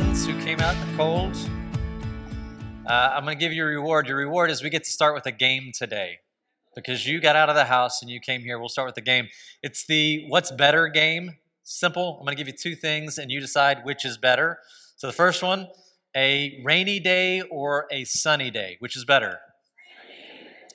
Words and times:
ones 0.00 0.26
who 0.26 0.38
came 0.42 0.60
out 0.60 0.74
in 0.74 0.90
the 0.90 0.94
cold. 0.94 1.34
Uh, 2.86 3.14
I'm 3.14 3.24
going 3.24 3.34
to 3.34 3.40
give 3.40 3.54
you 3.54 3.62
a 3.62 3.66
reward. 3.66 4.06
Your 4.06 4.18
reward 4.18 4.50
is 4.50 4.62
we 4.62 4.68
get 4.68 4.84
to 4.84 4.90
start 4.90 5.14
with 5.14 5.24
a 5.24 5.32
game 5.32 5.72
today 5.72 6.18
because 6.74 7.06
you 7.06 7.18
got 7.18 7.34
out 7.34 7.48
of 7.48 7.54
the 7.54 7.64
house 7.64 8.02
and 8.02 8.10
you 8.10 8.20
came 8.20 8.42
here. 8.42 8.58
We'll 8.58 8.68
start 8.68 8.84
with 8.84 8.94
the 8.94 9.00
game. 9.00 9.28
It's 9.62 9.86
the 9.86 10.26
what's 10.28 10.52
better 10.52 10.88
game. 10.88 11.38
Simple. 11.62 12.18
I'm 12.18 12.26
going 12.26 12.36
to 12.36 12.44
give 12.44 12.46
you 12.46 12.52
two 12.52 12.76
things 12.76 13.16
and 13.16 13.30
you 13.30 13.40
decide 13.40 13.86
which 13.86 14.04
is 14.04 14.18
better. 14.18 14.58
So 14.96 15.06
the 15.06 15.14
first 15.14 15.42
one, 15.42 15.68
a 16.14 16.60
rainy 16.62 17.00
day 17.00 17.40
or 17.40 17.86
a 17.90 18.04
sunny 18.04 18.50
day, 18.50 18.76
which 18.80 18.96
is 18.96 19.06
better? 19.06 19.38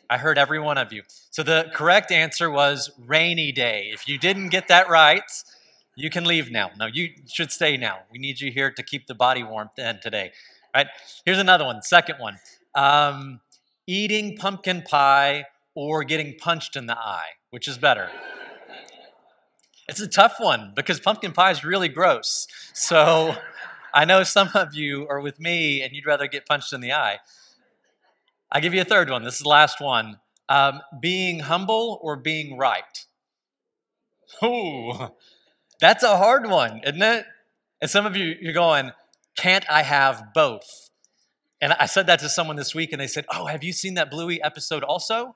I 0.10 0.18
heard 0.18 0.40
every 0.40 0.58
one 0.58 0.80
of 0.80 0.92
you. 0.92 1.04
So 1.30 1.44
the 1.44 1.70
correct 1.76 2.12
answer 2.12 2.50
was 2.50 2.90
rainy 2.98 3.52
day. 3.52 3.92
If 3.94 4.08
you 4.08 4.18
didn't 4.18 4.50
get 4.50 4.68
that 4.70 4.90
right, 4.90 5.22
you 6.02 6.10
can 6.10 6.26
leave 6.26 6.52
now. 6.52 6.72
No, 6.78 6.86
you 6.86 7.10
should 7.32 7.52
stay 7.52 7.78
now. 7.78 8.00
We 8.12 8.18
need 8.20 8.42
you 8.42 8.52
here 8.52 8.72
to 8.72 8.84
keep 8.84 9.08
the 9.08 9.16
body 9.16 9.44
warm 9.44 9.70
then 9.78 10.00
today. 10.02 10.32
All 10.74 10.84
right. 10.84 10.88
Here's 11.26 11.38
another 11.40 11.66
one. 11.66 11.82
Second 11.82 12.18
one. 12.20 12.38
Um, 12.76 13.42
eating 13.88 14.38
pumpkin 14.38 14.82
pie 14.82 15.46
or 15.76 16.04
getting 16.04 16.36
punched 16.38 16.76
in 16.76 16.86
the 16.86 16.98
eye, 16.98 17.30
which 17.50 17.68
is 17.68 17.78
better? 17.78 18.10
It's 19.88 20.00
a 20.00 20.08
tough 20.08 20.36
one 20.40 20.74
because 20.76 21.00
pumpkin 21.00 21.34
pie 21.34 21.52
is 21.52 21.64
really 21.64 21.90
gross. 21.90 22.48
So 22.74 23.36
I 23.94 24.06
know 24.06 24.24
some 24.24 24.50
of 24.56 24.74
you 24.74 25.08
are 25.10 25.20
with 25.20 25.40
me 25.40 25.82
and 25.82 25.94
you'd 25.94 26.06
rather 26.06 26.28
get 26.28 26.46
punched 26.46 26.72
in 26.74 26.82
the 26.82 26.94
eye. 26.94 27.20
I'll 28.52 28.62
give 28.62 28.74
you 28.74 28.82
a 28.82 28.86
third 28.86 29.10
one. 29.10 29.24
This 29.24 29.36
is 29.36 29.42
the 29.42 29.50
last 29.50 29.82
one. 29.82 30.20
Um, 30.50 30.82
being 31.02 31.40
humble 31.40 32.00
or 32.02 32.18
being 32.18 32.58
right? 32.58 33.06
Ooh, 34.44 34.94
that's 35.82 36.04
a 36.04 36.16
hard 36.16 36.48
one, 36.48 36.82
isn't 36.86 37.02
it? 37.02 37.26
And 37.82 37.90
some 37.90 38.06
of 38.06 38.16
you, 38.16 38.36
you're 38.40 38.54
going, 38.54 38.92
can't 39.36 39.66
I 39.70 39.82
have 39.82 40.34
both? 40.34 40.90
And 41.60 41.74
I 41.74 41.88
said 41.88 42.08
that 42.08 42.20
to 42.20 42.30
someone 42.30 42.56
this 42.56 42.74
week, 42.74 42.92
and 42.92 43.02
they 43.02 43.08
said, 43.08 43.26
Oh, 43.34 43.46
have 43.46 43.64
you 43.64 43.74
seen 43.74 43.96
that 43.96 44.10
Bluey 44.10 44.42
episode 44.42 44.84
also? 44.84 45.36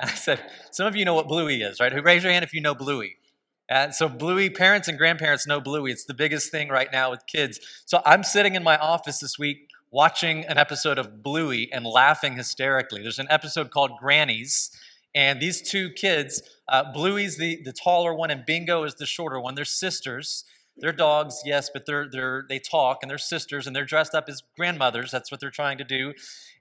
And 0.00 0.10
I 0.10 0.14
said, 0.14 0.40
Some 0.70 0.86
of 0.86 0.94
you 0.94 1.04
know 1.04 1.14
what 1.14 1.26
Bluey 1.26 1.62
is, 1.62 1.80
right? 1.80 2.04
Raise 2.04 2.22
your 2.22 2.32
hand 2.32 2.44
if 2.44 2.52
you 2.52 2.60
know 2.60 2.74
Bluey. 2.74 3.16
And 3.68 3.94
so, 3.94 4.08
Bluey, 4.08 4.48
parents 4.48 4.86
and 4.86 4.96
grandparents 4.96 5.46
know 5.46 5.60
Bluey. 5.60 5.90
It's 5.90 6.04
the 6.04 6.14
biggest 6.14 6.52
thing 6.52 6.68
right 6.68 6.88
now 6.92 7.10
with 7.10 7.26
kids. 7.26 7.58
So, 7.84 8.00
I'm 8.04 8.22
sitting 8.22 8.54
in 8.54 8.62
my 8.62 8.76
office 8.76 9.18
this 9.18 9.38
week 9.38 9.70
watching 9.90 10.44
an 10.44 10.58
episode 10.58 10.98
of 10.98 11.22
Bluey 11.22 11.72
and 11.72 11.84
laughing 11.84 12.36
hysterically. 12.36 13.02
There's 13.02 13.18
an 13.18 13.26
episode 13.30 13.70
called 13.70 13.92
Grannies, 13.98 14.70
and 15.16 15.40
these 15.40 15.62
two 15.62 15.88
kids, 15.90 16.42
uh, 16.68 16.92
Bluey's 16.92 17.38
the, 17.38 17.60
the 17.64 17.72
taller 17.72 18.14
one, 18.14 18.30
and 18.30 18.44
Bingo 18.44 18.84
is 18.84 18.94
the 18.96 19.06
shorter 19.06 19.40
one. 19.40 19.54
They're 19.54 19.64
sisters. 19.64 20.44
They're 20.76 20.92
dogs, 20.92 21.40
yes, 21.42 21.70
but 21.72 21.86
they're, 21.86 22.06
they're, 22.06 22.44
they 22.50 22.58
talk 22.58 22.98
and 23.00 23.10
they're 23.10 23.16
sisters 23.16 23.66
and 23.66 23.74
they're 23.74 23.86
dressed 23.86 24.14
up 24.14 24.26
as 24.28 24.42
grandmothers. 24.58 25.10
That's 25.10 25.30
what 25.30 25.40
they're 25.40 25.48
trying 25.48 25.78
to 25.78 25.84
do. 25.84 26.12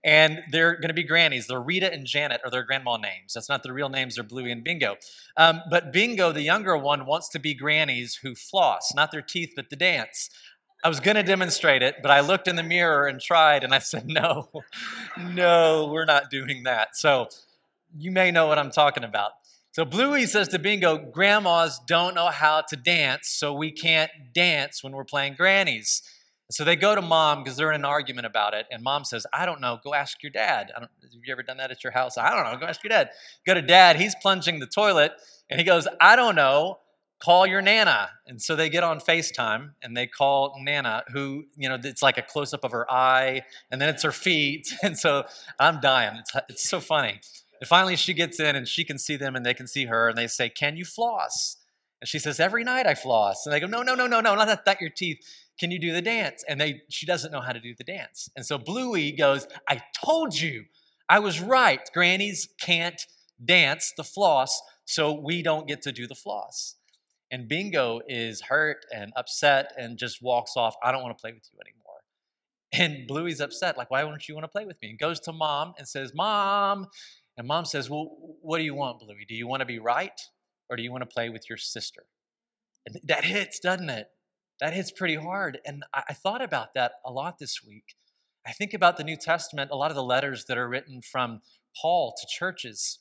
And 0.05 0.39
they're 0.51 0.75
going 0.75 0.87
to 0.87 0.93
be 0.93 1.03
grannies. 1.03 1.47
They're 1.47 1.61
Rita 1.61 1.91
and 1.91 2.05
Janet 2.05 2.39
are 2.45 2.49
their 2.49 2.63
grandma 2.63 2.95
names. 2.95 3.33
That's 3.33 3.49
not 3.49 3.61
their 3.61 3.73
real 3.73 3.89
names. 3.89 4.15
They're 4.15 4.23
Bluey 4.23 4.53
and 4.53 4.63
Bingo. 4.63 4.95
Um, 5.35 5.59
but 5.69 5.91
Bingo, 5.91 6.31
the 6.31 6.43
younger 6.43 6.77
one, 6.77 7.05
wants 7.05 7.27
to 7.29 7.39
be 7.39 7.53
grannies 7.53 8.19
who 8.23 8.35
floss, 8.35 8.93
not 8.95 9.11
their 9.11 9.21
teeth, 9.21 9.51
but 9.53 9.69
the 9.69 9.75
dance. 9.75 10.29
I 10.81 10.87
was 10.87 11.01
going 11.01 11.15
to 11.15 11.23
demonstrate 11.23 11.81
it, 11.81 11.95
but 12.01 12.11
I 12.11 12.21
looked 12.21 12.47
in 12.47 12.55
the 12.55 12.63
mirror 12.63 13.07
and 13.07 13.19
tried, 13.19 13.65
and 13.65 13.73
I 13.73 13.79
said, 13.79 14.07
no, 14.07 14.49
no, 15.19 15.89
we're 15.91 16.05
not 16.05 16.29
doing 16.29 16.63
that. 16.63 16.95
So 16.95 17.27
you 17.97 18.11
may 18.11 18.31
know 18.31 18.47
what 18.47 18.57
I'm 18.57 18.71
talking 18.71 19.03
about. 19.03 19.31
So 19.71 19.83
Bluey 19.83 20.25
says 20.25 20.47
to 20.49 20.59
Bingo, 20.59 20.97
Grandmas 20.97 21.81
don't 21.85 22.15
know 22.15 22.27
how 22.27 22.61
to 22.69 22.75
dance, 22.77 23.27
so 23.29 23.53
we 23.53 23.71
can't 23.71 24.09
dance 24.33 24.83
when 24.83 24.93
we're 24.93 25.03
playing 25.03 25.35
grannies. 25.35 26.01
So 26.51 26.63
they 26.63 26.75
go 26.75 26.95
to 26.95 27.01
mom 27.01 27.43
because 27.43 27.57
they're 27.57 27.71
in 27.71 27.81
an 27.81 27.85
argument 27.85 28.25
about 28.25 28.53
it, 28.53 28.67
and 28.71 28.83
mom 28.83 29.03
says, 29.03 29.25
I 29.33 29.45
don't 29.45 29.59
know, 29.59 29.79
go 29.83 29.93
ask 29.93 30.21
your 30.23 30.29
dad. 30.29 30.71
have 30.73 30.89
you 31.11 31.31
ever 31.31 31.43
done 31.43 31.57
that 31.57 31.71
at 31.71 31.83
your 31.83 31.91
house? 31.91 32.17
I 32.17 32.29
don't 32.29 32.49
know, 32.49 32.57
go 32.57 32.67
ask 32.67 32.83
your 32.83 32.89
dad. 32.89 33.09
Go 33.45 33.53
to 33.53 33.61
dad, 33.61 33.97
he's 33.97 34.15
plunging 34.15 34.59
the 34.59 34.67
toilet, 34.67 35.11
and 35.49 35.59
he 35.59 35.65
goes, 35.65 35.87
I 35.99 36.15
don't 36.15 36.35
know, 36.35 36.79
call 37.21 37.47
your 37.47 37.61
nana. 37.61 38.09
And 38.27 38.41
so 38.41 38.55
they 38.55 38.69
get 38.69 38.83
on 38.83 38.99
FaceTime 38.99 39.71
and 39.81 39.95
they 39.95 40.07
call 40.07 40.55
Nana, 40.61 41.03
who, 41.11 41.45
you 41.55 41.69
know, 41.69 41.77
it's 41.83 42.01
like 42.01 42.17
a 42.17 42.21
close 42.21 42.53
up 42.53 42.63
of 42.63 42.71
her 42.71 42.89
eye 42.91 43.41
and 43.71 43.81
then 43.81 43.89
it's 43.89 44.03
her 44.03 44.11
feet. 44.11 44.67
And 44.83 44.97
so 44.97 45.25
I'm 45.59 45.79
dying. 45.79 46.17
It's, 46.17 46.31
it's 46.49 46.69
so 46.69 46.79
funny. 46.79 47.19
And 47.65 47.69
finally 47.69 47.95
she 47.95 48.13
gets 48.13 48.39
in 48.39 48.55
and 48.55 48.67
she 48.67 48.83
can 48.83 48.99
see 48.99 49.15
them 49.15 49.35
and 49.35 49.43
they 49.43 49.55
can 49.55 49.65
see 49.65 49.85
her 49.85 50.07
and 50.07 50.15
they 50.15 50.27
say, 50.27 50.49
Can 50.49 50.77
you 50.77 50.85
floss? 50.85 51.57
And 51.99 52.07
she 52.07 52.19
says, 52.19 52.39
Every 52.39 52.63
night 52.63 52.85
I 52.85 52.93
floss. 52.93 53.43
And 53.43 53.51
they 53.51 53.59
go, 53.59 53.65
No, 53.65 53.81
no, 53.81 53.95
no, 53.95 54.05
no, 54.05 54.21
no, 54.21 54.35
not 54.35 54.45
that, 54.45 54.67
not 54.67 54.79
your 54.79 54.91
teeth. 54.91 55.17
Can 55.59 55.71
you 55.71 55.79
do 55.79 55.91
the 55.91 56.03
dance? 56.03 56.45
And 56.47 56.61
they 56.61 56.83
she 56.89 57.07
doesn't 57.07 57.31
know 57.31 57.41
how 57.41 57.53
to 57.53 57.59
do 57.59 57.73
the 57.75 57.83
dance. 57.83 58.29
And 58.35 58.45
so 58.45 58.59
Bluey 58.59 59.11
goes, 59.13 59.47
I 59.67 59.81
told 60.05 60.39
you. 60.39 60.65
I 61.09 61.17
was 61.17 61.41
right. 61.41 61.79
Grannies 61.91 62.49
can't 62.61 63.01
dance 63.43 63.93
the 63.97 64.03
floss, 64.03 64.61
so 64.85 65.11
we 65.11 65.41
don't 65.41 65.67
get 65.67 65.81
to 65.83 65.91
do 65.91 66.05
the 66.05 66.13
floss. 66.13 66.75
And 67.31 67.47
Bingo 67.47 68.01
is 68.07 68.41
hurt 68.41 68.85
and 68.93 69.11
upset 69.15 69.73
and 69.75 69.97
just 69.97 70.21
walks 70.21 70.51
off. 70.55 70.75
I 70.83 70.91
don't 70.91 71.01
want 71.01 71.17
to 71.17 71.21
play 71.21 71.33
with 71.33 71.49
you 71.51 71.59
anymore. 71.65 71.81
And 72.73 73.07
Bluey's 73.07 73.39
upset, 73.39 73.75
like, 73.75 73.89
why 73.89 74.03
wouldn't 74.03 74.27
you 74.27 74.35
want 74.35 74.43
to 74.43 74.49
play 74.49 74.65
with 74.65 74.79
me? 74.81 74.89
And 74.89 74.99
goes 74.99 75.19
to 75.21 75.31
mom 75.31 75.73
and 75.79 75.87
says, 75.87 76.13
Mom. 76.13 76.87
And 77.37 77.47
mom 77.47 77.65
says, 77.65 77.89
Well, 77.89 78.11
what 78.41 78.57
do 78.57 78.63
you 78.63 78.75
want, 78.75 78.99
Bluey? 78.99 79.25
Do 79.27 79.35
you 79.35 79.47
want 79.47 79.61
to 79.61 79.65
be 79.65 79.79
right 79.79 80.19
or 80.69 80.77
do 80.77 80.83
you 80.83 80.91
want 80.91 81.01
to 81.01 81.13
play 81.13 81.29
with 81.29 81.49
your 81.49 81.57
sister? 81.57 82.05
And 82.85 82.99
that 83.03 83.25
hits, 83.25 83.59
doesn't 83.59 83.89
it? 83.89 84.09
That 84.59 84.73
hits 84.73 84.91
pretty 84.91 85.15
hard. 85.15 85.59
And 85.65 85.83
I, 85.93 86.13
thought 86.13 86.41
about 86.41 86.73
that 86.75 86.93
a 87.03 87.11
lot 87.11 87.39
this 87.39 87.61
week. 87.65 87.95
I 88.47 88.51
think 88.51 88.73
about 88.73 88.95
the 88.95 89.03
New 89.03 89.17
Testament, 89.17 89.71
a 89.71 89.75
lot 89.75 89.91
of 89.91 89.95
the 89.95 90.03
letters 90.03 90.45
that 90.45 90.57
are 90.57 90.69
written 90.69 91.01
from 91.01 91.41
Paul 91.81 92.13
to 92.17 92.27
churches. 92.29 92.99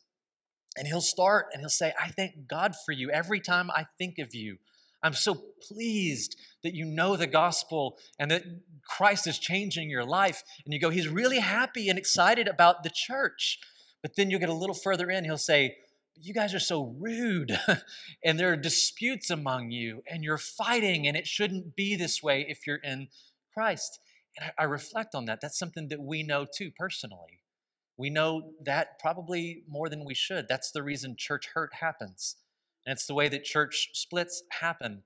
And 0.77 0.89
he'll 0.89 1.01
start 1.01 1.47
and 1.53 1.61
he'll 1.61 1.69
say, 1.69 1.93
I 2.01 2.09
thank 2.09 2.49
God 2.49 2.75
for 2.85 2.93
you 2.93 3.11
every 3.11 3.41
time 3.41 3.71
I 3.71 3.87
think 3.99 4.19
of 4.19 4.35
you. 4.35 4.57
I'm 5.05 5.13
so 5.13 5.35
pleased 5.69 6.35
that 6.63 6.75
you 6.75 6.87
know 6.87 7.15
the 7.15 7.27
gospel 7.27 7.99
and 8.19 8.31
that 8.31 8.45
Christ 8.89 9.27
is 9.27 9.39
changing 9.39 9.91
your 9.91 10.05
life. 10.05 10.43
And 10.65 10.73
you 10.73 10.81
go, 10.81 10.89
He's 10.89 11.09
really 11.09 11.41
happy 11.41 11.91
and 11.91 11.99
excited 11.99 12.49
about 12.49 12.83
the 12.83 12.91
church. 12.93 13.61
But 14.05 14.17
then 14.17 14.31
you'll 14.31 14.39
get 14.39 14.51
a 14.51 14.55
little 14.55 14.75
further 14.75 15.09
in, 15.09 15.25
he'll 15.25 15.39
say, 15.39 15.79
You 16.15 16.35
guys 16.35 16.53
are 16.53 16.61
so 16.61 16.95
rude, 17.01 17.59
and 18.23 18.39
there 18.39 18.53
are 18.53 18.57
disputes 18.57 19.31
among 19.31 19.71
you, 19.71 20.03
and 20.07 20.23
you're 20.23 20.37
fighting, 20.37 21.09
and 21.09 21.17
it 21.17 21.27
shouldn't 21.27 21.75
be 21.75 21.97
this 21.97 22.23
way 22.23 22.45
if 22.47 22.67
you're 22.67 22.77
in 22.77 23.09
Christ. 23.55 23.99
And 24.37 24.53
I, 24.59 24.65
I 24.65 24.67
reflect 24.67 25.15
on 25.15 25.25
that. 25.25 25.41
That's 25.41 25.59
something 25.59 25.89
that 25.89 26.03
we 26.03 26.23
know 26.23 26.45
too 26.45 26.71
personally. 26.71 27.41
We 27.97 28.11
know 28.11 28.53
that 28.63 28.99
probably 28.99 29.63
more 29.67 29.89
than 29.89 30.05
we 30.05 30.15
should. 30.15 30.49
That's 30.51 30.71
the 30.71 30.83
reason 30.83 31.17
church 31.17 31.49
hurt 31.55 31.77
happens. 31.81 32.37
And 32.85 32.93
it's 32.93 33.07
the 33.07 33.15
way 33.15 33.31
that 33.31 33.45
church 33.45 33.89
splits 33.95 34.43
happen. 34.61 35.05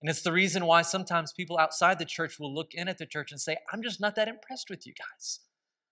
And 0.00 0.08
it's 0.08 0.22
the 0.22 0.30
reason 0.30 0.64
why 0.64 0.82
sometimes 0.82 1.32
people 1.32 1.58
outside 1.58 1.98
the 1.98 2.04
church 2.04 2.38
will 2.38 2.54
look 2.54 2.72
in 2.72 2.86
at 2.86 2.98
the 2.98 3.06
church 3.06 3.32
and 3.32 3.40
say, 3.40 3.56
I'm 3.72 3.82
just 3.82 4.00
not 4.00 4.14
that 4.14 4.28
impressed 4.28 4.70
with 4.70 4.86
you 4.86 4.92
guys. 4.94 5.40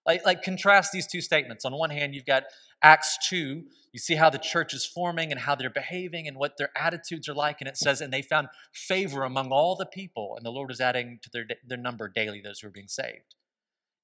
Like, 0.06 0.24
like 0.24 0.42
contrast 0.42 0.92
these 0.92 1.06
two 1.06 1.20
statements. 1.20 1.64
On 1.64 1.72
one 1.72 1.90
hand, 1.90 2.14
you've 2.14 2.26
got 2.26 2.44
Acts 2.82 3.18
2. 3.28 3.64
You 3.92 3.98
see 3.98 4.14
how 4.14 4.30
the 4.30 4.38
church 4.38 4.72
is 4.72 4.86
forming 4.86 5.32
and 5.32 5.40
how 5.40 5.54
they're 5.54 5.70
behaving 5.70 6.28
and 6.28 6.36
what 6.36 6.56
their 6.58 6.70
attitudes 6.76 7.28
are 7.28 7.34
like. 7.34 7.56
And 7.60 7.68
it 7.68 7.76
says, 7.76 8.00
and 8.00 8.12
they 8.12 8.22
found 8.22 8.48
favor 8.72 9.24
among 9.24 9.50
all 9.50 9.74
the 9.74 9.86
people, 9.86 10.34
and 10.36 10.44
the 10.44 10.50
Lord 10.50 10.68
was 10.68 10.80
adding 10.80 11.18
to 11.22 11.30
their, 11.32 11.46
their 11.66 11.78
number 11.78 12.08
daily 12.08 12.40
those 12.40 12.60
who 12.60 12.68
were 12.68 12.72
being 12.72 12.88
saved. 12.88 13.34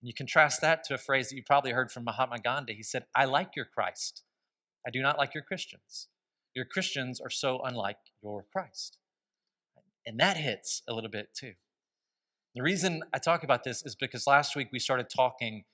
And 0.00 0.08
you 0.08 0.14
contrast 0.14 0.60
that 0.62 0.82
to 0.84 0.94
a 0.94 0.98
phrase 0.98 1.28
that 1.28 1.36
you 1.36 1.42
probably 1.46 1.70
heard 1.70 1.92
from 1.92 2.04
Mahatma 2.04 2.40
Gandhi. 2.40 2.74
He 2.74 2.82
said, 2.82 3.04
I 3.14 3.24
like 3.26 3.54
your 3.54 3.66
Christ. 3.66 4.24
I 4.86 4.90
do 4.90 5.00
not 5.00 5.18
like 5.18 5.34
your 5.34 5.44
Christians. 5.44 6.08
Your 6.54 6.64
Christians 6.64 7.20
are 7.20 7.30
so 7.30 7.60
unlike 7.62 7.98
your 8.22 8.44
Christ. 8.52 8.98
And 10.04 10.18
that 10.18 10.36
hits 10.36 10.82
a 10.88 10.92
little 10.92 11.10
bit 11.10 11.28
too. 11.38 11.52
The 12.54 12.62
reason 12.62 13.02
I 13.14 13.18
talk 13.18 13.44
about 13.44 13.64
this 13.64 13.84
is 13.86 13.94
because 13.94 14.26
last 14.26 14.56
week 14.56 14.68
we 14.72 14.78
started 14.78 15.06
talking 15.08 15.64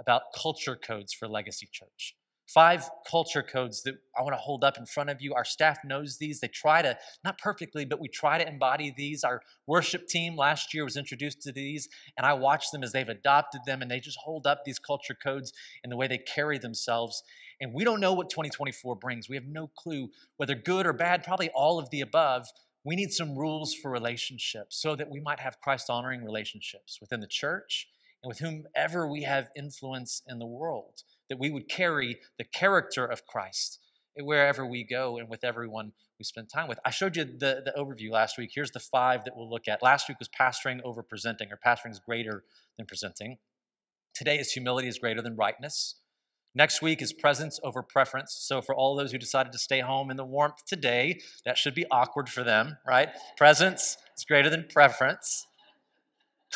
about 0.00 0.22
culture 0.34 0.76
codes 0.76 1.12
for 1.12 1.28
Legacy 1.28 1.68
Church. 1.70 2.14
Five 2.46 2.88
culture 3.10 3.42
codes 3.42 3.82
that 3.82 3.96
I 4.16 4.22
want 4.22 4.34
to 4.34 4.40
hold 4.40 4.62
up 4.62 4.78
in 4.78 4.86
front 4.86 5.10
of 5.10 5.20
you. 5.20 5.34
Our 5.34 5.44
staff 5.44 5.78
knows 5.84 6.18
these. 6.18 6.38
They 6.38 6.46
try 6.46 6.80
to, 6.80 6.96
not 7.24 7.38
perfectly, 7.38 7.84
but 7.84 8.00
we 8.00 8.06
try 8.06 8.38
to 8.38 8.48
embody 8.48 8.94
these. 8.96 9.24
Our 9.24 9.42
worship 9.66 10.06
team 10.06 10.36
last 10.36 10.72
year 10.72 10.84
was 10.84 10.96
introduced 10.96 11.42
to 11.42 11.52
these, 11.52 11.88
and 12.16 12.24
I 12.24 12.34
watch 12.34 12.70
them 12.70 12.84
as 12.84 12.92
they've 12.92 13.08
adopted 13.08 13.62
them, 13.66 13.82
and 13.82 13.90
they 13.90 13.98
just 13.98 14.18
hold 14.22 14.46
up 14.46 14.62
these 14.64 14.78
culture 14.78 15.16
codes 15.20 15.52
in 15.82 15.90
the 15.90 15.96
way 15.96 16.06
they 16.06 16.18
carry 16.18 16.56
themselves. 16.56 17.24
And 17.60 17.74
we 17.74 17.82
don't 17.82 18.00
know 18.00 18.12
what 18.12 18.30
2024 18.30 18.94
brings. 18.94 19.28
We 19.28 19.34
have 19.34 19.46
no 19.46 19.66
clue 19.76 20.10
whether 20.36 20.54
good 20.54 20.86
or 20.86 20.92
bad, 20.92 21.24
probably 21.24 21.50
all 21.52 21.80
of 21.80 21.90
the 21.90 22.00
above. 22.00 22.46
We 22.84 22.94
need 22.94 23.10
some 23.10 23.36
rules 23.36 23.74
for 23.74 23.90
relationships 23.90 24.80
so 24.80 24.94
that 24.94 25.10
we 25.10 25.18
might 25.18 25.40
have 25.40 25.60
Christ 25.60 25.90
honoring 25.90 26.24
relationships 26.24 26.98
within 27.00 27.18
the 27.18 27.26
church 27.26 27.88
and 28.26 28.28
with 28.28 28.38
whomever 28.40 29.06
we 29.06 29.22
have 29.22 29.48
influence 29.56 30.22
in 30.26 30.38
the 30.38 30.46
world 30.46 31.02
that 31.28 31.38
we 31.38 31.50
would 31.50 31.68
carry 31.68 32.18
the 32.38 32.44
character 32.44 33.04
of 33.04 33.24
Christ 33.24 33.78
eh, 34.18 34.22
wherever 34.22 34.66
we 34.66 34.84
go 34.84 35.16
and 35.16 35.28
with 35.28 35.44
everyone 35.44 35.92
we 36.18 36.24
spend 36.24 36.48
time 36.48 36.66
with. 36.68 36.78
I 36.84 36.90
showed 36.90 37.16
you 37.16 37.24
the, 37.24 37.62
the 37.64 37.72
overview 37.78 38.10
last 38.10 38.36
week. 38.38 38.50
Here's 38.54 38.72
the 38.72 38.80
five 38.80 39.24
that 39.24 39.36
we'll 39.36 39.50
look 39.50 39.68
at. 39.68 39.82
Last 39.82 40.08
week 40.08 40.18
was 40.18 40.28
pastoring 40.28 40.80
over 40.82 41.02
presenting, 41.02 41.52
or 41.52 41.58
pastoring 41.64 41.92
is 41.92 42.00
greater 42.00 42.44
than 42.76 42.86
presenting. 42.86 43.38
Today 44.14 44.38
is 44.38 44.52
humility 44.52 44.88
is 44.88 44.98
greater 44.98 45.22
than 45.22 45.36
rightness. 45.36 45.96
Next 46.54 46.80
week 46.80 47.02
is 47.02 47.12
presence 47.12 47.60
over 47.62 47.82
preference. 47.82 48.34
So, 48.40 48.62
for 48.62 48.74
all 48.74 48.96
those 48.96 49.12
who 49.12 49.18
decided 49.18 49.52
to 49.52 49.58
stay 49.58 49.80
home 49.80 50.10
in 50.10 50.16
the 50.16 50.24
warmth 50.24 50.64
today, 50.66 51.20
that 51.44 51.58
should 51.58 51.74
be 51.74 51.84
awkward 51.90 52.30
for 52.30 52.42
them, 52.42 52.78
right? 52.88 53.10
Presence 53.36 53.98
is 54.16 54.24
greater 54.24 54.48
than 54.48 54.66
preference. 54.72 55.46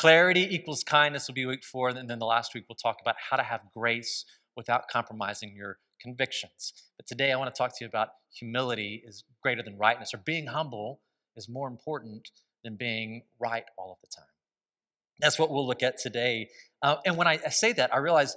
Clarity 0.01 0.47
equals 0.49 0.83
kindness 0.83 1.27
will 1.27 1.35
be 1.35 1.45
week 1.45 1.63
four. 1.63 1.89
And 1.89 2.09
then 2.09 2.17
the 2.17 2.25
last 2.25 2.55
week, 2.55 2.63
we'll 2.67 2.75
talk 2.75 2.97
about 3.03 3.17
how 3.29 3.37
to 3.37 3.43
have 3.43 3.61
grace 3.71 4.25
without 4.57 4.87
compromising 4.87 5.53
your 5.55 5.77
convictions. 6.01 6.73
But 6.97 7.05
today, 7.05 7.31
I 7.31 7.35
want 7.35 7.53
to 7.53 7.55
talk 7.55 7.77
to 7.77 7.83
you 7.83 7.87
about 7.87 8.07
humility 8.33 9.03
is 9.05 9.23
greater 9.43 9.61
than 9.61 9.77
rightness, 9.77 10.11
or 10.11 10.17
being 10.17 10.47
humble 10.47 11.01
is 11.35 11.47
more 11.47 11.67
important 11.67 12.31
than 12.63 12.77
being 12.77 13.25
right 13.39 13.65
all 13.77 13.91
of 13.91 13.97
the 14.01 14.07
time. 14.07 14.25
That's 15.19 15.37
what 15.37 15.51
we'll 15.51 15.67
look 15.67 15.83
at 15.83 15.99
today. 15.99 16.49
Uh, 16.81 16.95
and 17.05 17.15
when 17.15 17.27
I, 17.27 17.37
I 17.45 17.49
say 17.49 17.71
that, 17.73 17.93
I 17.93 17.99
realize, 17.99 18.35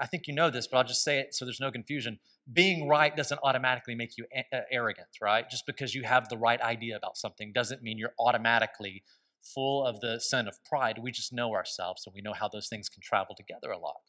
I 0.00 0.06
think 0.06 0.26
you 0.26 0.34
know 0.34 0.50
this, 0.50 0.66
but 0.66 0.78
I'll 0.78 0.84
just 0.84 1.04
say 1.04 1.20
it 1.20 1.32
so 1.32 1.44
there's 1.44 1.60
no 1.60 1.70
confusion. 1.70 2.18
Being 2.52 2.88
right 2.88 3.16
doesn't 3.16 3.38
automatically 3.44 3.94
make 3.94 4.18
you 4.18 4.26
a- 4.34 4.64
arrogant, 4.72 5.06
right? 5.22 5.48
Just 5.48 5.64
because 5.64 5.94
you 5.94 6.02
have 6.02 6.28
the 6.28 6.38
right 6.38 6.60
idea 6.60 6.96
about 6.96 7.16
something 7.16 7.52
doesn't 7.52 7.84
mean 7.84 7.98
you're 7.98 8.14
automatically 8.18 9.04
full 9.44 9.86
of 9.86 10.00
the 10.00 10.18
sin 10.18 10.48
of 10.48 10.62
pride. 10.64 10.98
We 11.02 11.10
just 11.10 11.32
know 11.32 11.52
ourselves 11.52 12.04
and 12.06 12.14
we 12.14 12.22
know 12.22 12.32
how 12.32 12.48
those 12.48 12.68
things 12.68 12.88
can 12.88 13.02
travel 13.02 13.34
together 13.34 13.70
a 13.70 13.78
lot. 13.78 14.00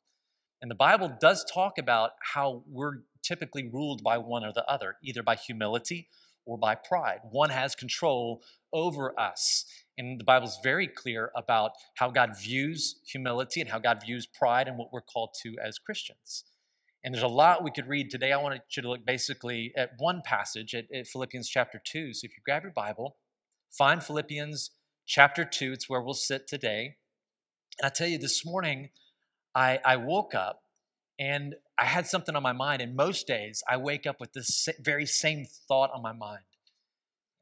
And 0.61 0.71
the 0.71 0.75
Bible 0.75 1.15
does 1.19 1.45
talk 1.53 1.77
about 1.77 2.11
how 2.33 2.63
we're 2.67 3.01
typically 3.21 3.69
ruled 3.71 4.03
by 4.03 4.17
one 4.17 4.43
or 4.45 4.53
the 4.53 4.65
other, 4.69 4.95
either 5.03 5.21
by 5.21 5.35
humility 5.35 6.07
or 6.45 6.57
by 6.57 6.75
pride. 6.75 7.19
One 7.31 7.49
has 7.49 7.75
control 7.75 8.41
over 8.71 9.19
us. 9.19 9.65
And 9.97 10.19
the 10.19 10.23
Bible 10.23 10.47
is 10.47 10.59
very 10.63 10.87
clear 10.87 11.31
about 11.35 11.71
how 11.95 12.09
God 12.09 12.37
views 12.37 12.99
humility 13.05 13.61
and 13.61 13.69
how 13.69 13.79
God 13.79 14.01
views 14.05 14.25
pride 14.25 14.67
and 14.67 14.77
what 14.77 14.91
we're 14.91 15.01
called 15.01 15.35
to 15.43 15.55
as 15.63 15.77
Christians. 15.79 16.45
And 17.03 17.13
there's 17.13 17.23
a 17.23 17.27
lot 17.27 17.63
we 17.63 17.71
could 17.71 17.87
read 17.87 18.09
today. 18.09 18.31
I 18.31 18.37
want 18.41 18.59
you 18.75 18.81
to 18.81 18.89
look 18.89 19.05
basically 19.05 19.71
at 19.77 19.91
one 19.99 20.21
passage 20.25 20.73
at, 20.73 20.85
at 20.93 21.07
Philippians 21.07 21.47
chapter 21.47 21.79
2. 21.83 22.13
So 22.13 22.25
if 22.25 22.31
you 22.31 22.41
grab 22.43 22.63
your 22.63 22.71
Bible, 22.71 23.17
find 23.71 24.03
Philippians 24.03 24.71
chapter 25.05 25.45
2. 25.45 25.73
It's 25.73 25.89
where 25.89 26.01
we'll 26.01 26.13
sit 26.13 26.47
today. 26.47 26.95
And 27.79 27.85
I 27.85 27.89
tell 27.89 28.07
you, 28.07 28.17
this 28.17 28.45
morning, 28.45 28.89
I, 29.53 29.79
I 29.85 29.97
woke 29.97 30.33
up 30.33 30.63
and 31.19 31.55
I 31.77 31.85
had 31.85 32.07
something 32.07 32.35
on 32.35 32.43
my 32.43 32.53
mind. 32.53 32.81
And 32.81 32.95
most 32.95 33.27
days, 33.27 33.63
I 33.69 33.77
wake 33.77 34.05
up 34.05 34.19
with 34.19 34.33
this 34.33 34.67
very 34.79 35.05
same 35.05 35.45
thought 35.67 35.91
on 35.93 36.01
my 36.01 36.13
mind. 36.13 36.43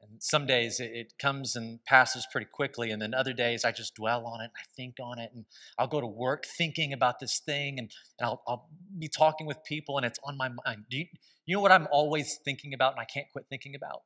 And 0.02 0.22
some 0.22 0.46
days 0.46 0.80
it 0.80 1.14
comes 1.18 1.56
and 1.56 1.82
passes 1.86 2.26
pretty 2.30 2.46
quickly, 2.52 2.90
and 2.90 3.00
then 3.00 3.14
other 3.14 3.32
days 3.32 3.64
I 3.64 3.72
just 3.72 3.94
dwell 3.94 4.26
on 4.26 4.42
it 4.42 4.44
and 4.44 4.52
I 4.54 4.64
think 4.76 4.96
on 5.02 5.18
it, 5.18 5.30
and 5.34 5.46
I'll 5.78 5.86
go 5.86 5.98
to 5.98 6.06
work 6.06 6.44
thinking 6.44 6.92
about 6.92 7.20
this 7.20 7.38
thing, 7.38 7.78
and, 7.78 7.90
and 8.18 8.26
I'll, 8.26 8.42
I'll 8.46 8.68
be 8.98 9.08
talking 9.08 9.46
with 9.46 9.64
people, 9.64 9.96
and 9.96 10.04
it's 10.04 10.18
on 10.22 10.36
my 10.36 10.50
mind. 10.66 10.84
You, 10.90 11.06
you 11.46 11.56
know 11.56 11.62
what 11.62 11.72
I'm 11.72 11.88
always 11.90 12.38
thinking 12.44 12.74
about, 12.74 12.92
and 12.92 13.00
I 13.00 13.06
can't 13.06 13.28
quit 13.32 13.46
thinking 13.48 13.74
about? 13.74 14.02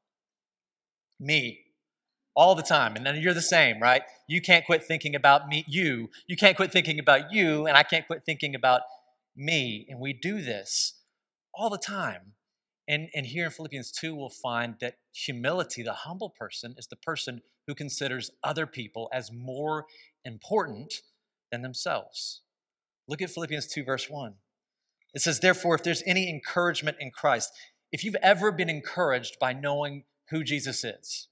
Me 1.18 1.64
all 2.38 2.54
the 2.54 2.62
time. 2.62 2.94
And 2.94 3.04
then 3.04 3.16
you're 3.16 3.34
the 3.34 3.42
same, 3.42 3.82
right? 3.82 4.02
You 4.28 4.40
can't 4.40 4.64
quit 4.64 4.84
thinking 4.84 5.16
about 5.16 5.48
me, 5.48 5.64
you. 5.66 6.08
You 6.28 6.36
can't 6.36 6.56
quit 6.56 6.70
thinking 6.70 7.00
about 7.00 7.32
you, 7.32 7.66
and 7.66 7.76
I 7.76 7.82
can't 7.82 8.06
quit 8.06 8.22
thinking 8.24 8.54
about 8.54 8.82
me. 9.36 9.84
And 9.90 9.98
we 9.98 10.12
do 10.12 10.40
this 10.40 10.94
all 11.52 11.68
the 11.68 11.78
time. 11.78 12.34
And, 12.86 13.08
and 13.12 13.26
here 13.26 13.46
in 13.46 13.50
Philippians 13.50 13.90
2, 13.90 14.14
we'll 14.14 14.30
find 14.30 14.76
that 14.80 14.98
humility, 15.12 15.82
the 15.82 15.92
humble 15.92 16.30
person, 16.30 16.76
is 16.78 16.86
the 16.86 16.96
person 16.96 17.42
who 17.66 17.74
considers 17.74 18.30
other 18.44 18.66
people 18.66 19.10
as 19.12 19.32
more 19.32 19.86
important 20.24 20.94
than 21.50 21.62
themselves. 21.62 22.42
Look 23.08 23.20
at 23.20 23.30
Philippians 23.30 23.66
2, 23.66 23.82
verse 23.82 24.08
1. 24.08 24.34
It 25.12 25.22
says, 25.22 25.40
Therefore, 25.40 25.74
if 25.74 25.82
there's 25.82 26.04
any 26.06 26.30
encouragement 26.30 26.98
in 27.00 27.10
Christ, 27.10 27.50
if 27.90 28.04
you've 28.04 28.16
ever 28.22 28.52
been 28.52 28.70
encouraged 28.70 29.40
by 29.40 29.52
knowing 29.52 30.04
who 30.30 30.44
Jesus 30.44 30.84
is, 30.84 31.26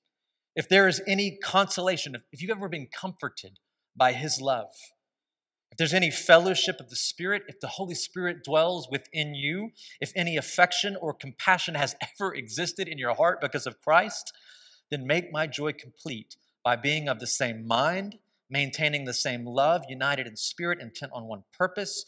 if 0.57 0.69
there 0.69 0.89
is 0.89 1.03
any 1.07 1.37
consolation, 1.37 2.17
if 2.33 2.41
you've 2.41 2.51
ever 2.51 2.69
been 2.69 2.89
comforted 2.93 3.59
by 3.95 4.13
his 4.13 4.41
love, 4.41 4.73
if 5.71 5.77
there's 5.77 5.93
any 5.93 6.11
fellowship 6.11 6.81
of 6.81 6.89
the 6.89 6.97
Spirit, 6.97 7.43
if 7.49 7.61
the 7.61 7.67
Holy 7.67 7.95
Spirit 7.95 8.43
dwells 8.43 8.89
within 8.91 9.35
you, 9.35 9.73
if 10.01 10.11
any 10.17 10.39
affection 10.39 10.97
or 10.99 11.13
compassion 11.13 11.75
has 11.75 11.95
ever 12.21 12.35
existed 12.35 12.89
in 12.89 12.97
your 12.97 13.15
heart 13.15 13.43
because 13.43 13.67
of 13.67 13.81
Christ, 13.83 14.33
then 14.91 15.07
make 15.07 15.31
my 15.31 15.47
joy 15.47 15.73
complete 15.73 16.37
by 16.65 16.77
being 16.77 17.09
of 17.09 17.21
the 17.21 17.27
same 17.27 17.67
mind, 17.67 18.19
maintaining 18.49 19.05
the 19.05 19.13
same 19.13 19.45
love, 19.45 19.85
united 19.89 20.27
in 20.27 20.37
spirit, 20.37 20.81
intent 20.81 21.13
on 21.15 21.25
one 21.25 21.43
purpose. 21.53 22.07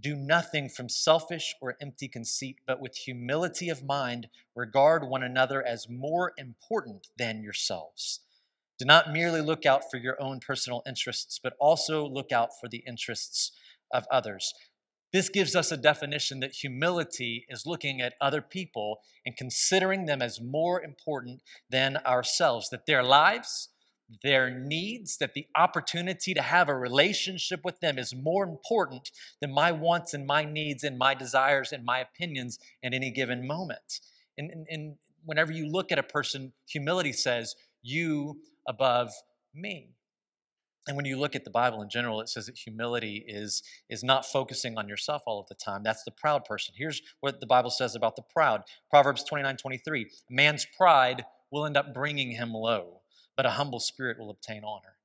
Do 0.00 0.16
nothing 0.16 0.68
from 0.68 0.88
selfish 0.88 1.54
or 1.60 1.76
empty 1.80 2.08
conceit, 2.08 2.56
but 2.66 2.80
with 2.80 2.96
humility 2.96 3.68
of 3.68 3.84
mind, 3.84 4.28
regard 4.54 5.08
one 5.08 5.22
another 5.22 5.64
as 5.64 5.88
more 5.88 6.32
important 6.36 7.08
than 7.16 7.42
yourselves. 7.42 8.20
Do 8.78 8.84
not 8.86 9.12
merely 9.12 9.40
look 9.40 9.64
out 9.64 9.90
for 9.90 9.98
your 9.98 10.20
own 10.20 10.40
personal 10.40 10.82
interests, 10.86 11.38
but 11.40 11.54
also 11.60 12.06
look 12.06 12.32
out 12.32 12.50
for 12.60 12.68
the 12.68 12.82
interests 12.86 13.52
of 13.92 14.06
others. 14.10 14.52
This 15.12 15.28
gives 15.28 15.54
us 15.54 15.70
a 15.70 15.76
definition 15.76 16.40
that 16.40 16.54
humility 16.54 17.44
is 17.48 17.66
looking 17.66 18.00
at 18.00 18.14
other 18.20 18.40
people 18.40 19.00
and 19.26 19.36
considering 19.36 20.06
them 20.06 20.22
as 20.22 20.40
more 20.40 20.82
important 20.82 21.42
than 21.68 21.98
ourselves, 21.98 22.70
that 22.70 22.86
their 22.86 23.02
lives, 23.02 23.68
their 24.22 24.50
needs, 24.50 25.16
that 25.18 25.34
the 25.34 25.46
opportunity 25.56 26.34
to 26.34 26.42
have 26.42 26.68
a 26.68 26.76
relationship 26.76 27.60
with 27.64 27.80
them 27.80 27.98
is 27.98 28.14
more 28.14 28.44
important 28.44 29.10
than 29.40 29.52
my 29.52 29.72
wants 29.72 30.14
and 30.14 30.26
my 30.26 30.44
needs 30.44 30.84
and 30.84 30.98
my 30.98 31.14
desires 31.14 31.72
and 31.72 31.84
my 31.84 31.98
opinions 31.98 32.58
at 32.84 32.92
any 32.92 33.10
given 33.10 33.46
moment. 33.46 34.00
And, 34.36 34.50
and, 34.50 34.66
and 34.70 34.94
whenever 35.24 35.52
you 35.52 35.66
look 35.66 35.92
at 35.92 35.98
a 35.98 36.02
person, 36.02 36.52
humility 36.66 37.12
says, 37.12 37.54
You 37.82 38.40
above 38.66 39.10
me. 39.54 39.90
And 40.88 40.96
when 40.96 41.06
you 41.06 41.16
look 41.16 41.36
at 41.36 41.44
the 41.44 41.50
Bible 41.50 41.80
in 41.80 41.88
general, 41.88 42.20
it 42.20 42.28
says 42.28 42.46
that 42.46 42.58
humility 42.58 43.24
is, 43.28 43.62
is 43.88 44.02
not 44.02 44.26
focusing 44.26 44.76
on 44.76 44.88
yourself 44.88 45.22
all 45.26 45.38
of 45.38 45.46
the 45.46 45.54
time. 45.54 45.84
That's 45.84 46.02
the 46.02 46.10
proud 46.10 46.44
person. 46.44 46.74
Here's 46.76 47.00
what 47.20 47.38
the 47.38 47.46
Bible 47.46 47.70
says 47.70 47.94
about 47.94 48.16
the 48.16 48.22
proud 48.22 48.62
Proverbs 48.90 49.22
29 49.22 49.56
23. 49.56 50.10
Man's 50.28 50.66
pride 50.76 51.24
will 51.52 51.66
end 51.66 51.76
up 51.76 51.94
bringing 51.94 52.32
him 52.32 52.52
low 52.52 53.01
but 53.36 53.46
a 53.46 53.50
humble 53.50 53.80
spirit 53.80 54.18
will 54.18 54.30
obtain 54.30 54.62
honor. 54.64 54.96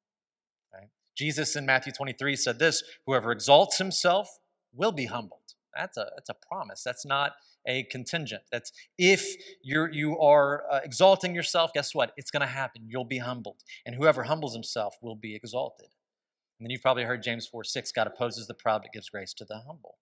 Right? 0.74 0.90
Jesus 1.16 1.56
in 1.56 1.66
Matthew 1.66 1.94
23 1.94 2.36
said 2.36 2.60
this 2.60 2.84
Whoever 3.06 3.32
exalts 3.32 3.78
himself 3.78 4.40
will 4.74 4.92
be 4.92 5.06
humbled. 5.06 5.40
That's 5.76 5.98
a, 5.98 6.08
that's 6.16 6.30
a 6.30 6.36
promise. 6.48 6.84
That's 6.84 7.06
not 7.06 7.34
a 7.68 7.84
contingent. 7.84 8.44
That's 8.52 8.72
if 8.98 9.36
you're, 9.62 9.92
you 9.92 10.18
are 10.20 10.64
uh, 10.72 10.80
exalting 10.84 11.36
yourself, 11.36 11.72
guess 11.74 11.94
what? 11.94 12.14
It's 12.18 12.32
going 12.32 12.42
to 12.42 12.48
happen. 12.48 12.84
You'll 12.88 13.06
be 13.06 13.20
humbled. 13.20 13.58
And 13.86 13.96
whoever 13.96 14.24
humbles 14.24 14.54
himself 14.54 14.96
will 15.02 15.16
be 15.16 15.36
exalted. 15.36 15.90
And 16.60 16.66
then 16.66 16.72
you've 16.72 16.82
probably 16.82 17.04
heard 17.04 17.22
James 17.22 17.46
4 17.46 17.64
6 17.64 17.92
God 17.92 18.08
opposes 18.08 18.48
the 18.48 18.54
proud 18.54 18.82
but 18.82 18.92
gives 18.92 19.10
grace 19.10 19.34
to 19.36 19.46
the 19.46 19.62
humble. 19.68 19.98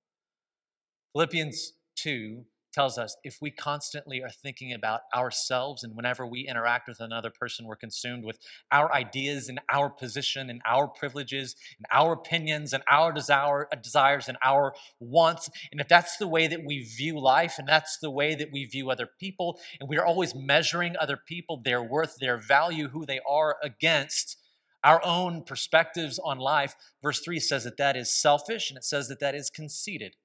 Philippians 1.13 1.73
2 1.97 2.45
tells 2.75 2.97
us 2.97 3.15
if 3.23 3.37
we 3.41 3.49
constantly 3.49 4.21
are 4.21 4.29
thinking 4.29 4.73
about 4.73 5.01
ourselves 5.15 5.81
and 5.81 5.95
whenever 5.95 6.27
we 6.27 6.45
interact 6.47 6.89
with 6.89 6.99
another 6.99 7.29
person, 7.29 7.65
we're 7.65 7.77
consumed 7.77 8.25
with 8.25 8.37
our 8.69 8.93
ideas 8.93 9.47
and 9.47 9.61
our 9.71 9.89
position 9.89 10.49
and 10.49 10.61
our 10.67 10.87
privileges 10.87 11.55
and 11.77 11.85
our 11.91 12.11
opinions 12.11 12.73
and 12.73 12.83
our 12.91 13.13
desire, 13.13 13.69
uh, 13.71 13.77
desires 13.77 14.27
and 14.27 14.37
our 14.43 14.73
wants. 14.99 15.49
And 15.71 15.79
if 15.79 15.87
that's 15.87 16.17
the 16.17 16.27
way 16.27 16.47
that 16.47 16.65
we 16.65 16.83
view 16.83 17.17
life 17.17 17.55
and 17.57 17.67
that's 17.67 17.97
the 17.97 18.11
way 18.11 18.35
that 18.35 18.51
we 18.51 18.65
view 18.65 18.91
other 18.91 19.07
people, 19.19 19.57
and 19.79 19.87
we're 19.87 20.03
always 20.03 20.35
measuring 20.35 20.95
other 20.99 21.17
people, 21.17 21.61
their 21.63 21.81
worth, 21.81 22.17
their 22.19 22.37
value, 22.37 22.89
who 22.89 23.05
they 23.05 23.21
are 23.27 23.55
against, 23.63 24.37
our 24.83 25.03
own 25.03 25.43
perspectives 25.43 26.19
on 26.19 26.37
life. 26.37 26.75
Verse 27.01 27.19
3 27.21 27.39
says 27.39 27.63
that 27.63 27.77
that 27.77 27.95
is 27.95 28.13
selfish 28.13 28.69
and 28.69 28.77
it 28.77 28.83
says 28.83 29.07
that 29.07 29.19
that 29.19 29.33
is 29.33 29.49
conceited 29.49 30.15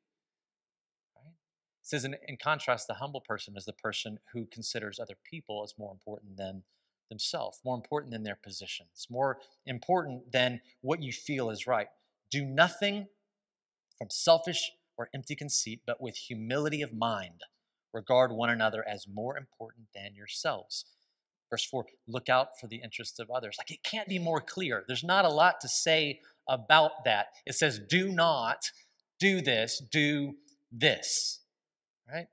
says, 1.90 2.04
in, 2.04 2.16
in 2.26 2.36
contrast, 2.36 2.86
the 2.86 2.94
humble 2.94 3.20
person 3.20 3.54
is 3.56 3.64
the 3.64 3.72
person 3.72 4.18
who 4.32 4.46
considers 4.46 4.98
other 4.98 5.16
people 5.28 5.62
as 5.64 5.74
more 5.76 5.92
important 5.92 6.36
than 6.36 6.62
themselves, 7.08 7.60
more 7.64 7.74
important 7.74 8.12
than 8.12 8.22
their 8.22 8.38
positions, 8.40 9.08
more 9.10 9.38
important 9.66 10.32
than 10.32 10.60
what 10.80 11.02
you 11.02 11.12
feel 11.12 11.50
is 11.50 11.66
right. 11.66 11.88
Do 12.30 12.44
nothing 12.44 13.08
from 13.98 14.08
selfish 14.10 14.70
or 14.96 15.10
empty 15.12 15.34
conceit, 15.34 15.80
but 15.86 16.00
with 16.00 16.16
humility 16.16 16.80
of 16.80 16.94
mind. 16.94 17.42
Regard 17.92 18.30
one 18.30 18.50
another 18.50 18.86
as 18.88 19.06
more 19.12 19.36
important 19.36 19.88
than 19.92 20.14
yourselves. 20.14 20.84
Verse 21.50 21.64
4 21.64 21.86
look 22.06 22.28
out 22.28 22.50
for 22.60 22.68
the 22.68 22.76
interests 22.76 23.18
of 23.18 23.28
others. 23.30 23.56
Like 23.58 23.72
it 23.72 23.82
can't 23.82 24.08
be 24.08 24.20
more 24.20 24.40
clear. 24.40 24.84
There's 24.86 25.02
not 25.02 25.24
a 25.24 25.28
lot 25.28 25.60
to 25.62 25.68
say 25.68 26.20
about 26.48 27.04
that. 27.04 27.26
It 27.44 27.56
says, 27.56 27.80
do 27.80 28.12
not 28.12 28.70
do 29.18 29.40
this, 29.40 29.82
do 29.90 30.36
this 30.70 31.39
right? 32.12 32.26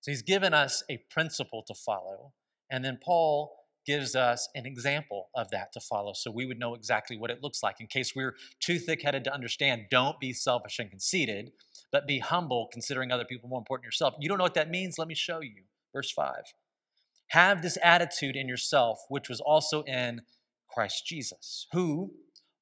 So 0.00 0.10
he's 0.10 0.22
given 0.22 0.52
us 0.52 0.82
a 0.90 0.98
principle 1.10 1.62
to 1.66 1.74
follow, 1.74 2.32
and 2.70 2.84
then 2.84 2.98
Paul 3.02 3.54
gives 3.86 4.16
us 4.16 4.48
an 4.54 4.66
example 4.66 5.28
of 5.34 5.50
that 5.50 5.72
to 5.72 5.80
follow 5.80 6.12
so 6.14 6.30
we 6.30 6.46
would 6.46 6.58
know 6.58 6.74
exactly 6.74 7.16
what 7.16 7.30
it 7.30 7.42
looks 7.42 7.62
like. 7.62 7.80
In 7.80 7.86
case 7.86 8.14
we're 8.16 8.34
too 8.60 8.78
thick 8.78 9.02
headed 9.02 9.24
to 9.24 9.34
understand, 9.34 9.86
don't 9.90 10.18
be 10.18 10.32
selfish 10.32 10.78
and 10.78 10.90
conceited, 10.90 11.52
but 11.92 12.06
be 12.06 12.18
humble, 12.18 12.68
considering 12.72 13.12
other 13.12 13.24
people 13.24 13.48
more 13.48 13.58
important 13.58 13.84
than 13.84 13.88
yourself. 13.88 14.14
You 14.18 14.28
don't 14.28 14.38
know 14.38 14.44
what 14.44 14.54
that 14.54 14.70
means? 14.70 14.98
Let 14.98 15.08
me 15.08 15.14
show 15.14 15.40
you. 15.40 15.64
Verse 15.92 16.10
5. 16.10 16.34
Have 17.28 17.62
this 17.62 17.78
attitude 17.82 18.36
in 18.36 18.48
yourself, 18.48 19.00
which 19.08 19.28
was 19.28 19.40
also 19.40 19.82
in 19.82 20.22
Christ 20.68 21.06
Jesus, 21.06 21.66
who, 21.72 22.12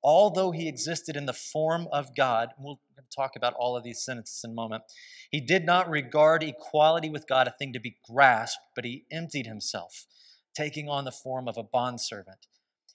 although 0.02 0.50
he 0.50 0.68
existed 0.68 1.16
in 1.16 1.26
the 1.26 1.32
form 1.32 1.88
of 1.92 2.14
God, 2.14 2.50
we'll 2.58 2.80
talk 3.14 3.36
about 3.36 3.54
all 3.54 3.76
of 3.76 3.84
these 3.84 4.02
sentences 4.02 4.42
in 4.44 4.50
a 4.50 4.54
moment, 4.54 4.82
he 5.30 5.40
did 5.40 5.64
not 5.64 5.88
regard 5.88 6.42
equality 6.42 7.08
with 7.08 7.28
God 7.28 7.46
a 7.46 7.54
thing 7.58 7.72
to 7.72 7.80
be 7.80 7.98
grasped, 8.10 8.62
but 8.74 8.84
he 8.84 9.04
emptied 9.10 9.46
himself, 9.46 10.06
taking 10.54 10.88
on 10.88 11.04
the 11.04 11.12
form 11.12 11.48
of 11.48 11.56
a 11.56 11.62
bondservant. 11.62 12.46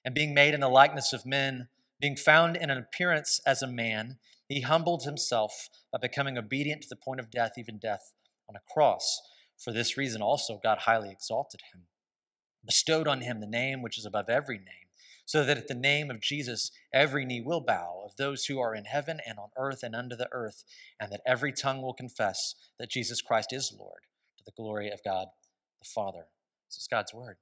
And 0.04 0.16
being 0.16 0.34
made 0.34 0.54
in 0.54 0.62
the 0.62 0.70
likeness 0.70 1.14
of 1.14 1.26
men, 1.26 1.68
being 2.00 2.16
found 2.16 2.56
in 2.56 2.70
an 2.70 2.78
appearance 2.78 3.40
as 3.46 3.62
a 3.62 3.68
man, 3.68 4.18
he 4.48 4.62
humbled 4.62 5.04
himself 5.04 5.70
by 5.92 6.00
becoming 6.00 6.38
obedient 6.38 6.84
to 6.84 6.90
the 6.90 6.96
point 6.96 7.20
of 7.20 7.32
death, 7.32 7.54
even 7.58 7.78
death 7.78 8.14
on 8.48 8.56
a 8.56 8.74
cross. 8.74 9.22
For 9.58 9.74
this 9.74 9.98
reason 9.98 10.22
also 10.22 10.60
God 10.62 10.80
highly 10.80 11.10
exalted 11.10 11.62
him, 11.74 11.88
bestowed 12.66 13.08
on 13.08 13.22
him 13.22 13.40
the 13.40 13.48
name 13.48 13.82
which 13.82 13.98
is 13.98 14.06
above 14.06 14.30
every 14.30 14.58
name 14.58 14.87
so 15.28 15.44
that 15.44 15.58
at 15.58 15.68
the 15.68 15.76
name 15.76 16.10
of 16.10 16.22
Jesus 16.22 16.72
every 16.94 17.26
knee 17.26 17.42
will 17.42 17.60
bow 17.60 18.02
of 18.06 18.16
those 18.16 18.46
who 18.46 18.60
are 18.60 18.74
in 18.74 18.86
heaven 18.86 19.20
and 19.28 19.38
on 19.38 19.50
earth 19.58 19.84
and 19.84 19.94
under 19.94 20.16
the 20.16 20.30
earth, 20.32 20.64
and 21.00 21.12
that 21.12 21.22
every 21.28 21.52
tongue 21.52 21.82
will 21.82 21.94
confess 21.94 22.56
that 22.80 22.90
Jesus 22.90 23.22
Christ 23.22 23.52
is 23.52 23.76
Lord 23.78 24.02
to 24.38 24.44
the 24.46 24.54
glory 24.56 24.90
of 24.90 25.04
God 25.04 25.28
the 25.80 25.88
Father. 25.94 26.28
This 26.70 26.78
is 26.78 26.88
God's 26.90 27.14
word. 27.14 27.36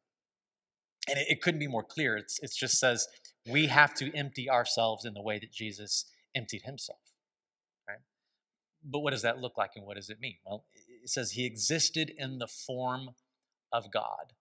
And 1.08 1.20
it, 1.20 1.28
it 1.30 1.42
couldn't 1.42 1.60
be 1.60 1.68
more 1.68 1.84
clear. 1.84 2.18
It's, 2.18 2.40
it 2.42 2.52
just 2.58 2.80
says 2.80 3.08
we 3.50 3.68
have 3.68 3.94
to 3.96 4.14
empty 4.16 4.50
ourselves 4.50 5.06
in 5.06 5.14
the 5.14 5.22
way 5.22 5.38
that 5.38 5.52
Jesus 5.52 6.06
emptied 6.36 6.64
himself. 6.64 7.00
Right? 7.88 8.00
But 8.84 9.00
what 9.00 9.12
does 9.12 9.22
that 9.22 9.40
look 9.40 9.58
like 9.58 9.72
and 9.76 9.86
what 9.86 9.96
does 9.96 10.10
it 10.10 10.20
mean? 10.20 10.38
Well, 10.44 10.66
it 11.04 11.10
says 11.10 11.32
he 11.32 11.46
existed 11.46 12.12
in 12.18 12.40
the 12.40 12.48
form 12.48 13.12
of 13.72 13.92
God. 13.92 14.34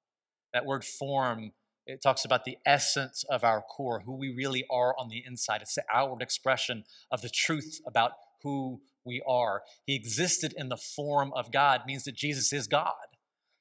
That 0.54 0.64
word 0.64 0.82
form 0.82 1.52
it 1.86 2.02
talks 2.02 2.24
about 2.24 2.44
the 2.44 2.56
essence 2.64 3.24
of 3.28 3.44
our 3.44 3.62
core, 3.62 4.02
who 4.04 4.16
we 4.16 4.30
really 4.30 4.64
are 4.70 4.94
on 4.98 5.08
the 5.08 5.22
inside. 5.26 5.62
It's 5.62 5.74
the 5.74 5.84
outward 5.92 6.22
expression 6.22 6.84
of 7.10 7.20
the 7.20 7.28
truth 7.28 7.80
about 7.86 8.12
who 8.42 8.80
we 9.04 9.22
are. 9.26 9.62
He 9.84 9.94
existed 9.94 10.54
in 10.56 10.68
the 10.68 10.76
form 10.76 11.32
of 11.34 11.52
God, 11.52 11.82
means 11.86 12.04
that 12.04 12.14
Jesus 12.14 12.52
is 12.52 12.66
God. 12.66 12.94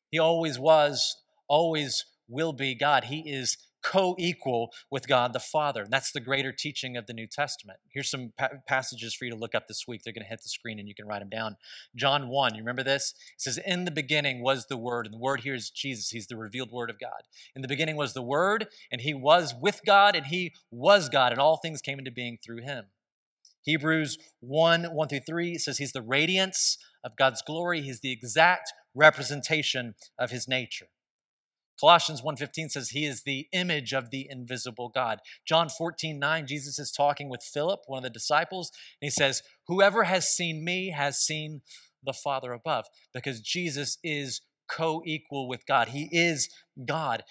He 0.09 0.19
always 0.19 0.59
was, 0.59 1.17
always 1.47 2.05
will 2.27 2.53
be 2.53 2.75
God. 2.75 3.05
He 3.05 3.29
is 3.29 3.57
co 3.83 4.15
equal 4.17 4.71
with 4.89 5.07
God 5.07 5.33
the 5.33 5.39
Father. 5.39 5.83
And 5.83 5.91
that's 5.91 6.11
the 6.11 6.19
greater 6.19 6.51
teaching 6.51 6.97
of 6.97 7.05
the 7.05 7.13
New 7.13 7.27
Testament. 7.27 7.79
Here's 7.89 8.09
some 8.09 8.33
pa- 8.37 8.49
passages 8.67 9.13
for 9.13 9.25
you 9.25 9.31
to 9.31 9.37
look 9.37 9.53
up 9.53 9.67
this 9.67 9.85
week. 9.87 10.01
They're 10.03 10.13
going 10.13 10.23
to 10.23 10.29
hit 10.29 10.41
the 10.41 10.49
screen 10.49 10.79
and 10.79 10.87
you 10.87 10.95
can 10.95 11.05
write 11.05 11.19
them 11.19 11.29
down. 11.29 11.57
John 11.95 12.29
1, 12.29 12.55
you 12.55 12.61
remember 12.61 12.83
this? 12.83 13.13
It 13.35 13.41
says, 13.41 13.57
In 13.57 13.85
the 13.85 13.91
beginning 13.91 14.41
was 14.41 14.65
the 14.67 14.77
Word, 14.77 15.05
and 15.05 15.13
the 15.13 15.19
Word 15.19 15.41
here 15.41 15.53
is 15.53 15.69
Jesus. 15.69 16.09
He's 16.09 16.27
the 16.27 16.37
revealed 16.37 16.71
Word 16.71 16.89
of 16.89 16.99
God. 16.99 17.23
In 17.55 17.61
the 17.61 17.67
beginning 17.67 17.95
was 17.95 18.13
the 18.13 18.21
Word, 18.21 18.67
and 18.91 19.01
He 19.01 19.13
was 19.13 19.53
with 19.59 19.81
God, 19.85 20.15
and 20.15 20.27
He 20.27 20.53
was 20.71 21.09
God, 21.09 21.31
and 21.31 21.41
all 21.41 21.57
things 21.57 21.81
came 21.81 21.99
into 21.99 22.11
being 22.11 22.37
through 22.43 22.61
Him. 22.61 22.85
Hebrews 23.63 24.17
1 24.41 24.93
1 24.93 25.07
through 25.07 25.19
3 25.25 25.57
says, 25.57 25.77
He's 25.77 25.93
the 25.93 26.01
radiance 26.01 26.77
of 27.03 27.15
God's 27.15 27.41
glory, 27.41 27.81
He's 27.81 28.01
the 28.01 28.11
exact 28.11 28.73
representation 28.95 29.95
of 30.17 30.31
His 30.31 30.47
nature. 30.47 30.87
Colossians 31.79 32.21
1:15 32.21 32.69
says 32.69 32.89
he 32.89 33.05
is 33.05 33.23
the 33.23 33.47
image 33.51 33.93
of 33.93 34.09
the 34.09 34.27
invisible 34.29 34.89
God. 34.89 35.19
John 35.45 35.69
14:9 35.69 36.47
Jesus 36.47 36.79
is 36.79 36.91
talking 36.91 37.29
with 37.29 37.43
Philip, 37.43 37.81
one 37.87 37.99
of 37.99 38.03
the 38.03 38.09
disciples, 38.09 38.71
and 39.01 39.07
he 39.07 39.09
says, 39.09 39.43
"Whoever 39.67 40.03
has 40.03 40.27
seen 40.29 40.63
me 40.63 40.91
has 40.91 41.19
seen 41.19 41.61
the 42.01 42.13
Father 42.13 42.53
above," 42.53 42.85
because 43.13 43.41
Jesus 43.41 43.97
is 44.03 44.41
co-equal 44.67 45.47
with 45.47 45.65
God. 45.65 45.89
He 45.89 46.09
is 46.11 46.49
God. 46.85 47.23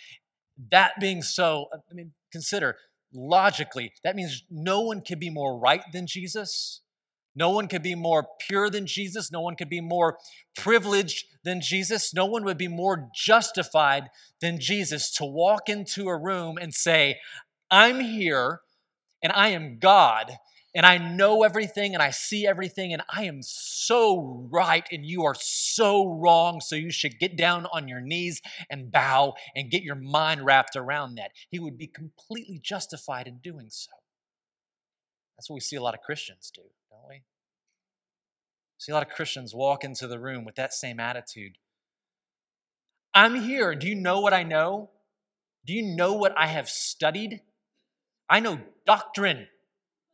That 0.71 1.01
being 1.01 1.23
so, 1.23 1.69
I 1.73 1.95
mean 1.95 2.13
consider 2.31 2.79
logically, 3.15 3.93
that 4.05 4.17
means 4.17 4.45
no 4.51 4.81
one 4.81 5.01
can 5.01 5.19
be 5.19 5.31
more 5.31 5.59
right 5.59 5.83
than 5.93 6.07
Jesus. 6.07 6.82
No 7.35 7.51
one 7.51 7.67
could 7.67 7.83
be 7.83 7.95
more 7.95 8.27
pure 8.47 8.69
than 8.69 8.87
Jesus. 8.87 9.33
No 9.33 9.41
one 9.41 9.57
could 9.57 9.71
be 9.71 9.81
more 9.81 10.19
privileged 10.57 11.25
than 11.45 11.61
Jesus. 11.61 12.13
No 12.13 12.27
one 12.27 12.45
would 12.45 12.59
be 12.59 12.69
more 12.69 13.09
justified 13.15 14.11
than 14.41 14.61
Jesus 14.61 15.11
to 15.13 15.25
walk 15.25 15.69
into 15.69 16.09
a 16.09 16.19
room 16.19 16.59
and 16.61 16.75
say, 16.75 17.19
I'm 17.71 18.01
here 18.01 18.61
and 19.23 19.33
I 19.33 19.49
am 19.49 19.79
God 19.79 20.37
and 20.75 20.85
I 20.85 20.99
know 20.99 21.43
everything 21.43 21.95
and 21.95 22.03
I 22.03 22.11
see 22.11 22.47
everything 22.47 22.93
and 22.93 23.03
I 23.09 23.25
am 23.25 23.41
so 23.43 24.47
right 24.51 24.87
and 24.91 25.05
you 25.07 25.25
are 25.25 25.35
so 25.39 26.19
wrong. 26.19 26.61
So 26.61 26.77
you 26.77 26.91
should 26.91 27.19
get 27.19 27.37
down 27.37 27.67
on 27.73 27.89
your 27.89 28.01
knees 28.01 28.43
and 28.71 28.93
bow 28.93 29.35
and 29.57 29.71
get 29.71 29.83
your 29.83 29.95
mind 29.95 30.45
wrapped 30.45 30.77
around 30.77 31.15
that. 31.17 31.31
He 31.51 31.59
would 31.59 31.79
be 31.79 31.87
completely 31.87 32.61
justified 32.63 33.27
in 33.27 33.39
doing 33.39 33.69
so. 33.71 33.91
That's 35.37 35.49
what 35.49 35.55
we 35.55 35.61
see 35.61 35.77
a 35.77 35.83
lot 35.83 35.95
of 35.95 36.01
Christians 36.01 36.51
do 36.55 36.63
don't 36.93 37.09
we? 37.09 37.23
See 38.79 38.93
a 38.93 38.95
lot 38.95 39.07
of 39.07 39.13
Christians 39.13 39.55
walk 39.55 39.83
into 39.83 40.07
the 40.07 40.19
room 40.19 40.45
with 40.45 40.57
that 40.57 40.75
same 40.75 41.01
attitude. 41.01 41.57
I'm 43.15 43.41
here. 43.43 43.75
Do 43.75 43.89
you 43.89 43.95
know 43.95 44.21
what 44.21 44.33
I 44.33 44.43
know? 44.43 44.91
Do 45.65 45.73
you 45.73 45.83
know 45.83 46.15
what 46.15 46.37
I 46.37 46.47
have 46.47 46.69
studied? 46.69 47.41
I 48.29 48.41
know 48.41 48.61
doctrine. 48.87 49.47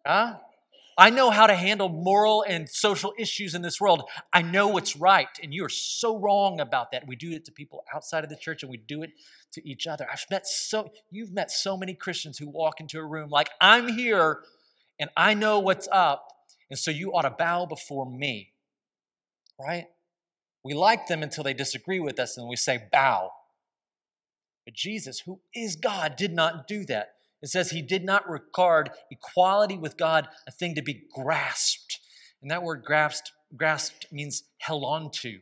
Huh? 0.06 0.37
I 0.97 1.11
know 1.11 1.30
how 1.30 1.47
to 1.47 1.54
handle 1.54 1.88
moral 1.88 2.44
and 2.47 2.68
social 2.68 3.14
issues 3.16 3.54
in 3.54 3.62
this 3.62 3.80
world. 3.80 4.02
I 4.32 4.42
know 4.42 4.66
what's 4.66 4.97
right, 4.97 5.28
and 5.40 5.54
you 5.54 5.64
are 5.64 5.68
so 5.68 6.18
wrong 6.18 6.58
about 6.58 6.90
that. 6.90 7.06
We 7.06 7.14
do 7.14 7.30
it 7.30 7.44
to 7.44 7.52
people 7.52 7.85
outside 7.94 8.25
of 8.25 8.30
the 8.30 8.37
church, 8.37 8.64
and 8.64 8.70
we 8.70 8.78
do 8.78 9.02
it 9.02 9.11
to 9.52 9.66
each 9.66 9.87
other. 9.87 10.08
I've 10.12 10.26
met 10.28 10.47
so 10.47 10.90
you've 11.11 11.32
met 11.32 11.52
so 11.52 11.76
many 11.76 11.94
Christians 11.94 12.38
who 12.38 12.49
walk 12.49 12.80
into 12.80 12.99
a 12.99 13.06
room 13.06 13.30
like 13.30 13.50
I'm 13.61 13.87
here, 13.87 14.40
and 14.99 15.08
I 15.16 15.35
know 15.35 15.61
what's 15.61 15.87
up, 15.92 16.26
and 16.70 16.78
so 16.78 16.90
you 16.90 17.12
ought 17.12 17.22
to 17.22 17.30
bow 17.30 17.66
before 17.66 18.10
me. 18.10 18.52
Right? 19.60 19.87
We 20.64 20.75
like 20.75 21.06
them 21.06 21.22
until 21.22 21.44
they 21.44 21.54
disagree 21.54 22.00
with 22.00 22.18
us 22.18 22.37
and 22.37 22.48
we 22.48 22.56
say, 22.56 22.88
bow. 22.92 23.30
But 24.64 24.75
Jesus, 24.75 25.20
who 25.20 25.40
is 25.54 25.76
God, 25.76 26.16
did 26.16 26.32
not 26.32 26.68
do 26.68 26.84
that. 26.87 27.14
It 27.40 27.48
says 27.48 27.70
he 27.70 27.82
did 27.82 28.04
not 28.04 28.28
regard 28.28 28.90
equality 29.10 29.78
with 29.78 29.96
God 29.96 30.28
a 30.46 30.50
thing 30.50 30.75
to 30.75 30.82
be 30.82 31.04
grasped. 31.14 32.00
And 32.42 32.50
that 32.50 32.62
word 32.62 32.82
grasped, 32.84 33.32
grasped 33.56 34.06
means 34.12 34.42
held 34.58 34.84
on 34.84 35.10
to, 35.22 35.40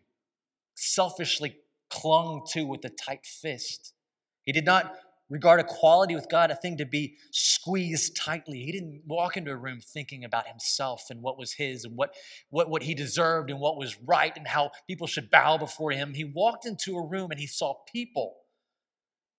selfishly 0.74 1.56
clung 1.90 2.46
to 2.52 2.64
with 2.64 2.84
a 2.84 2.90
tight 2.90 3.26
fist. 3.26 3.94
He 4.42 4.52
did 4.52 4.64
not 4.64 4.94
regard 5.28 5.60
equality 5.60 6.14
with 6.14 6.28
God 6.30 6.50
a 6.50 6.56
thing 6.56 6.76
to 6.76 6.86
be 6.86 7.16
squeezed 7.32 8.16
tightly. 8.16 8.62
He 8.62 8.72
didn't 8.72 9.02
walk 9.06 9.36
into 9.36 9.50
a 9.50 9.56
room 9.56 9.80
thinking 9.80 10.24
about 10.24 10.46
himself 10.46 11.04
and 11.10 11.22
what 11.22 11.38
was 11.38 11.54
his 11.54 11.84
and 11.84 11.96
what, 11.96 12.14
what, 12.50 12.70
what 12.70 12.84
he 12.84 12.94
deserved 12.94 13.50
and 13.50 13.60
what 13.60 13.76
was 13.76 13.96
right 14.00 14.32
and 14.36 14.46
how 14.46 14.70
people 14.86 15.06
should 15.06 15.30
bow 15.30 15.58
before 15.58 15.90
him. 15.90 16.14
He 16.14 16.24
walked 16.24 16.66
into 16.66 16.96
a 16.96 17.06
room 17.06 17.30
and 17.30 17.40
he 17.40 17.46
saw 17.46 17.74
people. 17.92 18.36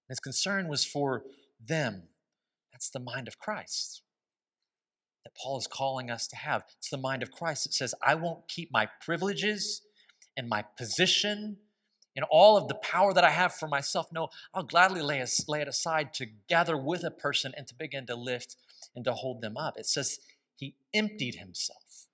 His 0.09 0.19
concern 0.19 0.67
was 0.67 0.85
for 0.85 1.23
them. 1.59 2.03
That's 2.71 2.89
the 2.89 2.99
mind 2.99 3.27
of 3.27 3.39
Christ 3.39 4.03
that 5.27 5.35
Paul 5.35 5.57
is 5.57 5.67
calling 5.67 6.09
us 6.09 6.27
to 6.27 6.37
have. 6.37 6.63
It's 6.77 6.89
the 6.89 6.97
mind 6.97 7.21
of 7.21 7.31
Christ 7.31 7.65
that 7.65 7.73
says, 7.73 7.93
I 8.05 8.15
won't 8.15 8.47
keep 8.47 8.71
my 8.71 8.87
privileges 9.01 9.81
and 10.37 10.47
my 10.47 10.63
position 10.77 11.57
and 12.17 12.25
all 12.31 12.57
of 12.57 12.67
the 12.67 12.75
power 12.75 13.13
that 13.13 13.23
I 13.23 13.29
have 13.29 13.53
for 13.53 13.67
myself. 13.67 14.07
No, 14.11 14.29
I'll 14.53 14.63
gladly 14.63 15.01
lay, 15.01 15.23
lay 15.47 15.61
it 15.61 15.67
aside 15.67 16.15
to 16.15 16.25
gather 16.49 16.75
with 16.75 17.03
a 17.03 17.11
person 17.11 17.53
and 17.55 17.67
to 17.67 17.75
begin 17.75 18.07
to 18.07 18.15
lift 18.15 18.57
and 18.95 19.05
to 19.05 19.13
hold 19.13 19.41
them 19.41 19.55
up. 19.55 19.75
It 19.77 19.85
says 19.85 20.17
he 20.55 20.75
emptied 20.93 21.35
himself. 21.35 22.07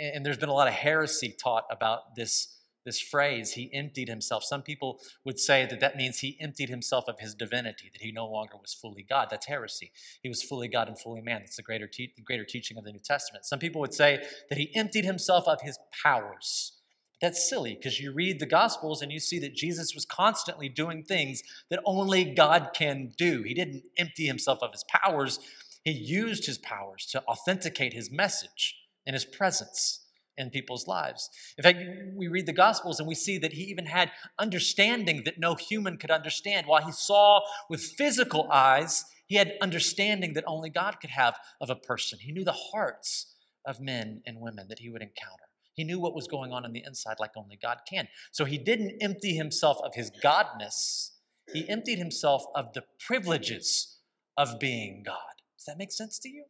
And 0.00 0.24
there's 0.24 0.38
been 0.38 0.48
a 0.48 0.54
lot 0.54 0.68
of 0.68 0.74
heresy 0.74 1.34
taught 1.36 1.64
about 1.68 2.14
this, 2.14 2.60
this 2.86 3.00
phrase, 3.00 3.52
he 3.52 3.74
emptied 3.74 4.08
himself. 4.08 4.44
Some 4.44 4.62
people 4.62 5.00
would 5.24 5.38
say 5.38 5.66
that 5.66 5.80
that 5.80 5.96
means 5.96 6.20
he 6.20 6.38
emptied 6.40 6.70
himself 6.70 7.04
of 7.08 7.18
his 7.18 7.34
divinity, 7.34 7.90
that 7.92 8.02
he 8.02 8.12
no 8.12 8.26
longer 8.26 8.54
was 8.56 8.72
fully 8.72 9.02
God. 9.02 9.28
That's 9.30 9.46
heresy. 9.46 9.90
He 10.22 10.28
was 10.28 10.44
fully 10.44 10.68
God 10.68 10.86
and 10.86 10.98
fully 10.98 11.20
man. 11.20 11.40
That's 11.40 11.56
the 11.56 11.62
greater, 11.62 11.88
te- 11.88 12.14
the 12.16 12.22
greater 12.22 12.44
teaching 12.44 12.78
of 12.78 12.84
the 12.84 12.92
New 12.92 13.00
Testament. 13.04 13.44
Some 13.44 13.58
people 13.58 13.80
would 13.80 13.94
say 13.94 14.22
that 14.48 14.58
he 14.58 14.74
emptied 14.76 15.04
himself 15.04 15.48
of 15.48 15.60
his 15.60 15.78
powers 16.04 16.78
that's 17.22 17.48
silly 17.48 17.74
because 17.74 18.00
you 18.00 18.12
read 18.12 18.40
the 18.40 18.46
Gospels 18.46 19.00
and 19.00 19.12
you 19.12 19.20
see 19.20 19.38
that 19.38 19.54
Jesus 19.54 19.94
was 19.94 20.04
constantly 20.04 20.68
doing 20.68 21.04
things 21.04 21.40
that 21.70 21.80
only 21.86 22.24
God 22.24 22.70
can 22.74 23.12
do. 23.16 23.44
He 23.44 23.54
didn't 23.54 23.84
empty 23.96 24.26
himself 24.26 24.58
of 24.60 24.72
his 24.72 24.84
powers, 24.88 25.38
he 25.84 25.92
used 25.92 26.46
his 26.46 26.58
powers 26.58 27.06
to 27.12 27.22
authenticate 27.22 27.94
his 27.94 28.10
message 28.10 28.76
and 29.06 29.14
his 29.14 29.24
presence 29.24 30.00
in 30.36 30.50
people's 30.50 30.88
lives. 30.88 31.30
In 31.56 31.62
fact, 31.62 31.78
we 32.16 32.26
read 32.26 32.46
the 32.46 32.52
Gospels 32.52 32.98
and 32.98 33.08
we 33.08 33.14
see 33.14 33.38
that 33.38 33.52
he 33.52 33.62
even 33.64 33.86
had 33.86 34.10
understanding 34.38 35.22
that 35.24 35.38
no 35.38 35.54
human 35.54 35.98
could 35.98 36.10
understand. 36.10 36.66
While 36.66 36.84
he 36.84 36.92
saw 36.92 37.40
with 37.70 37.82
physical 37.82 38.50
eyes, 38.50 39.04
he 39.26 39.36
had 39.36 39.54
understanding 39.60 40.32
that 40.34 40.44
only 40.46 40.70
God 40.70 40.96
could 41.00 41.10
have 41.10 41.36
of 41.60 41.70
a 41.70 41.76
person. 41.76 42.18
He 42.20 42.32
knew 42.32 42.44
the 42.44 42.52
hearts 42.52 43.34
of 43.64 43.80
men 43.80 44.22
and 44.26 44.40
women 44.40 44.66
that 44.68 44.80
he 44.80 44.90
would 44.90 45.02
encounter. 45.02 45.44
He 45.74 45.84
knew 45.84 45.98
what 45.98 46.14
was 46.14 46.28
going 46.28 46.52
on 46.52 46.64
on 46.64 46.72
the 46.72 46.84
inside 46.86 47.16
like 47.18 47.32
only 47.36 47.58
God 47.60 47.78
can. 47.88 48.08
So 48.30 48.44
he 48.44 48.58
didn't 48.58 48.98
empty 49.00 49.34
himself 49.34 49.78
of 49.82 49.94
his 49.94 50.10
godness, 50.22 51.10
he 51.52 51.68
emptied 51.68 51.98
himself 51.98 52.44
of 52.54 52.72
the 52.72 52.84
privileges 52.98 53.98
of 54.36 54.58
being 54.58 55.02
God. 55.04 55.16
Does 55.58 55.66
that 55.66 55.78
make 55.78 55.92
sense 55.92 56.18
to 56.20 56.28
you? 56.28 56.44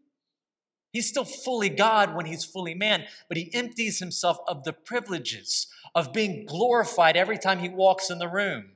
He's 0.93 1.09
still 1.09 1.25
fully 1.25 1.71
God 1.71 2.15
when 2.15 2.27
he's 2.27 2.45
fully 2.45 2.75
man, 2.75 3.05
but 3.29 3.39
he 3.39 3.53
empties 3.55 3.99
himself 3.99 4.39
of 4.47 4.65
the 4.65 4.75
privileges 4.75 5.67
of 5.95 6.13
being 6.13 6.45
glorified 6.45 7.17
every 7.17 7.39
time 7.39 7.61
he 7.61 7.69
walks 7.69 8.11
in 8.11 8.19
the 8.19 8.29
room. 8.29 8.73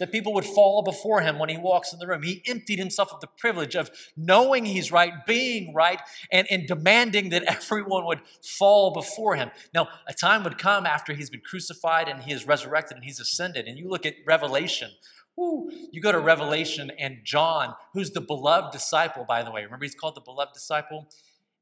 That 0.00 0.10
people 0.10 0.34
would 0.34 0.44
fall 0.44 0.82
before 0.82 1.20
him 1.20 1.38
when 1.38 1.48
he 1.48 1.56
walks 1.56 1.92
in 1.92 2.00
the 2.00 2.06
room. 2.06 2.22
He 2.22 2.42
emptied 2.46 2.78
himself 2.78 3.12
of 3.12 3.20
the 3.20 3.28
privilege 3.28 3.76
of 3.76 3.90
knowing 4.16 4.64
he's 4.64 4.90
right, 4.90 5.12
being 5.26 5.72
right, 5.72 6.00
and, 6.32 6.48
and 6.50 6.66
demanding 6.66 7.30
that 7.30 7.42
everyone 7.46 8.04
would 8.06 8.20
fall 8.42 8.92
before 8.92 9.36
him. 9.36 9.50
Now, 9.72 9.88
a 10.08 10.12
time 10.12 10.42
would 10.42 10.58
come 10.58 10.86
after 10.86 11.14
he's 11.14 11.30
been 11.30 11.42
crucified 11.42 12.08
and 12.08 12.22
he 12.22 12.32
is 12.32 12.46
resurrected 12.46 12.96
and 12.96 13.04
he's 13.04 13.20
ascended. 13.20 13.66
And 13.66 13.78
you 13.78 13.88
look 13.88 14.04
at 14.04 14.14
Revelation, 14.26 14.90
Woo. 15.36 15.70
You 15.90 16.02
go 16.02 16.12
to 16.12 16.18
Revelation 16.18 16.90
and 16.98 17.18
John, 17.24 17.74
who's 17.94 18.10
the 18.10 18.20
beloved 18.20 18.72
disciple, 18.72 19.24
by 19.24 19.42
the 19.42 19.50
way. 19.50 19.64
Remember, 19.64 19.84
he's 19.84 19.94
called 19.94 20.14
the 20.14 20.20
beloved 20.20 20.52
disciple? 20.52 21.08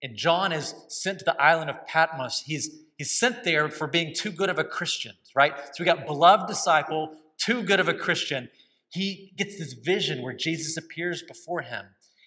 And 0.02 0.16
John 0.16 0.52
is 0.52 0.75
sent 0.88 1.21
to 1.21 1.25
the 1.25 1.40
island 1.40 1.71
of 1.71 1.87
Patmos. 1.87 2.42
He's, 2.47 2.71
he's 2.97 3.18
sent 3.18 3.45
there 3.45 3.68
for 3.68 3.87
being 3.87 4.14
too 4.14 4.30
good 4.30 4.49
of 4.49 4.59
a 4.59 4.64
Christian, 4.64 5.12
right? 5.35 5.57
So 5.57 5.75
we 5.80 5.85
got 5.85 6.07
beloved 6.07 6.47
disciple, 6.47 7.16
too 7.38 7.62
good 7.62 7.80
of 7.80 7.88
a 7.88 7.95
Christian. 7.95 8.50
He 8.90 9.33
gets 9.37 9.59
this 9.59 9.73
vision 9.73 10.23
where 10.23 10.33
Jesus 10.33 10.76
appears 10.76 11.23
before 11.23 11.62
him. 11.62 11.87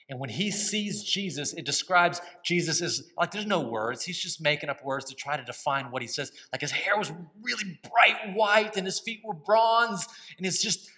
And 0.10 0.20
when 0.20 0.30
he 0.30 0.52
sees 0.52 1.04
Jesus, 1.04 1.54
it 1.54 1.66
describes 1.66 2.20
Jesus 2.44 2.82
as 2.82 3.10
like 3.18 3.32
there's 3.32 3.46
no 3.46 3.62
words. 3.62 4.04
He's 4.04 4.20
just 4.20 4.42
making 4.42 4.70
up 4.70 4.84
words 4.84 5.06
to 5.06 5.16
try 5.16 5.38
to 5.38 5.44
define 5.44 5.90
what 5.90 6.02
he 6.02 6.08
says. 6.08 6.34
Like 6.52 6.60
his 6.60 6.72
hair 6.72 6.98
was 6.98 7.14
really 7.42 7.80
bright 7.82 8.36
white 8.36 8.76
and 8.76 8.86
his 8.86 9.00
feet 9.00 9.22
were 9.24 9.34
bronze. 9.34 10.06
And 10.38 10.46
it's 10.46 10.62
just, 10.62 10.90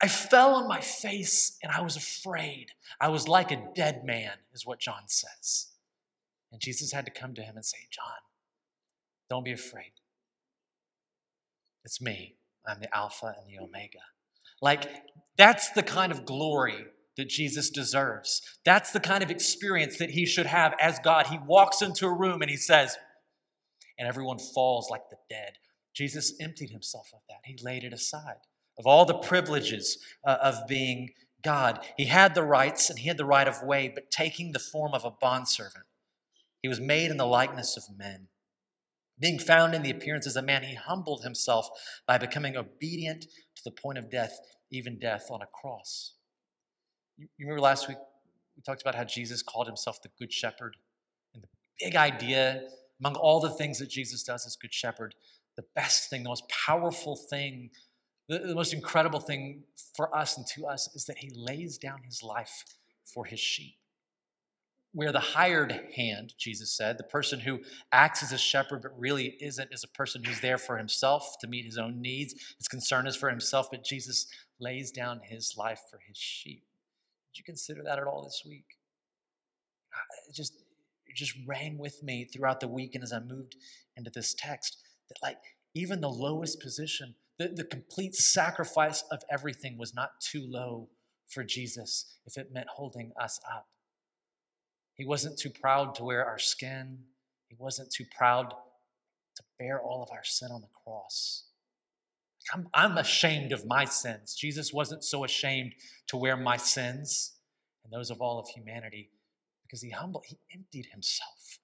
I 0.00 0.08
fell 0.08 0.54
on 0.54 0.66
my 0.66 0.80
face 0.80 1.58
and 1.62 1.70
I 1.70 1.82
was 1.82 1.96
afraid. 1.96 2.68
I 2.98 3.08
was 3.08 3.28
like 3.28 3.50
a 3.50 3.62
dead 3.74 4.02
man, 4.02 4.32
is 4.54 4.64
what 4.64 4.80
John 4.80 5.08
says. 5.08 5.68
And 6.50 6.58
Jesus 6.58 6.90
had 6.92 7.04
to 7.04 7.10
come 7.10 7.34
to 7.34 7.42
him 7.42 7.56
and 7.56 7.64
say, 7.66 7.78
John, 7.90 8.16
don't 9.28 9.44
be 9.44 9.52
afraid. 9.52 9.92
It's 11.84 12.00
me. 12.00 12.36
I'm 12.66 12.80
the 12.80 12.94
Alpha 12.94 13.34
and 13.38 13.46
the 13.48 13.62
Omega. 13.62 13.98
Like, 14.60 14.88
that's 15.36 15.70
the 15.70 15.82
kind 15.82 16.12
of 16.12 16.24
glory 16.24 16.86
that 17.16 17.28
Jesus 17.28 17.70
deserves. 17.70 18.40
That's 18.64 18.90
the 18.90 19.00
kind 19.00 19.22
of 19.22 19.30
experience 19.30 19.98
that 19.98 20.10
he 20.10 20.26
should 20.26 20.46
have 20.46 20.74
as 20.80 20.98
God. 20.98 21.26
He 21.26 21.38
walks 21.46 21.82
into 21.82 22.06
a 22.06 22.12
room 22.12 22.42
and 22.42 22.50
he 22.50 22.56
says, 22.56 22.96
and 23.98 24.08
everyone 24.08 24.38
falls 24.38 24.90
like 24.90 25.08
the 25.10 25.16
dead. 25.30 25.52
Jesus 25.94 26.34
emptied 26.40 26.70
himself 26.70 27.10
of 27.14 27.20
that, 27.28 27.38
he 27.44 27.56
laid 27.62 27.84
it 27.84 27.92
aside, 27.92 28.38
of 28.78 28.86
all 28.86 29.04
the 29.04 29.14
privileges 29.14 29.98
uh, 30.26 30.38
of 30.42 30.66
being 30.66 31.10
God. 31.42 31.78
He 31.96 32.06
had 32.06 32.34
the 32.34 32.42
rights 32.42 32.90
and 32.90 32.98
he 32.98 33.06
had 33.06 33.16
the 33.16 33.24
right 33.24 33.46
of 33.46 33.62
way, 33.62 33.92
but 33.94 34.10
taking 34.10 34.50
the 34.50 34.58
form 34.58 34.92
of 34.92 35.04
a 35.04 35.12
bondservant 35.12 35.84
he 36.64 36.68
was 36.68 36.80
made 36.80 37.10
in 37.10 37.18
the 37.18 37.26
likeness 37.26 37.76
of 37.76 37.94
men. 37.94 38.28
Being 39.18 39.38
found 39.38 39.74
in 39.74 39.82
the 39.82 39.90
appearance 39.90 40.26
as 40.26 40.36
a 40.36 40.42
man, 40.42 40.64
he 40.64 40.74
humbled 40.74 41.22
himself 41.22 41.68
by 42.06 42.18
becoming 42.18 42.56
obedient 42.56 43.22
to 43.22 43.62
the 43.64 43.70
point 43.70 43.98
of 43.98 44.10
death, 44.10 44.38
even 44.70 44.98
death 44.98 45.28
on 45.30 45.40
a 45.40 45.46
cross. 45.46 46.14
You, 47.16 47.28
remember 47.38 47.60
last 47.60 47.88
week 47.88 47.98
we 48.56 48.62
talked 48.62 48.82
about 48.82 48.94
how 48.94 49.04
Jesus 49.04 49.42
called 49.42 49.66
himself 49.66 50.02
the 50.02 50.08
Good 50.18 50.32
Shepherd? 50.32 50.76
And 51.32 51.42
the 51.42 51.48
big 51.80 51.96
idea, 51.96 52.62
among 53.00 53.14
all 53.14 53.40
the 53.40 53.50
things 53.50 53.78
that 53.78 53.88
Jesus 53.88 54.24
does 54.24 54.46
as 54.46 54.56
Good 54.56 54.74
Shepherd, 54.74 55.14
the 55.56 55.64
best 55.76 56.10
thing, 56.10 56.24
the 56.24 56.28
most 56.28 56.48
powerful 56.48 57.14
thing, 57.16 57.70
the, 58.28 58.54
most 58.54 58.72
incredible 58.72 59.20
thing 59.20 59.62
for 59.94 60.14
us 60.16 60.36
and 60.36 60.46
to 60.56 60.66
us 60.66 60.88
is 60.94 61.04
that 61.04 61.18
he 61.18 61.30
lays 61.34 61.78
down 61.78 62.02
his 62.04 62.22
life 62.22 62.64
for 63.04 63.24
his 63.24 63.38
sheep. 63.40 63.76
We're 64.96 65.10
the 65.10 65.18
hired 65.18 65.80
hand, 65.96 66.34
Jesus 66.38 66.70
said. 66.70 66.98
The 66.98 67.04
person 67.04 67.40
who 67.40 67.60
acts 67.90 68.22
as 68.22 68.30
a 68.30 68.38
shepherd 68.38 68.80
but 68.80 68.96
really 68.96 69.36
isn't 69.40 69.72
is 69.72 69.82
a 69.82 69.88
person 69.88 70.22
who's 70.22 70.40
there 70.40 70.56
for 70.56 70.78
himself 70.78 71.34
to 71.40 71.48
meet 71.48 71.64
his 71.64 71.76
own 71.76 72.00
needs. 72.00 72.32
His 72.58 72.68
concern 72.68 73.08
is 73.08 73.16
for 73.16 73.28
himself, 73.28 73.66
but 73.72 73.84
Jesus 73.84 74.28
lays 74.60 74.92
down 74.92 75.20
his 75.24 75.54
life 75.56 75.80
for 75.90 75.98
his 76.06 76.16
sheep. 76.16 76.62
Did 77.32 77.40
you 77.40 77.44
consider 77.44 77.82
that 77.82 77.98
at 77.98 78.06
all 78.06 78.22
this 78.22 78.44
week? 78.46 78.78
Uh, 79.92 80.28
it 80.28 80.34
just, 80.34 80.54
it 81.06 81.16
just 81.16 81.34
rang 81.44 81.76
with 81.76 82.00
me 82.04 82.24
throughout 82.24 82.60
the 82.60 82.68
week 82.68 82.94
and 82.94 83.02
as 83.02 83.12
I 83.12 83.18
moved 83.18 83.56
into 83.96 84.10
this 84.10 84.32
text 84.32 84.76
that, 85.08 85.16
like, 85.20 85.38
even 85.74 86.00
the 86.00 86.08
lowest 86.08 86.60
position, 86.60 87.16
the, 87.36 87.48
the 87.48 87.64
complete 87.64 88.14
sacrifice 88.14 89.02
of 89.10 89.24
everything 89.28 89.76
was 89.76 89.92
not 89.92 90.20
too 90.20 90.46
low 90.48 90.88
for 91.26 91.42
Jesus 91.42 92.16
if 92.26 92.36
it 92.36 92.52
meant 92.52 92.68
holding 92.76 93.10
us 93.20 93.40
up. 93.52 93.66
He 94.94 95.04
wasn't 95.04 95.38
too 95.38 95.50
proud 95.50 95.94
to 95.96 96.04
wear 96.04 96.24
our 96.24 96.38
skin. 96.38 96.98
He 97.48 97.56
wasn't 97.58 97.90
too 97.92 98.04
proud 98.16 98.50
to 98.50 99.42
bear 99.58 99.80
all 99.80 100.02
of 100.02 100.10
our 100.12 100.24
sin 100.24 100.50
on 100.52 100.60
the 100.60 100.68
cross. 100.84 101.44
I'm, 102.52 102.68
I'm 102.74 102.98
ashamed 102.98 103.52
of 103.52 103.66
my 103.66 103.84
sins. 103.84 104.34
Jesus 104.34 104.72
wasn't 104.72 105.02
so 105.02 105.24
ashamed 105.24 105.74
to 106.08 106.16
wear 106.16 106.36
my 106.36 106.56
sins 106.56 107.32
and 107.84 107.92
those 107.92 108.10
of 108.10 108.20
all 108.20 108.38
of 108.38 108.48
humanity 108.48 109.10
because 109.62 109.82
he 109.82 109.90
humbled, 109.90 110.24
he 110.26 110.38
emptied 110.52 110.86
himself. 110.92 111.58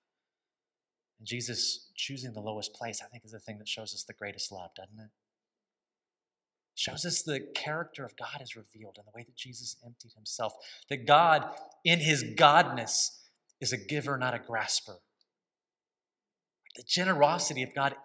And 1.19 1.29
Jesus 1.29 1.90
choosing 1.97 2.33
the 2.33 2.40
lowest 2.40 2.73
place, 2.75 3.01
I 3.05 3.09
think, 3.09 3.25
is 3.25 3.33
the 3.33 3.38
thing 3.38 3.59
that 3.59 3.69
shows 3.69 3.95
us 3.95 4.05
the 4.05 4.14
greatest 4.14 4.51
love, 4.51 4.71
doesn't 4.75 4.99
it? 4.99 5.11
Shows 6.81 7.05
us 7.05 7.21
the 7.21 7.40
character 7.55 8.07
of 8.07 8.16
God 8.16 8.40
is 8.40 8.57
revealed 8.57 8.97
in 8.99 9.05
the 9.05 9.12
way 9.14 9.23
that 9.23 9.37
Jesus 9.37 9.77
emptied 9.85 10.12
himself. 10.14 10.55
That 10.88 11.07
God, 11.07 11.47
in 11.85 11.99
his 11.99 12.25
godness, 12.25 13.19
is 13.61 13.75
a 13.75 13.77
giver, 13.77 14.16
not 14.16 14.33
a 14.33 14.38
grasper. 14.38 14.97
The 16.77 16.83
generosity 16.83 17.62
of 17.62 17.75
God 17.75 17.97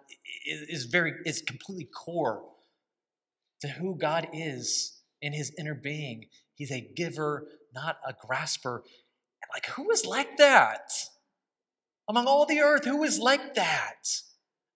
is 0.44 0.84
very 0.84 1.14
is 1.24 1.40
completely 1.40 1.86
core 1.86 2.42
to 3.62 3.68
who 3.68 3.96
God 3.96 4.28
is 4.34 5.00
in 5.22 5.32
his 5.32 5.54
inner 5.58 5.74
being. 5.74 6.26
He's 6.54 6.70
a 6.70 6.86
giver, 6.94 7.46
not 7.74 7.96
a 8.06 8.12
grasper. 8.12 8.82
Like, 9.54 9.66
who 9.70 9.90
is 9.90 10.04
like 10.04 10.36
that? 10.36 10.92
Among 12.08 12.26
all 12.26 12.44
the 12.44 12.60
earth, 12.60 12.84
who 12.84 13.02
is 13.04 13.18
like 13.18 13.54
that? 13.54 14.06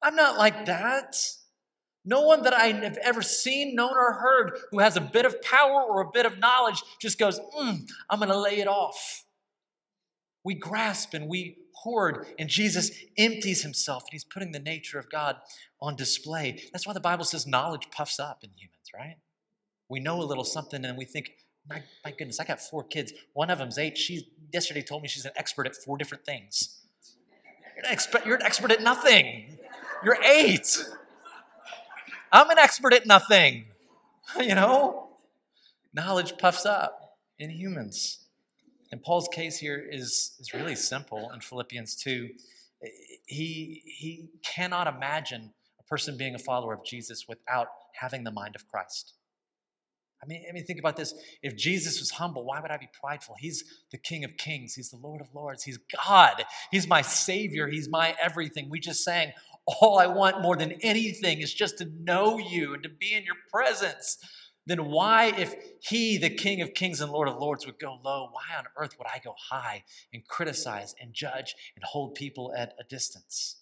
I'm 0.01 0.17
not 0.17 0.39
like 0.39 0.65
that. 0.65 1.17
No 2.05 2.23
one 2.23 2.43
that 2.43 2.55
I 2.55 2.69
have 2.69 2.97
ever 3.03 3.23
seen, 3.23 3.75
known, 3.75 3.93
or 3.93 4.15
heard 4.15 4.59
who 4.71 4.79
has 4.79 4.97
a 4.97 5.01
bit 5.01 5.27
of 5.27 5.43
power 5.43 5.83
or 5.83 6.01
a 6.01 6.11
bit 6.11 6.25
of 6.27 6.39
knowledge 6.39 6.83
just 7.01 7.19
goes, 7.19 7.39
mm, 7.39 7.89
I'm 8.09 8.19
going 8.19 8.31
to 8.31 8.41
lay 8.41 8.61
it 8.61 8.69
off. 8.69 9.25
We 10.45 10.55
grasp 10.55 11.13
and 11.13 11.29
we 11.29 11.59
hoard, 11.75 12.27
and 12.39 12.49
Jesus 12.49 12.91
empties 13.17 13.63
himself, 13.63 14.05
and 14.05 14.13
he's 14.13 14.25
putting 14.25 14.53
the 14.53 14.59
nature 14.59 14.99
of 14.99 15.11
God 15.11 15.37
on 15.81 15.97
display. 15.97 16.63
That's 16.73 16.87
why 16.87 16.93
the 16.93 17.01
Bible 17.01 17.25
says 17.25 17.47
knowledge 17.47 17.89
puffs 17.91 18.19
up 18.19 18.43
in 18.43 18.51
humans, 18.57 18.91
right? 18.95 19.17
We 19.89 20.01
know 20.01 20.21
a 20.21 20.25
little 20.25 20.45
something, 20.45 20.85
and 20.85 20.97
we 20.97 21.05
think, 21.05 21.31
my, 21.69 21.83
my 22.05 22.13
goodness, 22.13 22.41
I 22.41 22.45
got 22.45 22.61
four 22.61 22.85
kids. 22.85 23.13
One 23.33 23.51
of 23.51 23.59
them's 23.59 23.79
eight. 23.79 23.99
She 23.99 24.29
yesterday 24.53 24.83
told 24.83 25.03
me 25.03 25.09
she's 25.09 25.25
an 25.25 25.33
expert 25.37 25.67
at 25.67 25.75
four 25.75 25.99
different 25.99 26.25
things. 26.25 26.81
You're 27.77 27.93
an 27.93 27.99
you're 28.27 28.37
an 28.37 28.43
expert 28.43 28.73
at 28.73 28.83
nothing. 28.83 29.59
You're 30.05 30.23
eight. 30.23 30.85
I'm 32.33 32.51
an 32.51 32.59
expert 32.59 32.93
at 32.93 33.07
nothing. 33.07 33.67
You 34.39 34.55
know? 34.55 35.09
Knowledge 35.93 36.39
puffs 36.39 36.65
up 36.65 37.17
in 37.41 37.51
humans. 37.51 38.21
And 38.93 39.03
Paul's 39.03 39.29
case 39.29 39.59
here 39.59 39.79
is, 39.79 40.37
is 40.39 40.55
really 40.55 40.77
simple 40.77 41.31
in 41.35 41.41
Philippians 41.41 41.97
2. 41.97 42.29
He, 43.27 43.83
he 43.87 44.29
cannot 44.45 44.87
imagine 44.87 45.53
a 45.81 45.83
person 45.85 46.17
being 46.17 46.37
a 46.37 46.39
follower 46.39 46.75
of 46.75 46.85
Jesus 46.85 47.27
without 47.29 47.69
having 47.95 48.23
the 48.23 48.31
mind 48.31 48.55
of 48.55 48.69
Christ. 48.69 49.15
I 50.23 50.27
mean, 50.27 50.45
I 50.49 50.53
mean, 50.53 50.65
think 50.65 50.79
about 50.79 50.97
this. 50.97 51.15
If 51.43 51.57
Jesus 51.57 51.99
was 51.99 52.11
humble, 52.11 52.45
why 52.45 52.61
would 52.61 52.71
I 52.71 52.77
be 52.77 52.89
prideful? 53.01 53.37
He's 53.39 53.65
the 53.91 53.97
King 53.97 54.23
of 54.25 54.37
Kings. 54.37 54.75
He's 54.75 54.91
the 54.91 54.99
Lord 54.99 55.21
of 55.21 55.35
Lords. 55.35 55.65
He's 55.65 55.79
God. 56.07 56.45
He's 56.71 56.87
my 56.87 57.01
Savior. 57.01 57.69
He's 57.69 57.89
my 57.89 58.15
everything. 58.21 58.69
We 58.69 58.81
just 58.81 59.03
sang, 59.03 59.33
All 59.81 59.99
I 59.99 60.07
want 60.07 60.43
more 60.43 60.57
than 60.57 60.73
anything 60.83 61.41
is 61.41 61.53
just 61.53 61.79
to 61.79 61.85
know 62.01 62.39
you 62.39 62.75
and 62.75 62.83
to 62.83 62.89
be 62.89 63.15
in 63.15 63.25
your 63.25 63.37
presence 63.53 64.19
then 64.67 64.87
why, 64.87 65.33
if 65.37 65.55
he, 65.81 66.19
the 66.19 66.31
King 66.31 66.61
of 66.61 66.75
Kings 66.75 67.01
and 67.01 67.11
Lord 67.11 67.29
of 67.29 67.39
Lords, 67.39 67.67
would 67.67 67.79
go 67.79 67.99
low, 68.05 68.29
why 68.31 68.57
on 68.57 68.67
earth 68.77 68.97
would 68.99 69.09
I 69.09 69.19
go 69.19 69.35
high 69.51 69.85
and 70.13 70.27
criticize 70.27 70.95
and 71.01 71.13
judge 71.13 71.55
and 71.75 71.85
hold 71.85 72.15
people 72.15 72.53
at 72.57 72.75
a 72.79 72.85
distance? 72.85 73.57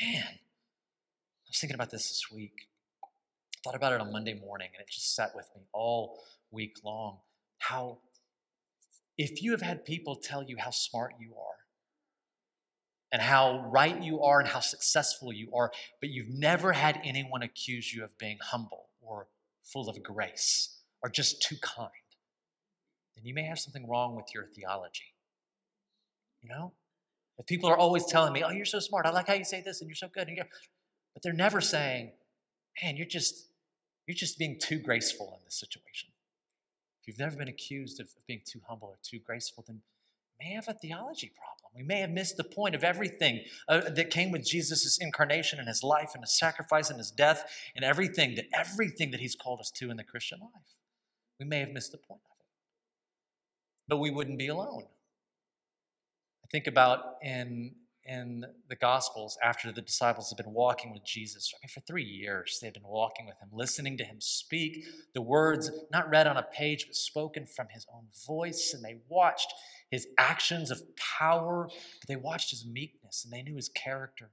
Man, 0.00 0.22
I 0.22 1.48
was 1.48 1.58
thinking 1.58 1.74
about 1.74 1.90
this 1.90 2.08
this 2.08 2.30
week. 2.32 2.68
I 3.02 3.08
thought 3.64 3.74
about 3.74 3.94
it 3.94 4.00
on 4.00 4.12
Monday 4.12 4.34
morning, 4.34 4.68
and 4.74 4.80
it 4.86 4.92
just 4.92 5.14
sat 5.14 5.34
with 5.34 5.48
me 5.56 5.62
all 5.72 6.20
week 6.50 6.76
long. 6.84 7.18
How, 7.58 7.98
if 9.16 9.42
you 9.42 9.52
have 9.52 9.62
had 9.62 9.84
people 9.84 10.14
tell 10.14 10.42
you 10.42 10.56
how 10.58 10.70
smart 10.70 11.14
you 11.18 11.32
are, 11.34 11.63
and 13.14 13.22
how 13.22 13.64
right 13.70 14.02
you 14.02 14.22
are 14.22 14.40
and 14.40 14.48
how 14.48 14.58
successful 14.58 15.32
you 15.32 15.48
are, 15.54 15.70
but 16.00 16.10
you've 16.10 16.28
never 16.28 16.72
had 16.72 17.00
anyone 17.04 17.44
accuse 17.44 17.94
you 17.94 18.02
of 18.02 18.18
being 18.18 18.38
humble 18.42 18.88
or 19.00 19.28
full 19.62 19.88
of 19.88 20.02
grace 20.02 20.80
or 21.00 21.08
just 21.08 21.40
too 21.40 21.54
kind, 21.62 21.90
then 23.14 23.24
you 23.24 23.32
may 23.32 23.44
have 23.44 23.60
something 23.60 23.88
wrong 23.88 24.16
with 24.16 24.34
your 24.34 24.46
theology. 24.46 25.14
You 26.42 26.48
know? 26.48 26.72
If 27.38 27.46
people 27.46 27.70
are 27.70 27.78
always 27.78 28.04
telling 28.04 28.32
me, 28.32 28.42
oh, 28.42 28.50
you're 28.50 28.64
so 28.64 28.80
smart, 28.80 29.06
I 29.06 29.10
like 29.10 29.28
how 29.28 29.34
you 29.34 29.44
say 29.44 29.62
this, 29.62 29.80
and 29.80 29.88
you're 29.88 29.94
so 29.94 30.08
good, 30.12 30.26
and 30.26 30.36
you're, 30.36 30.48
but 31.14 31.22
they're 31.22 31.32
never 31.32 31.60
saying, 31.60 32.10
man, 32.82 32.96
you're 32.96 33.06
just, 33.06 33.46
you're 34.08 34.16
just 34.16 34.40
being 34.40 34.58
too 34.60 34.80
graceful 34.80 35.34
in 35.38 35.44
this 35.44 35.60
situation. 35.60 36.10
If 37.00 37.06
you've 37.06 37.18
never 37.20 37.36
been 37.36 37.46
accused 37.46 38.00
of 38.00 38.08
being 38.26 38.40
too 38.44 38.62
humble 38.68 38.88
or 38.88 38.98
too 39.04 39.20
graceful, 39.24 39.62
then 39.64 39.82
you 40.40 40.48
may 40.48 40.54
have 40.54 40.66
a 40.66 40.74
theology 40.74 41.30
problem. 41.36 41.53
We 41.74 41.82
may 41.82 42.00
have 42.00 42.10
missed 42.10 42.36
the 42.36 42.44
point 42.44 42.74
of 42.74 42.84
everything 42.84 43.40
uh, 43.68 43.90
that 43.90 44.10
came 44.10 44.30
with 44.30 44.46
Jesus' 44.46 44.98
incarnation 45.00 45.58
and 45.58 45.66
his 45.66 45.82
life 45.82 46.10
and 46.14 46.22
his 46.22 46.38
sacrifice 46.38 46.88
and 46.88 46.98
his 46.98 47.10
death 47.10 47.44
and 47.74 47.84
everything 47.84 48.36
that 48.36 48.46
everything 48.54 49.10
that 49.10 49.20
he's 49.20 49.34
called 49.34 49.60
us 49.60 49.72
to 49.72 49.90
in 49.90 49.96
the 49.96 50.04
Christian 50.04 50.38
life. 50.40 50.76
We 51.40 51.46
may 51.46 51.58
have 51.60 51.70
missed 51.70 51.90
the 51.90 51.98
point 51.98 52.20
of 52.24 52.36
it. 52.38 52.46
But 53.88 53.96
we 53.98 54.10
wouldn't 54.10 54.38
be 54.38 54.48
alone. 54.48 54.84
I 56.44 56.46
think 56.52 56.66
about 56.66 57.16
in 57.22 57.74
in 58.06 58.44
the 58.68 58.76
Gospels 58.76 59.38
after 59.42 59.72
the 59.72 59.80
disciples 59.80 60.30
have 60.30 60.44
been 60.44 60.52
walking 60.52 60.92
with 60.92 61.04
Jesus. 61.04 61.50
I 61.54 61.58
mean, 61.62 61.70
for 61.72 61.80
three 61.80 62.04
years, 62.04 62.58
they've 62.60 62.72
been 62.72 62.82
walking 62.84 63.26
with 63.26 63.36
him, 63.40 63.48
listening 63.52 63.96
to 63.98 64.04
him 64.04 64.20
speak 64.20 64.84
the 65.14 65.22
words 65.22 65.70
not 65.90 66.10
read 66.10 66.26
on 66.26 66.36
a 66.36 66.42
page, 66.42 66.86
but 66.86 66.94
spoken 66.94 67.46
from 67.46 67.68
his 67.70 67.86
own 67.94 68.08
voice. 68.26 68.74
And 68.74 68.84
they 68.84 69.00
watched 69.08 69.52
his 69.90 70.08
actions 70.18 70.70
of 70.70 70.82
power, 70.96 71.68
but 71.68 72.08
they 72.08 72.16
watched 72.16 72.50
his 72.50 72.66
meekness 72.66 73.24
and 73.24 73.32
they 73.32 73.42
knew 73.42 73.56
his 73.56 73.68
character. 73.68 74.30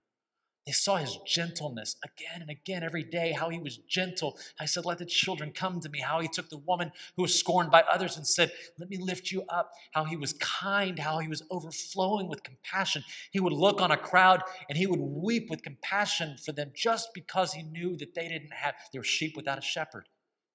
They 0.65 0.73
saw 0.73 0.97
his 0.97 1.17
gentleness 1.25 1.95
again 2.03 2.41
and 2.41 2.49
again 2.51 2.83
every 2.83 3.03
day, 3.03 3.31
how 3.31 3.49
he 3.49 3.57
was 3.57 3.77
gentle. 3.77 4.37
I 4.59 4.65
said, 4.65 4.85
Let 4.85 4.99
the 4.99 5.05
children 5.05 5.51
come 5.51 5.79
to 5.79 5.89
me. 5.89 5.99
How 5.99 6.19
he 6.19 6.27
took 6.27 6.49
the 6.49 6.57
woman 6.57 6.91
who 7.15 7.23
was 7.23 7.37
scorned 7.37 7.71
by 7.71 7.81
others 7.81 8.15
and 8.15 8.27
said, 8.27 8.51
Let 8.77 8.89
me 8.89 8.97
lift 8.97 9.31
you 9.31 9.43
up. 9.49 9.71
How 9.91 10.03
he 10.03 10.15
was 10.15 10.33
kind, 10.33 10.99
how 10.99 11.17
he 11.17 11.27
was 11.27 11.41
overflowing 11.49 12.29
with 12.29 12.43
compassion. 12.43 13.03
He 13.31 13.39
would 13.39 13.53
look 13.53 13.81
on 13.81 13.89
a 13.89 13.97
crowd 13.97 14.43
and 14.69 14.77
he 14.77 14.85
would 14.85 14.99
weep 14.99 15.49
with 15.49 15.63
compassion 15.63 16.37
for 16.37 16.51
them 16.51 16.71
just 16.75 17.09
because 17.15 17.53
he 17.53 17.63
knew 17.63 17.97
that 17.97 18.13
they 18.13 18.27
didn't 18.27 18.53
have, 18.53 18.75
they 18.93 18.99
were 18.99 19.03
sheep 19.03 19.35
without 19.35 19.57
a 19.57 19.61
shepherd. 19.61 20.09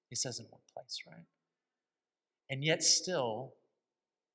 He 0.09 0.15
says 0.15 0.39
in 0.39 0.45
one 0.45 0.61
place, 0.73 0.99
right? 1.05 1.25
And 2.49 2.63
yet, 2.63 2.81
still, 2.81 3.55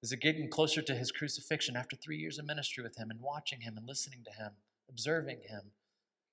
is 0.02 0.12
it 0.12 0.20
getting 0.20 0.48
closer 0.48 0.82
to 0.82 0.94
his 0.94 1.12
crucifixion 1.12 1.76
after 1.76 1.96
three 1.96 2.16
years 2.16 2.38
of 2.38 2.46
ministry 2.46 2.82
with 2.82 2.96
him 2.96 3.10
and 3.10 3.20
watching 3.20 3.60
him 3.60 3.76
and 3.76 3.86
listening 3.86 4.24
to 4.24 4.32
him? 4.32 4.52
observing 4.92 5.40
him, 5.48 5.72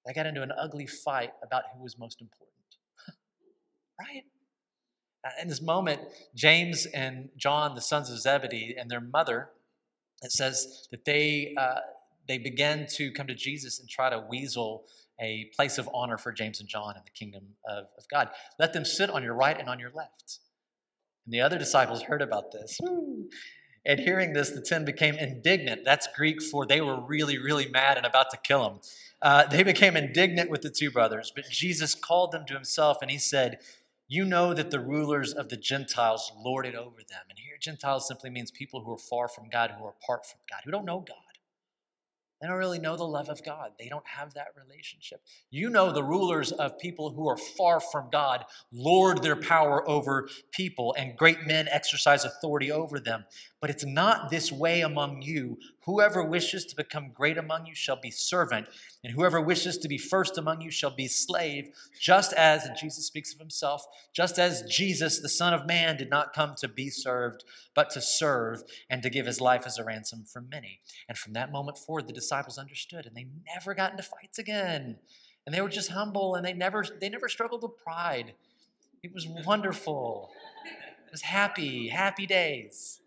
they 0.06 0.14
got 0.14 0.26
into 0.26 0.42
an 0.42 0.52
ugly 0.58 0.88
fight 0.88 1.32
about 1.44 1.64
who 1.74 1.84
was 1.84 1.98
most 1.98 2.22
important. 2.22 2.56
right? 4.00 4.24
In 5.42 5.48
this 5.48 5.62
moment, 5.62 6.02
James 6.36 6.86
and 6.88 7.30
John, 7.38 7.76
the 7.76 7.82
sons 7.82 8.10
of 8.10 8.20
Zebedee, 8.20 8.76
and 8.78 8.90
their 8.90 9.02
mother, 9.02 9.50
it 10.22 10.32
says 10.32 10.88
that 10.92 11.06
they, 11.06 11.54
uh, 11.58 11.80
they 12.28 12.38
began 12.38 12.88
to 12.96 13.12
come 13.12 13.28
to 13.28 13.36
Jesus 13.36 13.80
and 13.80 13.90
try 13.90 14.10
to 14.10 14.24
weasel 14.30 14.86
a 15.22 15.50
place 15.56 15.78
of 15.78 15.90
honor 15.94 16.18
for 16.18 16.32
James 16.32 16.62
and 16.62 16.70
John 16.70 16.96
in 16.96 17.02
the 17.04 17.12
kingdom 17.12 17.44
of, 17.68 17.86
of 17.98 18.08
God. 18.10 18.30
Let 18.58 18.72
them 18.72 18.86
sit 18.86 19.10
on 19.10 19.22
your 19.22 19.34
right 19.34 19.60
and 19.60 19.68
on 19.68 19.80
your 19.80 19.92
left. 19.94 20.40
And 21.26 21.34
the 21.34 21.42
other 21.42 21.58
disciples 21.58 22.04
heard 22.04 22.22
about 22.22 22.54
this. 22.54 22.80
And 23.86 24.00
hearing 24.00 24.34
this, 24.34 24.52
the 24.52 24.62
ten 24.62 24.86
became 24.86 25.16
indignant. 25.16 25.84
That's 25.86 26.08
Greek 26.16 26.42
for 26.42 26.66
they 26.66 26.82
were 26.82 27.00
really, 27.00 27.38
really 27.38 27.68
mad 27.68 27.98
and 27.98 28.06
about 28.06 28.30
to 28.32 28.38
kill 28.38 28.66
him. 28.70 28.80
Uh, 29.22 29.46
they 29.46 29.64
became 29.64 29.98
indignant 29.98 30.50
with 30.50 30.62
the 30.62 30.70
two 30.70 30.92
brothers, 30.92 31.32
but 31.36 31.50
Jesus 31.50 31.94
called 31.96 32.32
them 32.32 32.46
to 32.46 32.54
himself 32.54 32.98
and 33.02 33.12
he 33.12 33.18
said, 33.18 33.60
You 34.08 34.26
know 34.26 34.54
that 34.54 34.72
the 34.72 34.80
rulers 34.80 35.34
of 35.34 35.50
the 35.50 35.58
Gentiles 35.58 36.32
lord 36.38 36.66
it 36.66 36.76
over 36.76 36.98
them. 36.98 37.24
And 37.30 37.40
here, 37.40 37.58
Gentiles 37.60 38.08
simply 38.08 38.30
means 38.30 38.52
people 38.52 38.82
who 38.82 38.94
are 38.94 38.98
far 38.98 39.28
from 39.28 39.50
God, 39.50 39.72
who 39.78 39.86
are 39.86 39.94
apart 40.02 40.26
from 40.26 40.40
God, 40.50 40.62
who 40.64 40.72
don't 40.72 40.86
know 40.86 41.00
God. 41.00 41.29
They 42.42 42.48
don't 42.48 42.58
really 42.58 42.80
know 42.80 42.96
the 42.96 43.04
love 43.04 43.28
of 43.28 43.44
God. 43.44 43.72
They 43.78 43.90
don't 43.90 44.08
have 44.08 44.34
that 44.36 44.48
relationship. 44.56 45.22
You 45.52 45.70
know, 45.70 45.92
the 45.92 46.04
rulers 46.04 46.52
of 46.54 46.80
people 46.80 47.10
who 47.12 47.28
are 47.28 47.38
far 47.38 47.82
from 47.82 48.10
God 48.12 48.46
lord 48.72 49.22
their 49.22 49.36
power 49.36 49.88
over 49.90 50.30
people, 50.52 50.96
and 50.98 51.18
great 51.18 51.46
men 51.46 51.68
exercise 51.70 52.24
authority 52.24 52.72
over 52.72 53.00
them. 53.00 53.26
But 53.60 53.70
it's 53.70 53.86
not 53.86 54.30
this 54.30 54.52
way 54.52 54.82
among 54.82 55.22
you. 55.22 55.58
Whoever 55.90 56.24
wishes 56.24 56.66
to 56.66 56.76
become 56.76 57.10
great 57.12 57.36
among 57.36 57.66
you 57.66 57.74
shall 57.74 58.00
be 58.00 58.12
servant, 58.12 58.68
and 59.04 59.12
whoever 59.12 59.42
wishes 59.42 59.76
to 59.80 59.88
be 59.88 59.98
first 59.98 60.38
among 60.38 60.62
you 60.62 60.70
shall 60.70 60.92
be 60.92 61.08
slave, 61.08 61.72
just 62.00 62.32
as, 62.34 62.64
and 62.64 62.78
Jesus 62.78 63.08
speaks 63.08 63.34
of 63.34 63.40
himself, 63.40 63.84
just 64.14 64.38
as 64.38 64.62
Jesus, 64.70 65.20
the 65.20 65.28
Son 65.28 65.52
of 65.52 65.66
Man, 65.66 65.98
did 65.98 66.12
not 66.12 66.32
come 66.32 66.54
to 66.60 66.68
be 66.68 66.92
served, 66.92 67.44
but 67.74 67.90
to 67.90 68.02
serve 68.02 68.62
and 68.88 69.02
to 69.02 69.10
give 69.10 69.26
his 69.26 69.42
life 69.42 69.64
as 69.66 69.80
a 69.80 69.84
ransom 69.84 70.26
for 70.32 70.42
many. 70.42 70.80
And 71.08 71.18
from 71.18 71.34
that 71.34 71.52
moment 71.52 71.80
forward, 71.80 72.06
the 72.06 72.14
disciples 72.14 72.60
understood, 72.60 73.08
and 73.08 73.16
they 73.18 73.26
never 73.56 73.74
got 73.74 73.90
into 73.90 74.04
fights 74.04 74.38
again. 74.38 74.98
And 75.48 75.56
they 75.56 75.62
were 75.62 75.70
just 75.70 75.90
humble, 75.90 76.36
and 76.36 76.46
they 76.46 76.54
never 76.54 76.86
they 77.02 77.10
never 77.10 77.28
struggled 77.28 77.64
with 77.64 77.84
pride. 77.84 78.36
It 79.02 79.12
was 79.12 79.26
wonderful. 79.28 80.30
It 81.08 81.12
was 81.12 81.22
happy, 81.24 81.88
happy 81.88 82.28
days. 82.28 83.00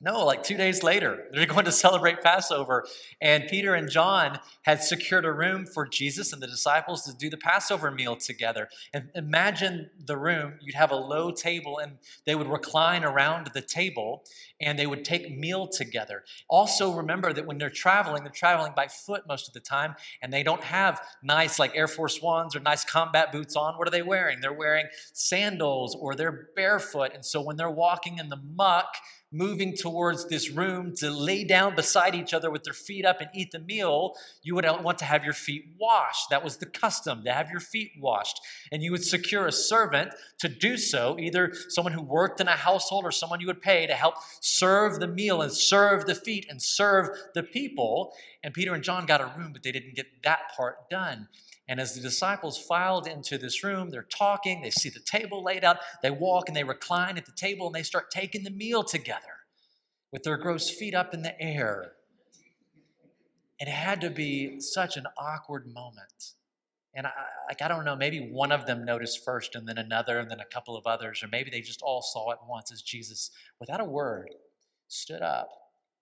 No, 0.00 0.24
like 0.24 0.44
two 0.44 0.56
days 0.56 0.84
later, 0.84 1.24
they're 1.32 1.46
going 1.46 1.64
to 1.64 1.72
celebrate 1.72 2.22
Passover. 2.22 2.86
And 3.20 3.48
Peter 3.48 3.74
and 3.74 3.90
John 3.90 4.38
had 4.62 4.82
secured 4.82 5.24
a 5.24 5.32
room 5.32 5.66
for 5.66 5.86
Jesus 5.86 6.32
and 6.32 6.40
the 6.40 6.46
disciples 6.46 7.02
to 7.04 7.16
do 7.16 7.28
the 7.28 7.36
Passover 7.36 7.90
meal 7.90 8.14
together. 8.14 8.68
And 8.94 9.10
imagine 9.14 9.90
the 10.04 10.16
room. 10.16 10.54
You'd 10.60 10.76
have 10.76 10.92
a 10.92 10.96
low 10.96 11.32
table, 11.32 11.78
and 11.78 11.98
they 12.26 12.36
would 12.36 12.48
recline 12.48 13.04
around 13.04 13.50
the 13.54 13.62
table 13.62 14.24
and 14.60 14.78
they 14.78 14.86
would 14.86 15.04
take 15.04 15.36
meal 15.36 15.68
together. 15.68 16.24
Also, 16.48 16.92
remember 16.92 17.32
that 17.32 17.46
when 17.46 17.58
they're 17.58 17.70
traveling, 17.70 18.24
they're 18.24 18.32
traveling 18.32 18.72
by 18.74 18.88
foot 18.88 19.22
most 19.28 19.46
of 19.46 19.54
the 19.54 19.60
time, 19.60 19.94
and 20.20 20.32
they 20.32 20.42
don't 20.42 20.62
have 20.64 21.00
nice, 21.22 21.58
like 21.58 21.76
Air 21.76 21.86
Force 21.86 22.20
Ones 22.20 22.56
or 22.56 22.60
nice 22.60 22.84
combat 22.84 23.30
boots 23.30 23.54
on. 23.54 23.74
What 23.74 23.86
are 23.86 23.92
they 23.92 24.02
wearing? 24.02 24.40
They're 24.40 24.52
wearing 24.52 24.86
sandals 25.12 25.96
or 25.98 26.14
they're 26.14 26.48
barefoot. 26.56 27.12
And 27.14 27.24
so 27.24 27.40
when 27.40 27.56
they're 27.56 27.70
walking 27.70 28.18
in 28.18 28.28
the 28.28 28.36
muck, 28.36 28.96
moving 29.30 29.76
towards 29.76 30.26
this 30.28 30.50
room 30.50 30.94
to 30.96 31.10
lay 31.10 31.44
down 31.44 31.74
beside 31.74 32.14
each 32.14 32.32
other 32.32 32.50
with 32.50 32.64
their 32.64 32.72
feet 32.72 33.04
up 33.04 33.20
and 33.20 33.28
eat 33.34 33.50
the 33.52 33.58
meal, 33.58 34.14
you 34.42 34.54
would 34.54 34.64
want 34.82 34.98
to 34.98 35.04
have 35.04 35.24
your 35.24 35.34
feet 35.34 35.64
washed. 35.78 36.30
That 36.30 36.42
was 36.42 36.56
the 36.56 36.66
custom, 36.66 37.24
to 37.24 37.32
have 37.32 37.50
your 37.50 37.60
feet 37.60 37.92
washed. 38.00 38.40
And 38.72 38.82
you 38.82 38.90
would 38.92 39.04
secure 39.04 39.46
a 39.46 39.52
servant 39.52 40.14
to 40.38 40.48
do 40.48 40.76
so, 40.76 41.16
either 41.18 41.52
someone 41.68 41.92
who 41.92 42.02
worked 42.02 42.40
in 42.40 42.48
a 42.48 42.52
household 42.52 43.04
or 43.04 43.12
someone 43.12 43.40
you 43.40 43.46
would 43.48 43.62
pay 43.62 43.86
to 43.86 43.94
help 43.94 44.14
serve 44.40 44.98
the 44.98 45.08
meal 45.08 45.42
and 45.42 45.52
serve 45.52 46.06
the 46.06 46.14
feet 46.14 46.46
and 46.48 46.62
serve 46.62 47.10
the 47.34 47.42
people. 47.42 48.14
And 48.42 48.54
Peter 48.54 48.72
and 48.72 48.82
John 48.82 49.04
got 49.04 49.20
a 49.20 49.32
room, 49.36 49.52
but 49.52 49.62
they 49.62 49.72
didn't 49.72 49.94
get 49.94 50.06
that 50.24 50.52
part 50.56 50.88
done. 50.88 51.28
And 51.68 51.78
as 51.78 51.94
the 51.94 52.00
disciples 52.00 52.56
filed 52.56 53.06
into 53.06 53.36
this 53.36 53.62
room, 53.62 53.90
they're 53.90 54.02
talking, 54.02 54.62
they 54.62 54.70
see 54.70 54.88
the 54.88 55.00
table 55.00 55.44
laid 55.44 55.64
out, 55.64 55.76
they 56.02 56.10
walk 56.10 56.48
and 56.48 56.56
they 56.56 56.64
recline 56.64 57.18
at 57.18 57.26
the 57.26 57.32
table 57.32 57.66
and 57.66 57.74
they 57.74 57.82
start 57.82 58.10
taking 58.10 58.42
the 58.42 58.50
meal 58.50 58.82
together 58.82 59.44
with 60.10 60.22
their 60.22 60.38
gross 60.38 60.70
feet 60.70 60.94
up 60.94 61.12
in 61.12 61.20
the 61.20 61.38
air. 61.40 61.92
It 63.58 63.68
had 63.68 64.00
to 64.00 64.08
be 64.08 64.60
such 64.60 64.96
an 64.96 65.06
awkward 65.18 65.66
moment. 65.66 66.32
And 66.94 67.06
I, 67.06 67.12
like, 67.48 67.60
I 67.60 67.68
don't 67.68 67.84
know, 67.84 67.96
maybe 67.96 68.30
one 68.30 68.50
of 68.50 68.66
them 68.66 68.84
noticed 68.84 69.22
first 69.22 69.54
and 69.54 69.68
then 69.68 69.76
another 69.76 70.18
and 70.18 70.30
then 70.30 70.40
a 70.40 70.44
couple 70.46 70.74
of 70.76 70.86
others, 70.86 71.22
or 71.22 71.28
maybe 71.28 71.50
they 71.50 71.60
just 71.60 71.82
all 71.82 72.00
saw 72.00 72.30
it 72.30 72.38
once 72.48 72.72
as 72.72 72.80
Jesus, 72.80 73.30
without 73.60 73.80
a 73.80 73.84
word, 73.84 74.30
stood 74.86 75.20
up 75.20 75.50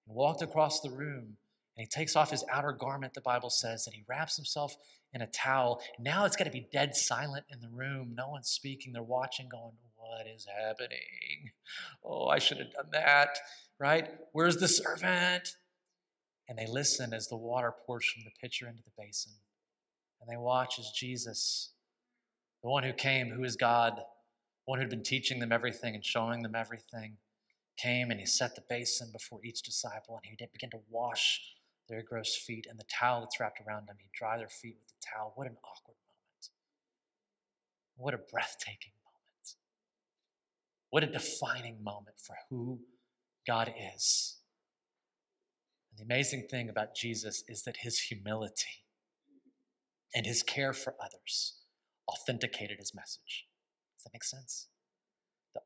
and 0.07 0.15
walked 0.15 0.43
across 0.43 0.81
the 0.81 0.91
room. 0.91 1.39
And 1.77 1.85
he 1.85 1.87
takes 1.87 2.15
off 2.15 2.31
his 2.31 2.45
outer 2.51 2.73
garment, 2.73 3.15
the 3.15 3.21
Bible 3.21 3.51
says, 3.51 3.87
and 3.87 3.95
he 3.95 4.05
wraps 4.09 4.37
himself 4.37 4.77
in 5.17 5.23
a 5.23 5.27
towel. 5.27 5.81
Now 5.99 6.27
it's 6.27 6.37
got 6.37 6.45
to 6.45 6.51
be 6.51 6.69
dead 6.73 6.95
silent 6.95 7.47
in 7.51 7.61
the 7.61 7.71
room. 7.71 8.15
No 8.15 8.29
one's 8.29 8.49
speaking. 8.49 8.93
They're 8.93 9.03
watching, 9.03 9.49
going, 9.49 9.73
What 9.97 10.27
is 10.33 10.47
happening? 10.47 11.51
Oh, 12.05 12.27
I 12.27 12.39
should 12.39 12.59
have 12.59 12.73
done 12.73 12.91
that, 12.93 13.39
right? 13.81 14.09
Where's 14.33 14.59
the 14.59 14.69
servant? 14.69 15.57
And 16.49 16.57
they 16.57 16.67
listen 16.69 17.13
as 17.13 17.27
the 17.27 17.37
water 17.37 17.73
pours 17.87 18.07
from 18.07 18.23
the 18.25 18.31
pitcher 18.41 18.69
into 18.69 18.83
the 18.85 18.93
basin. 18.97 19.33
And 20.21 20.31
they 20.31 20.41
watch 20.41 20.79
as 20.79 20.91
Jesus, 20.95 21.73
the 22.63 22.71
one 22.71 22.85
who 22.85 22.93
came, 22.93 23.31
who 23.31 23.43
is 23.43 23.57
God, 23.57 23.95
one 24.67 24.79
who'd 24.79 24.91
been 24.91 25.03
teaching 25.03 25.41
them 25.41 25.51
everything 25.51 25.95
and 25.95 26.05
showing 26.05 26.43
them 26.43 26.55
everything, 26.55 27.17
came 27.77 28.11
and 28.11 28.21
he 28.21 28.27
set 28.27 28.55
the 28.55 28.63
basin 28.69 29.11
before 29.13 29.41
each 29.45 29.63
disciple 29.63 30.21
and 30.23 30.37
he 30.39 30.47
began 30.53 30.71
to 30.71 30.81
wash 30.91 31.41
their 31.89 32.03
gross 32.03 32.37
feet, 32.37 32.67
and 32.69 32.79
the 32.79 32.85
towel 32.85 33.21
that's 33.21 33.39
wrapped 33.39 33.61
around 33.67 33.89
them, 33.89 33.97
he'd 34.01 34.13
dry 34.13 34.37
their 34.37 34.49
feet 34.49 34.77
with 34.79 34.89
the 34.89 35.07
towel. 35.07 35.33
What 35.35 35.47
an 35.47 35.57
awkward 35.65 35.97
moment. 35.97 36.51
What 37.97 38.15
a 38.15 38.19
breathtaking 38.19 38.93
moment. 39.05 39.57
What 40.91 41.05
a 41.05 41.07
defining 41.07 41.83
moment 41.83 42.17
for 42.19 42.37
who 42.51 42.81
God 43.47 43.73
is. 43.97 44.39
And 45.91 45.99
the 45.99 46.15
amazing 46.15 46.49
thing 46.51 46.69
about 46.69 46.95
Jesus 46.95 47.45
is 47.49 47.63
that 47.63 47.79
his 47.79 48.01
humility 48.01 48.85
and 50.15 50.27
his 50.27 50.43
care 50.43 50.73
for 50.73 50.95
others 51.03 51.57
authenticated 52.09 52.79
his 52.79 52.95
message. 52.95 53.47
Does 53.97 54.05
that 54.05 54.13
make 54.13 54.25
sense? 54.25 54.69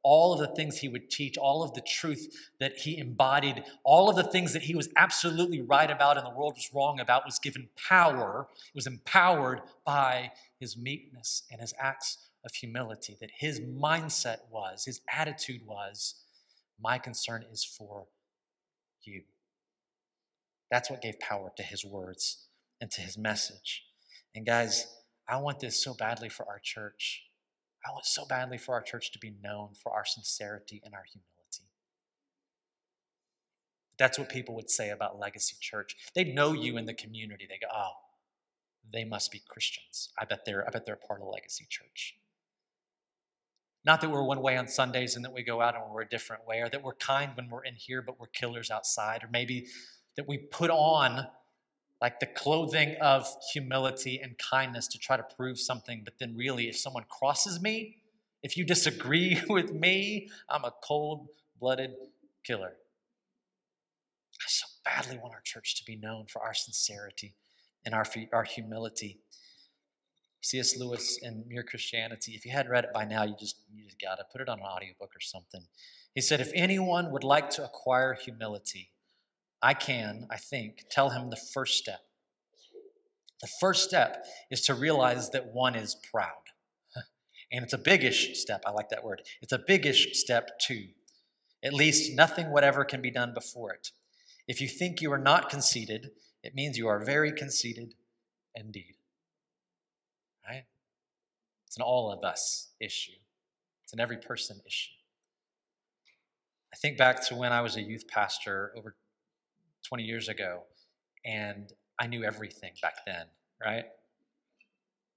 All 0.02 0.32
of 0.32 0.40
the 0.40 0.54
things 0.54 0.78
he 0.78 0.88
would 0.88 1.10
teach, 1.10 1.36
all 1.36 1.62
of 1.62 1.74
the 1.74 1.80
truth 1.80 2.50
that 2.58 2.78
he 2.78 2.98
embodied, 2.98 3.64
all 3.84 4.08
of 4.08 4.16
the 4.16 4.24
things 4.24 4.52
that 4.52 4.62
he 4.62 4.74
was 4.74 4.88
absolutely 4.96 5.60
right 5.60 5.90
about 5.90 6.16
and 6.16 6.26
the 6.26 6.30
world 6.30 6.54
was 6.54 6.70
wrong 6.74 7.00
about 7.00 7.24
was 7.24 7.38
given 7.38 7.68
power. 7.88 8.48
It 8.68 8.74
was 8.74 8.86
empowered 8.86 9.62
by 9.84 10.32
his 10.58 10.76
meekness 10.76 11.42
and 11.50 11.60
his 11.60 11.74
acts 11.78 12.18
of 12.44 12.54
humility. 12.54 13.16
That 13.20 13.30
his 13.38 13.60
mindset 13.60 14.38
was, 14.50 14.84
his 14.84 15.00
attitude 15.12 15.66
was, 15.66 16.14
my 16.80 16.98
concern 16.98 17.44
is 17.52 17.64
for 17.64 18.06
you. 19.04 19.22
That's 20.70 20.90
what 20.90 21.02
gave 21.02 21.18
power 21.18 21.52
to 21.56 21.62
his 21.62 21.84
words 21.84 22.46
and 22.80 22.90
to 22.92 23.00
his 23.00 23.18
message. 23.18 23.84
And 24.34 24.46
guys, 24.46 24.86
I 25.28 25.36
want 25.38 25.60
this 25.60 25.82
so 25.82 25.94
badly 25.94 26.28
for 26.28 26.46
our 26.48 26.60
church. 26.62 27.24
I 27.86 27.92
want 27.92 28.04
so 28.04 28.26
badly 28.26 28.58
for 28.58 28.74
our 28.74 28.82
church 28.82 29.10
to 29.12 29.18
be 29.18 29.34
known 29.42 29.70
for 29.74 29.92
our 29.92 30.04
sincerity 30.04 30.82
and 30.84 30.94
our 30.94 31.04
humility. 31.04 31.70
That's 33.98 34.18
what 34.18 34.28
people 34.28 34.54
would 34.54 34.70
say 34.70 34.90
about 34.90 35.18
Legacy 35.18 35.56
Church. 35.60 35.94
They'd 36.14 36.34
know 36.34 36.52
you 36.52 36.76
in 36.76 36.86
the 36.86 36.94
community. 36.94 37.46
They 37.48 37.58
go, 37.58 37.72
oh, 37.74 37.92
they 38.92 39.04
must 39.04 39.30
be 39.30 39.42
Christians. 39.46 40.10
I 40.18 40.24
bet 40.24 40.46
they're, 40.46 40.66
I 40.66 40.70
bet 40.70 40.86
they're 40.86 40.96
part 40.96 41.20
of 41.20 41.28
Legacy 41.28 41.66
Church. 41.68 42.16
Not 43.84 44.00
that 44.00 44.10
we're 44.10 44.24
one 44.24 44.42
way 44.42 44.56
on 44.56 44.68
Sundays 44.68 45.16
and 45.16 45.24
that 45.24 45.32
we 45.32 45.42
go 45.42 45.60
out 45.60 45.74
and 45.74 45.84
we're 45.92 46.02
a 46.02 46.08
different 46.08 46.46
way, 46.46 46.60
or 46.60 46.68
that 46.68 46.82
we're 46.82 46.94
kind 46.94 47.32
when 47.34 47.48
we're 47.48 47.64
in 47.64 47.74
here, 47.76 48.02
but 48.02 48.18
we're 48.18 48.26
killers 48.26 48.70
outside, 48.70 49.22
or 49.22 49.28
maybe 49.30 49.66
that 50.16 50.28
we 50.28 50.38
put 50.38 50.70
on 50.70 51.26
like 52.00 52.18
the 52.18 52.26
clothing 52.26 52.96
of 53.00 53.26
humility 53.52 54.20
and 54.22 54.38
kindness 54.38 54.88
to 54.88 54.98
try 54.98 55.16
to 55.16 55.22
prove 55.36 55.58
something, 55.58 56.02
but 56.04 56.14
then 56.18 56.34
really, 56.36 56.68
if 56.68 56.76
someone 56.76 57.04
crosses 57.08 57.60
me, 57.60 57.96
if 58.42 58.56
you 58.56 58.64
disagree 58.64 59.40
with 59.48 59.72
me, 59.72 60.28
I'm 60.48 60.64
a 60.64 60.72
cold 60.82 61.28
blooded 61.60 61.92
killer. 62.44 62.72
I 64.40 64.46
so 64.48 64.66
badly 64.84 65.18
want 65.18 65.34
our 65.34 65.42
church 65.44 65.76
to 65.76 65.84
be 65.84 65.96
known 65.96 66.26
for 66.26 66.42
our 66.42 66.54
sincerity 66.54 67.34
and 67.84 67.94
our, 67.94 68.06
our 68.32 68.44
humility. 68.44 69.20
C.S. 70.42 70.78
Lewis 70.78 71.18
in 71.22 71.44
Mere 71.46 71.62
Christianity, 71.62 72.32
if 72.32 72.46
you 72.46 72.52
hadn't 72.52 72.72
read 72.72 72.84
it 72.84 72.94
by 72.94 73.04
now, 73.04 73.24
you 73.24 73.34
just, 73.38 73.56
you 73.70 73.84
just 73.84 74.00
got 74.00 74.14
to 74.16 74.24
put 74.32 74.40
it 74.40 74.48
on 74.48 74.60
an 74.60 74.64
audiobook 74.64 75.14
or 75.14 75.20
something. 75.20 75.60
He 76.14 76.22
said, 76.22 76.40
If 76.40 76.50
anyone 76.54 77.10
would 77.10 77.24
like 77.24 77.50
to 77.50 77.64
acquire 77.64 78.14
humility, 78.14 78.90
I 79.62 79.74
can, 79.74 80.26
I 80.30 80.36
think, 80.36 80.84
tell 80.90 81.10
him 81.10 81.30
the 81.30 81.36
first 81.36 81.76
step. 81.76 82.00
The 83.40 83.48
first 83.60 83.84
step 83.84 84.24
is 84.50 84.62
to 84.62 84.74
realize 84.74 85.30
that 85.30 85.52
one 85.52 85.74
is 85.74 85.96
proud. 86.10 86.32
And 87.52 87.64
it's 87.64 87.72
a 87.72 87.78
biggish 87.78 88.38
step. 88.38 88.62
I 88.64 88.70
like 88.70 88.90
that 88.90 89.02
word. 89.02 89.22
It's 89.42 89.52
a 89.52 89.58
biggish 89.58 90.10
step, 90.12 90.60
too. 90.60 90.90
At 91.64 91.74
least 91.74 92.14
nothing 92.14 92.52
whatever 92.52 92.84
can 92.84 93.02
be 93.02 93.10
done 93.10 93.34
before 93.34 93.72
it. 93.72 93.90
If 94.46 94.60
you 94.60 94.68
think 94.68 95.00
you 95.00 95.12
are 95.12 95.18
not 95.18 95.50
conceited, 95.50 96.10
it 96.42 96.54
means 96.54 96.78
you 96.78 96.86
are 96.86 97.04
very 97.04 97.32
conceited 97.32 97.94
indeed. 98.54 98.94
Right? 100.48 100.64
It's 101.66 101.76
an 101.76 101.82
all 101.82 102.12
of 102.12 102.24
us 102.24 102.70
issue, 102.80 103.18
it's 103.84 103.92
an 103.92 104.00
every 104.00 104.16
person 104.16 104.60
issue. 104.66 104.92
I 106.72 106.76
think 106.76 106.96
back 106.96 107.26
to 107.28 107.34
when 107.34 107.52
I 107.52 107.62
was 107.62 107.76
a 107.76 107.82
youth 107.82 108.06
pastor 108.08 108.72
over 108.76 108.94
20 109.90 110.04
years 110.04 110.28
ago, 110.28 110.62
and 111.24 111.72
I 111.98 112.06
knew 112.06 112.24
everything 112.24 112.72
back 112.80 113.04
then, 113.04 113.26
right? 113.62 113.84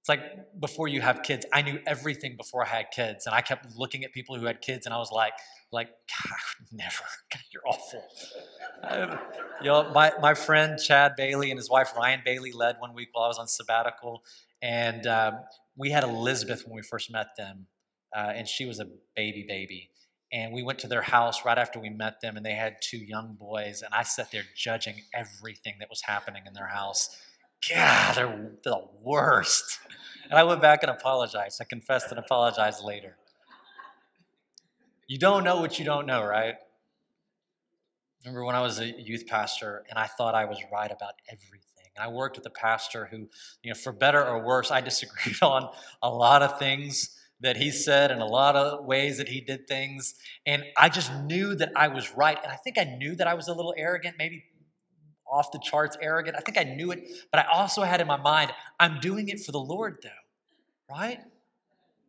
It's 0.00 0.08
like 0.10 0.60
before 0.60 0.86
you 0.86 1.00
have 1.00 1.22
kids, 1.22 1.46
I 1.50 1.62
knew 1.62 1.78
everything 1.86 2.36
before 2.36 2.62
I 2.62 2.68
had 2.68 2.90
kids, 2.90 3.24
and 3.24 3.34
I 3.34 3.40
kept 3.40 3.74
looking 3.74 4.04
at 4.04 4.12
people 4.12 4.38
who 4.38 4.44
had 4.44 4.60
kids, 4.60 4.84
and 4.84 4.94
I 4.94 4.98
was 4.98 5.10
like, 5.10 5.32
like, 5.72 5.88
God, 5.88 6.38
never. 6.72 7.04
God, 7.32 7.42
you're 7.50 7.62
awful. 7.66 8.04
Um, 8.82 9.18
you 9.62 9.68
know, 9.68 9.90
my, 9.94 10.12
my 10.20 10.34
friend 10.34 10.78
Chad 10.78 11.12
Bailey 11.16 11.50
and 11.50 11.58
his 11.58 11.70
wife 11.70 11.92
Ryan 11.96 12.20
Bailey 12.22 12.52
led 12.52 12.76
one 12.80 12.92
week 12.92 13.08
while 13.12 13.24
I 13.24 13.28
was 13.28 13.38
on 13.38 13.46
sabbatical, 13.46 14.22
and 14.60 15.06
um, 15.06 15.38
we 15.74 15.90
had 15.90 16.04
Elizabeth 16.04 16.66
when 16.66 16.76
we 16.76 16.82
first 16.82 17.10
met 17.10 17.28
them, 17.38 17.66
uh, 18.14 18.32
and 18.34 18.46
she 18.46 18.66
was 18.66 18.80
a 18.80 18.88
baby 19.16 19.46
baby, 19.48 19.88
and 20.32 20.52
we 20.52 20.62
went 20.62 20.78
to 20.80 20.88
their 20.88 21.02
house 21.02 21.44
right 21.44 21.58
after 21.58 21.78
we 21.78 21.88
met 21.88 22.20
them 22.20 22.36
and 22.36 22.44
they 22.44 22.54
had 22.54 22.76
two 22.80 22.98
young 22.98 23.36
boys 23.38 23.82
and 23.82 23.94
i 23.94 24.02
sat 24.02 24.30
there 24.32 24.44
judging 24.56 24.96
everything 25.12 25.74
that 25.78 25.88
was 25.88 26.02
happening 26.02 26.42
in 26.46 26.54
their 26.54 26.68
house. 26.68 27.16
God 27.70 28.16
they're 28.16 28.50
the 28.62 28.80
worst. 29.00 29.78
And 30.30 30.38
i 30.38 30.42
went 30.42 30.60
back 30.60 30.82
and 30.82 30.90
apologized. 30.90 31.60
I 31.60 31.64
confessed 31.64 32.10
and 32.10 32.18
apologized 32.18 32.82
later. 32.84 33.16
You 35.06 35.18
don't 35.18 35.44
know 35.44 35.60
what 35.60 35.78
you 35.78 35.84
don't 35.84 36.06
know 36.06 36.22
right? 36.24 36.56
Remember 38.24 38.44
when 38.44 38.56
i 38.56 38.60
was 38.60 38.80
a 38.80 38.86
youth 38.86 39.26
pastor 39.26 39.84
and 39.88 39.98
i 39.98 40.06
thought 40.06 40.34
i 40.34 40.44
was 40.44 40.58
right 40.72 40.90
about 40.90 41.14
everything. 41.28 41.90
And 41.96 42.04
i 42.04 42.08
worked 42.08 42.36
with 42.36 42.46
a 42.46 42.50
pastor 42.50 43.06
who 43.10 43.28
you 43.62 43.70
know 43.70 43.74
for 43.74 43.92
better 43.92 44.24
or 44.24 44.44
worse 44.44 44.70
i 44.70 44.80
disagreed 44.80 45.36
on 45.42 45.68
a 46.02 46.08
lot 46.08 46.42
of 46.42 46.58
things 46.58 47.16
that 47.44 47.56
he 47.56 47.70
said 47.70 48.10
and 48.10 48.20
a 48.20 48.26
lot 48.26 48.56
of 48.56 48.84
ways 48.84 49.18
that 49.18 49.28
he 49.28 49.40
did 49.40 49.68
things. 49.68 50.14
And 50.46 50.64
I 50.76 50.88
just 50.88 51.12
knew 51.24 51.54
that 51.56 51.72
I 51.76 51.88
was 51.88 52.14
right. 52.16 52.38
And 52.42 52.50
I 52.50 52.56
think 52.56 52.78
I 52.78 52.84
knew 52.84 53.14
that 53.16 53.26
I 53.26 53.34
was 53.34 53.48
a 53.48 53.54
little 53.54 53.74
arrogant, 53.76 54.16
maybe 54.18 54.44
off 55.30 55.52
the 55.52 55.60
charts 55.62 55.96
arrogant. 56.00 56.36
I 56.36 56.40
think 56.40 56.58
I 56.58 56.64
knew 56.64 56.90
it, 56.90 57.08
but 57.30 57.44
I 57.44 57.46
also 57.52 57.82
had 57.82 58.00
in 58.00 58.06
my 58.06 58.16
mind, 58.16 58.52
I'm 58.78 59.00
doing 59.00 59.28
it 59.28 59.40
for 59.40 59.52
the 59.52 59.60
Lord, 59.60 59.98
though, 60.02 60.10
right? 60.90 61.20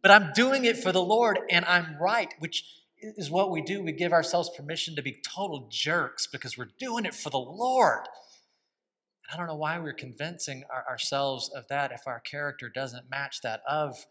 But 0.02 0.12
I'm 0.12 0.32
doing 0.34 0.66
it 0.66 0.78
for 0.78 0.92
the 0.92 1.02
Lord 1.02 1.40
and 1.50 1.66
I'm 1.66 1.98
right, 2.00 2.34
which 2.40 2.64
is 2.98 3.30
what 3.30 3.52
we 3.52 3.62
do. 3.62 3.82
We 3.82 3.92
give 3.92 4.14
ourselves 4.14 4.50
permission 4.56 4.96
to 4.96 5.02
be 5.02 5.22
total 5.36 5.68
jerks 5.72 6.28
because 6.28 6.58
we're 6.58 6.70
doing 6.80 7.06
it 7.06 7.14
for 7.14 7.30
the 7.30 7.40
Lord. 7.40 8.08
I 9.32 9.38
don't 9.38 9.48
know 9.48 9.56
why 9.56 9.80
we're 9.80 9.94
convincing 9.94 10.64
ourselves 10.88 11.50
of 11.56 11.68
that 11.70 11.92
if 11.92 12.02
our 12.06 12.20
character 12.20 12.70
doesn't 12.70 13.10
match 13.10 13.42
that 13.42 13.62
of 13.68 14.06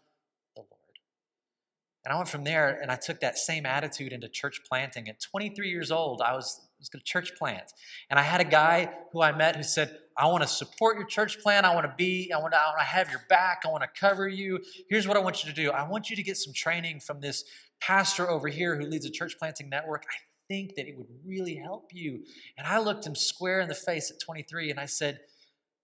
and 2.05 2.13
I 2.13 2.17
went 2.17 2.29
from 2.29 2.45
there 2.45 2.79
and 2.81 2.91
I 2.91 2.97
took 2.97 3.21
that 3.21 3.39
same 3.39 3.65
attitude 3.65 4.13
into 4.13 4.29
church 4.29 4.61
planting. 4.69 5.09
At 5.09 5.21
23 5.21 5.71
years 5.71 5.91
old, 5.91 6.21
I 6.21 6.35
was, 6.35 6.61
was 6.79 6.89
going 6.91 7.01
to 7.01 7.05
church 7.05 7.35
plant. 7.37 7.73
And 8.11 8.19
I 8.19 8.23
had 8.23 8.41
a 8.41 8.45
guy 8.45 8.93
who 9.13 9.23
I 9.23 9.33
met 9.33 9.57
who 9.57 9.63
said, 9.63 9.97
I 10.17 10.27
want 10.27 10.43
to 10.43 10.49
support 10.49 10.97
your 10.97 11.07
church 11.07 11.41
plant. 11.41 11.65
I 11.65 11.75
want 11.75 11.87
to 11.87 11.95
be, 11.97 12.31
I 12.33 12.39
want 12.39 12.53
to 12.53 12.85
have 12.85 13.11
your 13.11 13.23
back. 13.29 13.63
I 13.65 13.69
want 13.69 13.83
to 13.83 13.89
cover 13.99 14.29
you. 14.29 14.61
Here's 14.89 15.09
what 15.09 15.17
I 15.17 15.21
want 15.21 15.43
you 15.43 15.51
to 15.51 15.57
do 15.57 15.71
I 15.71 15.89
want 15.89 16.11
you 16.11 16.17
to 16.17 16.23
get 16.23 16.37
some 16.37 16.53
training 16.53 17.01
from 17.01 17.21
this 17.21 17.45
pastor 17.81 18.31
over 18.31 18.49
here 18.49 18.77
who 18.77 18.87
leads 18.87 19.07
a 19.07 19.11
church 19.11 19.39
planting 19.39 19.71
network. 19.71 20.05
I 20.09 20.17
think 20.47 20.75
that 20.75 20.87
it 20.87 20.97
would 20.99 21.09
really 21.25 21.55
help 21.55 21.91
you. 21.93 22.23
And 22.59 22.67
I 22.67 22.79
looked 22.79 23.07
him 23.07 23.15
square 23.15 23.61
in 23.61 23.69
the 23.69 23.75
face 23.75 24.11
at 24.11 24.21
23 24.21 24.71
and 24.71 24.79
I 24.79 24.87
said, 24.87 25.21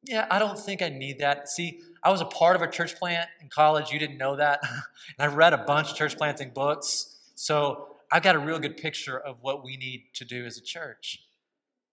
yeah, 0.05 0.27
I 0.31 0.39
don't 0.39 0.59
think 0.59 0.83
I 0.83 0.89
need 0.89 1.19
that. 1.19 1.49
See, 1.49 1.81
I 2.03 2.11
was 2.11 2.21
a 2.21 2.27
part 2.27 2.57
of 2.57 2.63
a 2.63 2.71
church 2.71 2.97
plant 2.97 3.29
in 3.41 3.49
college. 3.49 3.91
You 3.91 3.99
didn't 3.99 4.19
know 4.19 4.37
that. 4.37 4.61
and 5.19 5.31
I 5.31 5.35
read 5.35 5.53
a 5.53 5.59
bunch 5.59 5.91
of 5.91 5.97
church 5.97 6.17
planting 6.17 6.51
books. 6.51 7.17
So 7.35 7.89
I've 8.11 8.23
got 8.23 8.37
a 8.37 8.39
real 8.39 8.59
good 8.59 8.77
picture 8.77 9.19
of 9.19 9.37
what 9.41 9.65
we 9.65 9.77
need 9.77 10.05
to 10.15 10.25
do 10.25 10.45
as 10.45 10.57
a 10.57 10.63
church. 10.63 11.23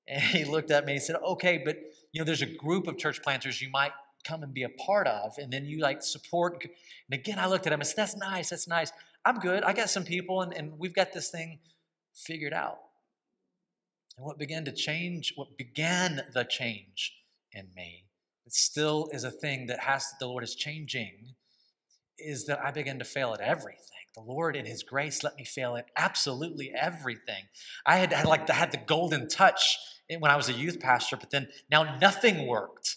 And 0.07 0.21
he 0.37 0.45
looked 0.45 0.71
at 0.71 0.85
me 0.85 0.93
and 0.93 1.01
said, 1.01 1.17
okay, 1.17 1.61
but 1.63 1.77
you 2.11 2.21
know, 2.21 2.25
there's 2.25 2.41
a 2.41 2.47
group 2.47 2.87
of 2.87 2.97
church 2.97 3.21
planters 3.21 3.61
you 3.61 3.69
might 3.69 3.91
come 4.23 4.43
and 4.43 4.53
be 4.53 4.63
a 4.63 4.69
part 4.69 5.07
of, 5.07 5.37
and 5.37 5.51
then 5.51 5.65
you 5.65 5.79
like 5.79 6.01
support. 6.01 6.63
And 6.63 7.19
again, 7.19 7.39
I 7.39 7.47
looked 7.47 7.67
at 7.67 7.73
him 7.73 7.79
and 7.79 7.87
said, 7.87 7.97
that's 7.97 8.15
nice, 8.15 8.49
that's 8.49 8.67
nice. 8.67 8.91
I'm 9.23 9.39
good. 9.39 9.63
I 9.63 9.73
got 9.73 9.89
some 9.89 10.03
people, 10.03 10.41
and, 10.41 10.53
and 10.53 10.77
we've 10.79 10.93
got 10.93 11.13
this 11.13 11.29
thing 11.29 11.59
figured 12.13 12.53
out. 12.53 12.79
And 14.17 14.25
what 14.25 14.37
began 14.37 14.65
to 14.65 14.71
change, 14.71 15.33
what 15.35 15.57
began 15.57 16.21
the 16.33 16.43
change 16.43 17.13
in 17.51 17.67
me, 17.75 18.06
it 18.47 18.53
still 18.53 19.09
is 19.11 19.25
a 19.25 19.29
thing 19.29 19.67
that 19.67 19.81
has 19.81 20.05
the 20.21 20.25
Lord 20.25 20.41
is 20.41 20.55
changing, 20.55 21.33
is 22.17 22.45
that 22.45 22.59
I 22.63 22.71
begin 22.71 22.97
to 22.99 23.05
fail 23.05 23.33
at 23.33 23.41
everything. 23.41 23.81
The 24.15 24.21
Lord 24.21 24.55
in 24.55 24.65
His 24.65 24.83
grace 24.83 25.21
let 25.21 25.35
me 25.35 25.43
fail 25.43 25.75
at 25.75 25.87
absolutely 25.97 26.71
everything. 26.73 27.43
I 27.85 27.97
had, 27.97 28.13
had 28.13 28.25
like 28.25 28.47
had 28.47 28.71
the 28.71 28.77
golden 28.77 29.27
touch 29.27 29.77
when 30.09 30.31
I 30.31 30.37
was 30.37 30.47
a 30.47 30.53
youth 30.53 30.79
pastor, 30.79 31.17
but 31.17 31.29
then 31.29 31.49
now 31.69 31.97
nothing 31.99 32.47
worked. 32.47 32.95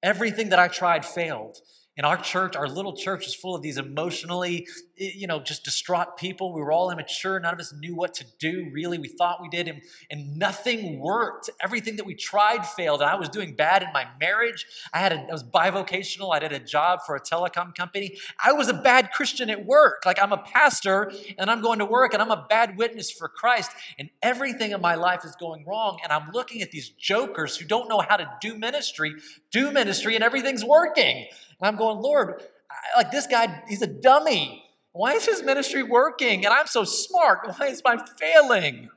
Everything 0.00 0.50
that 0.50 0.60
I 0.60 0.68
tried 0.68 1.04
failed. 1.04 1.58
In 1.96 2.04
our 2.04 2.16
church, 2.16 2.56
our 2.56 2.66
little 2.66 2.96
church 2.96 3.24
was 3.24 3.34
full 3.34 3.54
of 3.54 3.62
these 3.62 3.78
emotionally, 3.78 4.66
you 4.96 5.28
know, 5.28 5.38
just 5.38 5.62
distraught 5.62 6.16
people. 6.16 6.52
We 6.52 6.60
were 6.60 6.72
all 6.72 6.90
immature. 6.90 7.38
None 7.38 7.54
of 7.54 7.60
us 7.60 7.72
knew 7.72 7.94
what 7.94 8.14
to 8.14 8.24
do, 8.40 8.68
really. 8.72 8.98
We 8.98 9.06
thought 9.06 9.40
we 9.40 9.48
did, 9.48 9.68
and, 9.68 9.80
and 10.10 10.36
nothing 10.36 10.98
worked. 10.98 11.50
Everything 11.62 11.94
that 11.96 12.06
we 12.06 12.16
tried 12.16 12.66
failed. 12.66 13.00
And 13.00 13.08
I 13.08 13.14
was 13.14 13.28
doing 13.28 13.54
bad 13.54 13.84
in 13.84 13.90
my 13.92 14.08
marriage. 14.18 14.66
I 14.92 14.98
had 14.98 15.12
a, 15.12 15.20
I 15.20 15.30
was 15.30 15.44
bivocational. 15.44 16.34
I 16.34 16.40
did 16.40 16.52
a 16.52 16.58
job 16.58 17.00
for 17.06 17.14
a 17.14 17.20
telecom 17.20 17.72
company. 17.76 18.18
I 18.44 18.52
was 18.52 18.68
a 18.68 18.74
bad 18.74 19.12
Christian 19.12 19.48
at 19.48 19.64
work. 19.64 20.02
Like 20.04 20.20
I'm 20.20 20.32
a 20.32 20.38
pastor, 20.38 21.12
and 21.38 21.48
I'm 21.48 21.62
going 21.62 21.78
to 21.78 21.86
work, 21.86 22.12
and 22.12 22.20
I'm 22.20 22.32
a 22.32 22.44
bad 22.48 22.76
witness 22.76 23.12
for 23.12 23.28
Christ. 23.28 23.70
And 24.00 24.10
everything 24.20 24.72
in 24.72 24.80
my 24.80 24.96
life 24.96 25.24
is 25.24 25.36
going 25.36 25.64
wrong. 25.64 26.00
And 26.02 26.12
I'm 26.12 26.32
looking 26.32 26.60
at 26.60 26.72
these 26.72 26.88
jokers 26.88 27.56
who 27.56 27.66
don't 27.66 27.88
know 27.88 28.00
how 28.00 28.16
to 28.16 28.28
do 28.40 28.58
ministry, 28.58 29.14
do 29.52 29.70
ministry, 29.70 30.16
and 30.16 30.24
everything's 30.24 30.64
working. 30.64 31.26
And 31.60 31.68
I'm 31.68 31.76
going, 31.76 31.98
Lord, 31.98 32.42
I, 32.70 32.98
like 32.98 33.10
this 33.10 33.26
guy, 33.26 33.62
he's 33.68 33.82
a 33.82 33.86
dummy. 33.86 34.64
Why 34.92 35.14
is 35.14 35.26
his 35.26 35.42
ministry 35.42 35.82
working? 35.82 36.44
And 36.44 36.54
I'm 36.54 36.66
so 36.66 36.84
smart. 36.84 37.48
Why 37.58 37.66
is 37.66 37.82
mine 37.84 38.00
failing? 38.18 38.90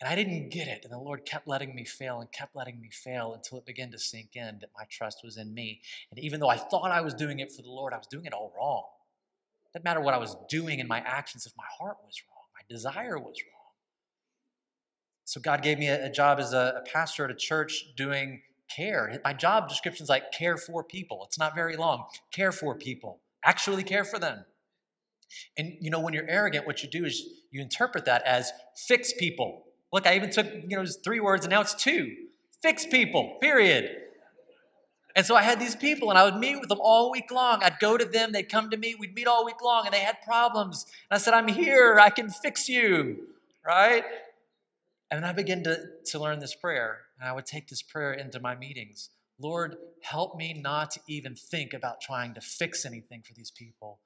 And 0.00 0.10
I 0.10 0.14
didn't 0.14 0.50
get 0.50 0.68
it. 0.68 0.82
And 0.84 0.92
the 0.92 0.98
Lord 0.98 1.24
kept 1.24 1.48
letting 1.48 1.74
me 1.74 1.84
fail 1.84 2.20
and 2.20 2.30
kept 2.30 2.54
letting 2.54 2.80
me 2.80 2.90
fail 2.90 3.32
until 3.32 3.58
it 3.58 3.64
began 3.64 3.90
to 3.92 3.98
sink 3.98 4.36
in 4.36 4.58
that 4.60 4.70
my 4.76 4.84
trust 4.90 5.20
was 5.24 5.38
in 5.38 5.54
me. 5.54 5.80
And 6.10 6.20
even 6.20 6.38
though 6.38 6.50
I 6.50 6.58
thought 6.58 6.90
I 6.90 7.00
was 7.00 7.14
doing 7.14 7.40
it 7.40 7.50
for 7.50 7.62
the 7.62 7.70
Lord, 7.70 7.94
I 7.94 7.98
was 7.98 8.06
doing 8.06 8.26
it 8.26 8.34
all 8.34 8.52
wrong. 8.56 8.84
It 9.66 9.78
didn't 9.78 9.84
matter 9.84 10.00
what 10.00 10.12
I 10.12 10.18
was 10.18 10.36
doing 10.48 10.80
in 10.80 10.86
my 10.86 11.00
actions 11.00 11.46
if 11.46 11.52
my 11.56 11.64
heart 11.78 11.96
was 12.04 12.22
wrong, 12.28 12.44
my 12.54 12.62
desire 12.68 13.18
was 13.18 13.36
wrong. 13.42 13.56
So 15.24 15.40
God 15.40 15.60
gave 15.62 15.78
me 15.78 15.88
a, 15.88 16.08
job 16.08 16.38
as 16.38 16.52
a 16.52 16.84
pastor 16.92 17.24
at 17.24 17.30
a 17.32 17.34
church 17.34 17.86
doing 17.96 18.42
care. 18.74 19.20
My 19.24 19.32
job 19.32 19.68
description 19.68 20.04
is 20.04 20.08
like 20.08 20.32
care 20.32 20.56
for 20.56 20.82
people. 20.84 21.22
It's 21.26 21.38
not 21.38 21.54
very 21.54 21.76
long. 21.76 22.04
Care 22.32 22.52
for 22.52 22.74
people. 22.74 23.20
Actually 23.44 23.82
care 23.82 24.04
for 24.04 24.18
them. 24.18 24.44
And 25.56 25.76
you 25.80 25.90
know, 25.90 26.00
when 26.00 26.14
you're 26.14 26.28
arrogant, 26.28 26.66
what 26.66 26.82
you 26.82 26.88
do 26.88 27.04
is 27.04 27.24
you 27.50 27.60
interpret 27.60 28.04
that 28.04 28.22
as 28.24 28.52
fix 28.86 29.12
people. 29.12 29.64
Look, 29.92 30.06
I 30.06 30.16
even 30.16 30.30
took, 30.30 30.46
you 30.46 30.76
know, 30.76 30.84
three 31.04 31.20
words 31.20 31.44
and 31.44 31.50
now 31.50 31.60
it's 31.60 31.74
two. 31.74 32.14
Fix 32.62 32.86
people, 32.86 33.38
period. 33.40 33.90
And 35.14 35.24
so 35.24 35.34
I 35.34 35.42
had 35.42 35.58
these 35.58 35.74
people 35.74 36.10
and 36.10 36.18
I 36.18 36.24
would 36.24 36.36
meet 36.36 36.60
with 36.60 36.68
them 36.68 36.78
all 36.80 37.10
week 37.10 37.30
long. 37.30 37.62
I'd 37.62 37.78
go 37.80 37.96
to 37.96 38.04
them, 38.04 38.32
they'd 38.32 38.50
come 38.50 38.68
to 38.70 38.76
me, 38.76 38.94
we'd 38.98 39.14
meet 39.14 39.26
all 39.26 39.46
week 39.46 39.62
long 39.62 39.86
and 39.86 39.94
they 39.94 40.00
had 40.00 40.20
problems. 40.22 40.84
And 41.10 41.16
I 41.16 41.18
said, 41.18 41.32
I'm 41.32 41.48
here, 41.48 41.98
I 41.98 42.10
can 42.10 42.28
fix 42.28 42.68
you, 42.68 43.28
right? 43.64 44.04
And 45.10 45.22
then 45.22 45.28
I 45.28 45.32
began 45.32 45.62
to, 45.64 45.78
to 46.06 46.18
learn 46.18 46.40
this 46.40 46.54
prayer 46.54 46.98
and 47.18 47.28
I 47.28 47.32
would 47.32 47.46
take 47.46 47.68
this 47.68 47.82
prayer 47.82 48.12
into 48.12 48.40
my 48.40 48.56
meetings. 48.56 49.10
Lord, 49.38 49.76
help 50.02 50.36
me 50.36 50.54
not 50.54 50.90
to 50.92 51.00
even 51.08 51.34
think 51.34 51.72
about 51.74 52.00
trying 52.00 52.34
to 52.34 52.40
fix 52.40 52.84
anything 52.84 53.22
for 53.22 53.34
these 53.34 53.50
people. 53.50 54.00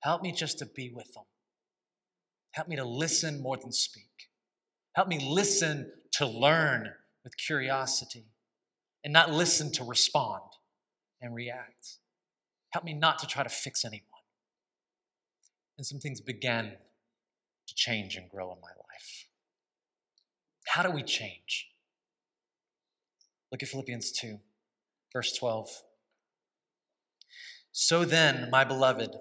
Help 0.00 0.22
me 0.22 0.32
just 0.32 0.58
to 0.58 0.66
be 0.66 0.90
with 0.90 1.12
them. 1.14 1.24
Help 2.52 2.68
me 2.68 2.76
to 2.76 2.84
listen 2.84 3.42
more 3.42 3.56
than 3.56 3.72
speak. 3.72 4.28
Help 4.94 5.08
me 5.08 5.18
listen 5.18 5.90
to 6.12 6.26
learn 6.26 6.90
with 7.24 7.36
curiosity 7.36 8.26
and 9.02 9.12
not 9.12 9.32
listen 9.32 9.72
to 9.72 9.84
respond 9.84 10.42
and 11.20 11.34
react. 11.34 11.98
Help 12.70 12.84
me 12.84 12.92
not 12.92 13.18
to 13.18 13.26
try 13.26 13.42
to 13.42 13.48
fix 13.48 13.84
anyone. 13.84 14.02
And 15.76 15.86
some 15.86 15.98
things 15.98 16.20
began 16.20 16.76
to 17.66 17.74
change 17.74 18.14
and 18.14 18.28
grow 18.28 18.52
in 18.52 18.60
my 18.60 18.68
life. 18.68 19.26
How 20.66 20.82
do 20.82 20.90
we 20.90 21.02
change? 21.02 21.68
Look 23.50 23.62
at 23.62 23.68
Philippians 23.68 24.12
2, 24.12 24.38
verse 25.12 25.32
12. 25.36 25.68
So 27.70 28.04
then, 28.04 28.50
my 28.50 28.64
beloved, 28.64 29.16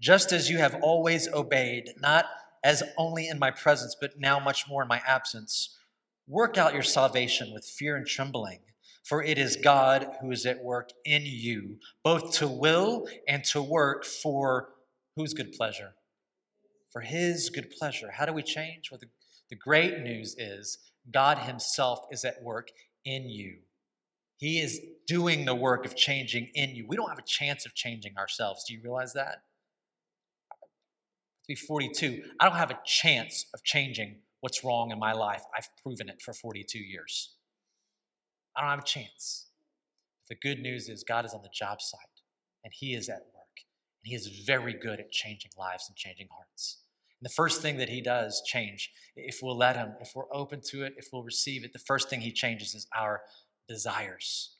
just 0.00 0.32
as 0.32 0.48
you 0.48 0.58
have 0.58 0.76
always 0.82 1.28
obeyed, 1.28 1.90
not 2.00 2.26
as 2.62 2.82
only 2.96 3.28
in 3.28 3.38
my 3.38 3.50
presence, 3.50 3.96
but 4.00 4.18
now 4.18 4.38
much 4.38 4.68
more 4.68 4.82
in 4.82 4.88
my 4.88 5.02
absence, 5.06 5.78
work 6.26 6.56
out 6.56 6.74
your 6.74 6.82
salvation 6.82 7.52
with 7.52 7.64
fear 7.64 7.96
and 7.96 8.06
trembling. 8.06 8.60
For 9.04 9.22
it 9.22 9.38
is 9.38 9.56
God 9.56 10.06
who 10.20 10.30
is 10.30 10.46
at 10.46 10.62
work 10.62 10.90
in 11.04 11.22
you, 11.24 11.78
both 12.04 12.32
to 12.34 12.46
will 12.46 13.06
and 13.26 13.44
to 13.44 13.62
work 13.62 14.04
for 14.04 14.68
whose 15.16 15.34
good 15.34 15.52
pleasure? 15.52 15.94
For 16.92 17.00
his 17.00 17.50
good 17.50 17.70
pleasure. 17.70 18.10
How 18.12 18.26
do 18.26 18.32
we 18.32 18.42
change? 18.42 18.90
Well, 18.90 19.00
the, 19.50 19.56
great 19.56 20.00
news 20.00 20.34
is 20.38 20.78
God 21.12 21.38
himself 21.38 22.00
is 22.10 22.24
at 22.24 22.42
work 22.42 22.68
in 23.04 23.28
you. 23.28 23.58
He 24.38 24.58
is 24.58 24.80
doing 25.06 25.44
the 25.44 25.54
work 25.54 25.84
of 25.84 25.94
changing 25.94 26.50
in 26.54 26.74
you. 26.74 26.86
We 26.88 26.96
don't 26.96 27.10
have 27.10 27.18
a 27.18 27.26
chance 27.26 27.66
of 27.66 27.74
changing 27.74 28.16
ourselves. 28.16 28.64
Do 28.66 28.74
you 28.74 28.80
realize 28.82 29.12
that? 29.12 29.42
To 31.42 31.48
be 31.48 31.54
42, 31.54 32.22
I 32.38 32.48
don't 32.48 32.56
have 32.56 32.70
a 32.70 32.78
chance 32.84 33.46
of 33.52 33.62
changing 33.64 34.20
what's 34.40 34.64
wrong 34.64 34.90
in 34.92 34.98
my 34.98 35.12
life. 35.12 35.42
I've 35.54 35.68
proven 35.82 36.08
it 36.08 36.22
for 36.22 36.32
42 36.32 36.78
years. 36.78 37.34
I 38.56 38.62
don't 38.62 38.70
have 38.70 38.78
a 38.80 38.82
chance. 38.82 39.48
The 40.28 40.36
good 40.36 40.60
news 40.60 40.88
is 40.88 41.04
God 41.04 41.24
is 41.24 41.34
on 41.34 41.42
the 41.42 41.50
job 41.52 41.82
site 41.82 42.00
and 42.64 42.72
He 42.74 42.94
is 42.94 43.08
at 43.08 43.26
work. 43.34 43.64
And 44.02 44.10
He 44.10 44.14
is 44.14 44.44
very 44.46 44.72
good 44.72 45.00
at 45.00 45.10
changing 45.10 45.50
lives 45.58 45.86
and 45.88 45.96
changing 45.96 46.28
hearts. 46.30 46.78
And 47.20 47.28
the 47.28 47.34
first 47.34 47.60
thing 47.60 47.76
that 47.76 47.90
he 47.90 48.00
does 48.00 48.42
change, 48.46 48.90
if 49.14 49.40
we'll 49.42 49.56
let 49.56 49.76
him, 49.76 49.94
if 50.00 50.12
we're 50.14 50.32
open 50.32 50.62
to 50.70 50.84
it, 50.84 50.94
if 50.96 51.08
we'll 51.12 51.22
receive 51.22 51.64
it, 51.64 51.72
the 51.72 51.78
first 51.78 52.08
thing 52.08 52.20
he 52.20 52.32
changes 52.32 52.74
is 52.74 52.86
our 52.96 53.22
desires. 53.68 54.56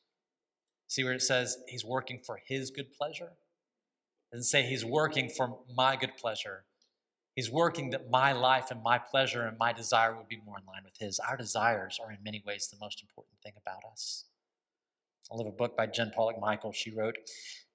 See 0.86 1.02
where 1.02 1.14
it 1.14 1.22
says 1.22 1.56
he's 1.68 1.84
working 1.84 2.20
for 2.24 2.40
his 2.46 2.70
good 2.70 2.92
pleasure? 2.92 3.32
It 4.30 4.36
doesn't 4.36 4.44
say 4.44 4.62
he's 4.62 4.84
working 4.84 5.30
for 5.30 5.58
my 5.74 5.96
good 5.96 6.16
pleasure. 6.16 6.64
He's 7.34 7.50
working 7.50 7.90
that 7.90 8.10
my 8.10 8.32
life 8.32 8.70
and 8.70 8.82
my 8.82 8.98
pleasure 8.98 9.46
and 9.46 9.56
my 9.56 9.72
desire 9.72 10.14
would 10.16 10.28
be 10.28 10.40
more 10.44 10.58
in 10.58 10.66
line 10.66 10.82
with 10.84 10.98
his. 10.98 11.18
Our 11.18 11.36
desires 11.36 11.98
are 12.04 12.10
in 12.10 12.18
many 12.22 12.42
ways 12.46 12.68
the 12.68 12.76
most 12.78 13.02
important 13.02 13.36
thing 13.42 13.54
about 13.56 13.90
us. 13.90 14.26
I 15.32 15.36
love 15.36 15.46
a 15.46 15.52
book 15.52 15.76
by 15.76 15.86
Jen 15.86 16.10
Pollock 16.14 16.40
Michael. 16.40 16.72
She 16.72 16.90
wrote, 16.90 17.16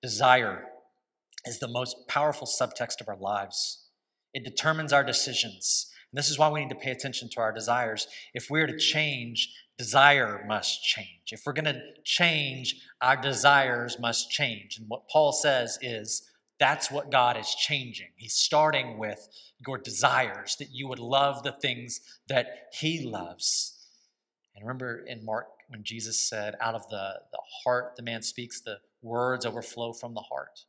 Desire 0.02 0.65
is 1.45 1.60
the 1.60 1.67
most 1.67 2.08
powerful 2.08 2.45
subtext 2.45 3.02
of 3.02 3.08
our 3.08 3.17
lives. 3.17 3.85
It 4.36 4.43
determines 4.43 4.91
our 4.91 5.04
decisions. 5.04 5.89
And 6.12 6.17
this 6.17 6.30
is 6.30 6.38
why 6.38 6.50
we 6.50 6.60
need 6.60 6.69
to 6.69 6.76
pay 6.76 6.91
attention 6.91 7.30
to 7.32 7.39
our 7.39 7.54
desires. 7.54 8.06
If 8.34 8.50
we're 8.50 8.67
to 8.67 8.78
change, 8.78 9.50
desire 9.78 10.43
must 10.45 10.84
change. 10.84 11.32
If 11.32 11.43
we're 11.45 11.54
going 11.54 11.74
to 11.74 11.82
change, 12.04 12.76
our 13.02 13.15
desires 13.15 13.98
must 13.98 14.30
change. 14.30 14.78
And 14.78 14.89
what 14.89 15.08
Paul 15.08 15.32
says 15.32 15.80
is 15.82 16.30
that's 16.60 16.91
what 16.91 17.10
God 17.10 17.38
is 17.38 17.56
changing. 17.56 18.10
He's 18.17 18.36
starting 18.36 18.98
with 18.98 19.26
your 19.65 19.78
desires, 19.78 20.58
that 20.60 20.69
you 20.69 20.89
would 20.89 21.00
love 21.00 21.43
the 21.43 21.54
things 21.54 22.02
that 22.28 22.48
He 22.74 23.06
loves. 23.06 23.88
And 24.54 24.65
remember 24.65 25.06
in 25.08 25.24
Mark 25.24 25.48
when 25.69 25.86
Jesus 25.86 26.19
said, 26.19 26.56
out 26.60 26.76
of 26.76 26.89
the, 26.89 27.21
the 27.32 27.41
heart 27.63 27.93
the 27.95 28.04
man 28.04 28.21
speaks, 28.21 28.60
the 28.60 28.80
words 29.02 29.45
overflow 29.45 29.93
from 29.93 30.13
the 30.13 30.21
heart. 30.30 30.65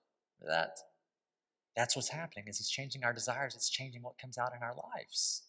That 0.47 0.77
that's 1.77 1.95
what's 1.95 2.09
happening 2.09 2.47
is 2.49 2.59
he's 2.59 2.71
changing 2.71 3.05
our 3.05 3.13
desires. 3.13 3.55
It's 3.55 3.69
changing 3.69 4.03
what 4.03 4.19
comes 4.19 4.39
out 4.39 4.53
in 4.57 4.63
our 4.63 4.75
lives. 4.75 5.43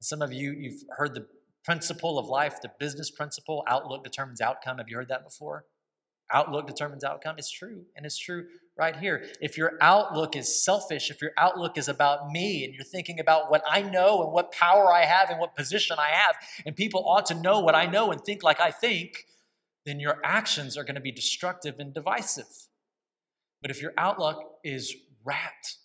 Some 0.00 0.20
of 0.20 0.32
you, 0.32 0.52
you've 0.52 0.82
heard 0.90 1.14
the 1.14 1.26
principle 1.64 2.18
of 2.18 2.26
life, 2.26 2.60
the 2.60 2.70
business 2.78 3.10
principle, 3.10 3.64
outlook 3.68 4.04
determines 4.04 4.40
outcome. 4.40 4.78
Have 4.78 4.88
you 4.88 4.96
heard 4.96 5.08
that 5.08 5.24
before? 5.24 5.64
Outlook 6.32 6.66
determines 6.66 7.04
outcome. 7.04 7.36
It's 7.38 7.50
true. 7.50 7.84
And 7.96 8.04
it's 8.04 8.18
true 8.18 8.46
right 8.76 8.96
here. 8.96 9.24
If 9.40 9.56
your 9.56 9.74
outlook 9.80 10.34
is 10.36 10.64
selfish, 10.64 11.10
if 11.10 11.22
your 11.22 11.30
outlook 11.38 11.78
is 11.78 11.88
about 11.88 12.30
me 12.30 12.64
and 12.64 12.74
you're 12.74 12.84
thinking 12.84 13.20
about 13.20 13.50
what 13.50 13.62
I 13.68 13.82
know 13.82 14.22
and 14.22 14.32
what 14.32 14.52
power 14.52 14.92
I 14.92 15.04
have 15.04 15.30
and 15.30 15.38
what 15.38 15.56
position 15.56 15.96
I 15.98 16.08
have, 16.08 16.36
and 16.66 16.74
people 16.74 17.04
ought 17.08 17.26
to 17.26 17.34
know 17.34 17.60
what 17.60 17.76
I 17.76 17.86
know 17.86 18.10
and 18.10 18.20
think 18.20 18.42
like 18.42 18.60
I 18.60 18.72
think, 18.72 19.26
then 19.84 20.00
your 20.00 20.18
actions 20.24 20.76
are 20.76 20.82
going 20.82 20.96
to 20.96 21.00
be 21.00 21.12
destructive 21.12 21.76
and 21.78 21.94
divisive. 21.94 22.68
But 23.62 23.70
if 23.70 23.80
your 23.80 23.92
outlook 23.96 24.42
is 24.64 24.94
wrapped 25.26 25.76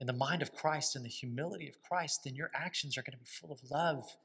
in 0.00 0.06
the 0.06 0.12
mind 0.12 0.42
of 0.42 0.52
Christ 0.52 0.96
and 0.96 1.04
the 1.04 1.10
humility 1.10 1.68
of 1.68 1.80
Christ, 1.80 2.20
then 2.24 2.34
your 2.34 2.50
actions 2.54 2.98
are 2.98 3.02
going 3.02 3.12
to 3.12 3.18
be 3.18 3.24
full 3.24 3.52
of 3.52 3.60
love 3.70 4.16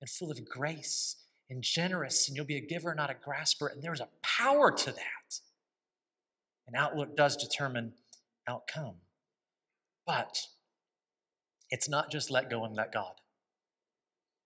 and 0.00 0.10
full 0.10 0.30
of 0.30 0.48
grace 0.48 1.16
and 1.48 1.62
generous, 1.62 2.28
and 2.28 2.36
you'll 2.36 2.46
be 2.46 2.56
a 2.56 2.60
giver, 2.60 2.94
not 2.94 3.10
a 3.10 3.14
grasper. 3.14 3.66
And 3.66 3.82
there's 3.82 4.00
a 4.00 4.08
power 4.22 4.70
to 4.70 4.92
that. 4.92 5.40
And 6.66 6.76
outlook 6.76 7.16
does 7.16 7.36
determine 7.36 7.92
outcome. 8.48 8.94
But 10.06 10.46
it's 11.70 11.88
not 11.88 12.10
just 12.10 12.30
let 12.30 12.50
go 12.50 12.64
and 12.64 12.74
let 12.74 12.92
God. 12.92 13.14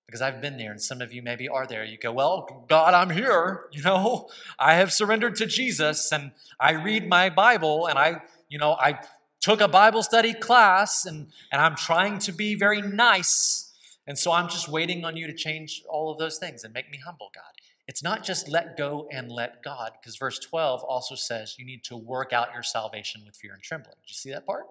Because 0.06 0.20
I've 0.20 0.42
been 0.42 0.58
there, 0.58 0.70
and 0.70 0.80
some 0.80 1.00
of 1.00 1.12
you 1.12 1.22
maybe 1.22 1.48
are 1.48 1.66
there. 1.66 1.82
You 1.82 1.96
go, 1.96 2.12
Well, 2.12 2.66
God, 2.68 2.92
I'm 2.92 3.08
here. 3.08 3.64
You 3.72 3.82
know, 3.82 4.28
I 4.58 4.74
have 4.74 4.92
surrendered 4.92 5.36
to 5.36 5.46
Jesus, 5.46 6.12
and 6.12 6.32
I 6.60 6.72
read 6.72 7.08
my 7.08 7.30
Bible, 7.30 7.86
and 7.86 7.98
I, 7.98 8.22
you 8.48 8.58
know, 8.58 8.72
I 8.72 8.98
took 9.44 9.60
a 9.60 9.68
Bible 9.68 10.02
study 10.02 10.32
class 10.32 11.04
and, 11.04 11.26
and 11.52 11.60
I'm 11.60 11.76
trying 11.76 12.18
to 12.20 12.32
be 12.32 12.54
very 12.54 12.80
nice. 12.80 13.74
And 14.06 14.18
so 14.18 14.32
I'm 14.32 14.48
just 14.48 14.70
waiting 14.70 15.04
on 15.04 15.18
you 15.18 15.26
to 15.26 15.34
change 15.34 15.82
all 15.86 16.10
of 16.10 16.16
those 16.16 16.38
things 16.38 16.64
and 16.64 16.72
make 16.72 16.90
me 16.90 16.98
humble, 17.04 17.30
God. 17.34 17.44
It's 17.86 18.02
not 18.02 18.24
just 18.24 18.48
let 18.48 18.78
go 18.78 19.06
and 19.12 19.30
let 19.30 19.62
God, 19.62 19.92
because 20.00 20.16
verse 20.16 20.38
12 20.38 20.82
also 20.84 21.14
says 21.14 21.56
you 21.58 21.66
need 21.66 21.84
to 21.84 21.96
work 21.96 22.32
out 22.32 22.54
your 22.54 22.62
salvation 22.62 23.20
with 23.26 23.36
fear 23.36 23.52
and 23.52 23.62
trembling. 23.62 23.96
Did 24.00 24.12
you 24.12 24.14
see 24.14 24.30
that 24.30 24.46
part? 24.46 24.64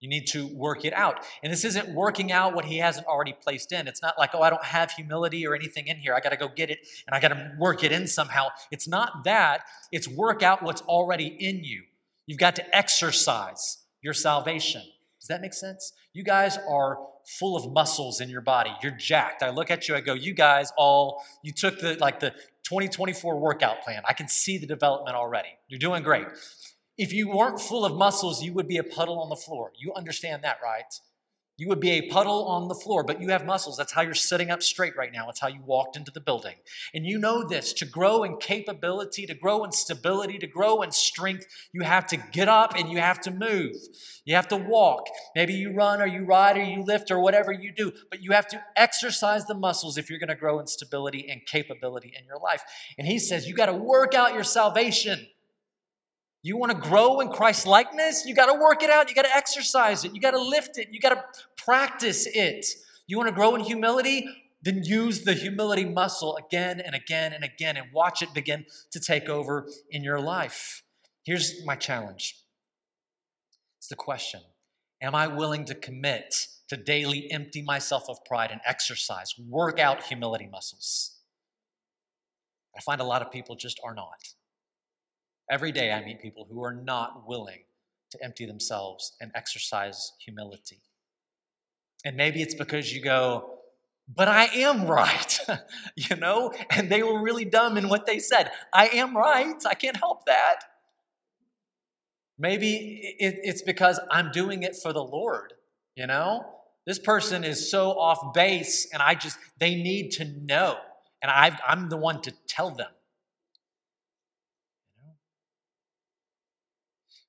You 0.00 0.08
need 0.08 0.26
to 0.28 0.46
work 0.46 0.86
it 0.86 0.94
out. 0.94 1.26
And 1.42 1.52
this 1.52 1.62
isn't 1.62 1.94
working 1.94 2.32
out 2.32 2.54
what 2.54 2.64
he 2.64 2.78
hasn't 2.78 3.06
already 3.06 3.34
placed 3.34 3.72
in. 3.72 3.86
It's 3.86 4.00
not 4.00 4.14
like, 4.18 4.30
oh, 4.32 4.40
I 4.40 4.48
don't 4.48 4.64
have 4.64 4.90
humility 4.92 5.46
or 5.46 5.54
anything 5.54 5.88
in 5.88 5.98
here. 5.98 6.14
I 6.14 6.20
got 6.20 6.30
to 6.30 6.38
go 6.38 6.48
get 6.48 6.70
it 6.70 6.78
and 7.06 7.14
I 7.14 7.20
got 7.20 7.28
to 7.28 7.52
work 7.58 7.84
it 7.84 7.92
in 7.92 8.06
somehow. 8.06 8.48
It's 8.70 8.88
not 8.88 9.24
that. 9.24 9.64
It's 9.92 10.08
work 10.08 10.42
out 10.42 10.62
what's 10.62 10.80
already 10.80 11.26
in 11.26 11.62
you. 11.62 11.82
You've 12.26 12.38
got 12.38 12.56
to 12.56 12.76
exercise 12.76 13.81
your 14.02 14.14
salvation. 14.14 14.82
Does 15.20 15.28
that 15.28 15.40
make 15.40 15.54
sense? 15.54 15.92
You 16.12 16.24
guys 16.24 16.58
are 16.68 16.98
full 17.38 17.56
of 17.56 17.72
muscles 17.72 18.20
in 18.20 18.28
your 18.28 18.40
body. 18.40 18.70
You're 18.82 18.92
jacked. 18.92 19.42
I 19.42 19.50
look 19.50 19.70
at 19.70 19.88
you, 19.88 19.94
I 19.94 20.00
go, 20.00 20.14
you 20.14 20.34
guys 20.34 20.72
all, 20.76 21.24
you 21.42 21.52
took 21.52 21.78
the 21.78 21.94
like 21.94 22.20
the 22.20 22.30
2024 22.64 23.38
workout 23.38 23.82
plan. 23.82 24.02
I 24.08 24.12
can 24.12 24.28
see 24.28 24.58
the 24.58 24.66
development 24.66 25.16
already. 25.16 25.50
You're 25.68 25.78
doing 25.78 26.02
great. 26.02 26.26
If 26.98 27.12
you 27.12 27.30
weren't 27.30 27.60
full 27.60 27.84
of 27.84 27.96
muscles, 27.96 28.42
you 28.42 28.52
would 28.52 28.68
be 28.68 28.76
a 28.76 28.84
puddle 28.84 29.20
on 29.20 29.28
the 29.28 29.36
floor. 29.36 29.72
You 29.78 29.92
understand 29.94 30.44
that, 30.44 30.58
right? 30.62 30.92
You 31.62 31.68
would 31.68 31.78
be 31.78 31.92
a 31.92 32.08
puddle 32.08 32.46
on 32.46 32.66
the 32.66 32.74
floor, 32.74 33.04
but 33.04 33.20
you 33.20 33.28
have 33.28 33.46
muscles. 33.46 33.76
That's 33.76 33.92
how 33.92 34.02
you're 34.02 34.14
sitting 34.14 34.50
up 34.50 34.64
straight 34.64 34.96
right 34.96 35.12
now. 35.12 35.28
It's 35.28 35.38
how 35.38 35.46
you 35.46 35.60
walked 35.64 35.96
into 35.96 36.10
the 36.10 36.18
building. 36.18 36.56
And 36.92 37.06
you 37.06 37.20
know 37.20 37.46
this 37.46 37.72
to 37.74 37.84
grow 37.84 38.24
in 38.24 38.38
capability, 38.38 39.26
to 39.26 39.34
grow 39.34 39.62
in 39.62 39.70
stability, 39.70 40.38
to 40.38 40.48
grow 40.48 40.82
in 40.82 40.90
strength, 40.90 41.46
you 41.72 41.82
have 41.82 42.08
to 42.08 42.16
get 42.16 42.48
up 42.48 42.74
and 42.76 42.90
you 42.90 42.98
have 42.98 43.20
to 43.20 43.30
move. 43.30 43.76
You 44.24 44.34
have 44.34 44.48
to 44.48 44.56
walk. 44.56 45.06
Maybe 45.36 45.54
you 45.54 45.72
run 45.72 46.02
or 46.02 46.06
you 46.06 46.24
ride 46.24 46.58
or 46.58 46.64
you 46.64 46.82
lift 46.82 47.12
or 47.12 47.20
whatever 47.20 47.52
you 47.52 47.70
do, 47.70 47.92
but 48.10 48.20
you 48.20 48.32
have 48.32 48.48
to 48.48 48.60
exercise 48.74 49.46
the 49.46 49.54
muscles 49.54 49.96
if 49.96 50.10
you're 50.10 50.18
going 50.18 50.30
to 50.30 50.34
grow 50.34 50.58
in 50.58 50.66
stability 50.66 51.28
and 51.30 51.46
capability 51.46 52.12
in 52.18 52.26
your 52.26 52.40
life. 52.40 52.64
And 52.98 53.06
he 53.06 53.20
says, 53.20 53.46
you 53.46 53.54
got 53.54 53.66
to 53.66 53.72
work 53.72 54.14
out 54.14 54.34
your 54.34 54.42
salvation. 54.42 55.28
You 56.42 56.56
want 56.56 56.72
to 56.72 56.78
grow 56.78 57.20
in 57.20 57.28
Christ 57.28 57.66
likeness? 57.66 58.24
You 58.26 58.34
got 58.34 58.52
to 58.52 58.60
work 58.60 58.82
it 58.82 58.90
out. 58.90 59.08
You 59.08 59.14
got 59.14 59.24
to 59.24 59.34
exercise 59.34 60.04
it. 60.04 60.12
You 60.12 60.20
got 60.20 60.32
to 60.32 60.42
lift 60.42 60.76
it. 60.76 60.88
You 60.90 61.00
got 61.00 61.10
to 61.10 61.24
practice 61.56 62.26
it. 62.26 62.66
You 63.06 63.16
want 63.16 63.28
to 63.28 63.34
grow 63.34 63.54
in 63.54 63.60
humility? 63.60 64.26
Then 64.62 64.82
use 64.84 65.22
the 65.22 65.34
humility 65.34 65.84
muscle 65.84 66.36
again 66.36 66.80
and 66.80 66.94
again 66.94 67.32
and 67.32 67.44
again 67.44 67.76
and 67.76 67.86
watch 67.92 68.22
it 68.22 68.32
begin 68.34 68.64
to 68.90 69.00
take 69.00 69.28
over 69.28 69.68
in 69.90 70.02
your 70.02 70.20
life. 70.20 70.82
Here's 71.24 71.64
my 71.64 71.76
challenge 71.76 72.36
it's 73.78 73.88
the 73.88 73.96
question 73.96 74.40
Am 75.00 75.14
I 75.14 75.26
willing 75.26 75.64
to 75.66 75.74
commit 75.74 76.34
to 76.68 76.76
daily 76.76 77.30
empty 77.30 77.62
myself 77.62 78.04
of 78.08 78.24
pride 78.24 78.50
and 78.50 78.60
exercise, 78.64 79.34
work 79.48 79.78
out 79.78 80.04
humility 80.04 80.48
muscles? 80.50 81.18
I 82.76 82.80
find 82.80 83.00
a 83.00 83.04
lot 83.04 83.22
of 83.22 83.30
people 83.30 83.54
just 83.56 83.78
are 83.84 83.94
not. 83.94 84.34
Every 85.50 85.72
day 85.72 85.92
I 85.92 86.04
meet 86.04 86.20
people 86.20 86.46
who 86.50 86.62
are 86.62 86.74
not 86.74 87.26
willing 87.26 87.64
to 88.10 88.22
empty 88.22 88.46
themselves 88.46 89.12
and 89.20 89.30
exercise 89.34 90.12
humility. 90.20 90.80
And 92.04 92.16
maybe 92.16 92.42
it's 92.42 92.54
because 92.54 92.92
you 92.92 93.02
go, 93.02 93.58
but 94.14 94.28
I 94.28 94.44
am 94.44 94.86
right, 94.86 95.38
you 95.96 96.16
know? 96.16 96.52
And 96.70 96.90
they 96.90 97.02
were 97.02 97.20
really 97.20 97.44
dumb 97.44 97.76
in 97.76 97.88
what 97.88 98.06
they 98.06 98.18
said. 98.18 98.50
I 98.72 98.88
am 98.88 99.16
right. 99.16 99.54
I 99.66 99.74
can't 99.74 99.96
help 99.96 100.26
that. 100.26 100.60
Maybe 102.38 103.16
it's 103.18 103.62
because 103.62 104.00
I'm 104.10 104.32
doing 104.32 104.62
it 104.62 104.74
for 104.74 104.92
the 104.92 105.04
Lord, 105.04 105.54
you 105.94 106.06
know? 106.06 106.44
This 106.86 106.98
person 106.98 107.44
is 107.44 107.70
so 107.70 107.90
off 107.92 108.34
base, 108.34 108.88
and 108.92 109.00
I 109.00 109.14
just, 109.14 109.38
they 109.58 109.76
need 109.76 110.10
to 110.12 110.24
know. 110.24 110.78
And 111.22 111.30
i 111.30 111.56
am 111.68 111.88
the 111.88 111.96
one 111.96 112.20
to 112.22 112.32
tell 112.48 112.70
them. 112.70 112.90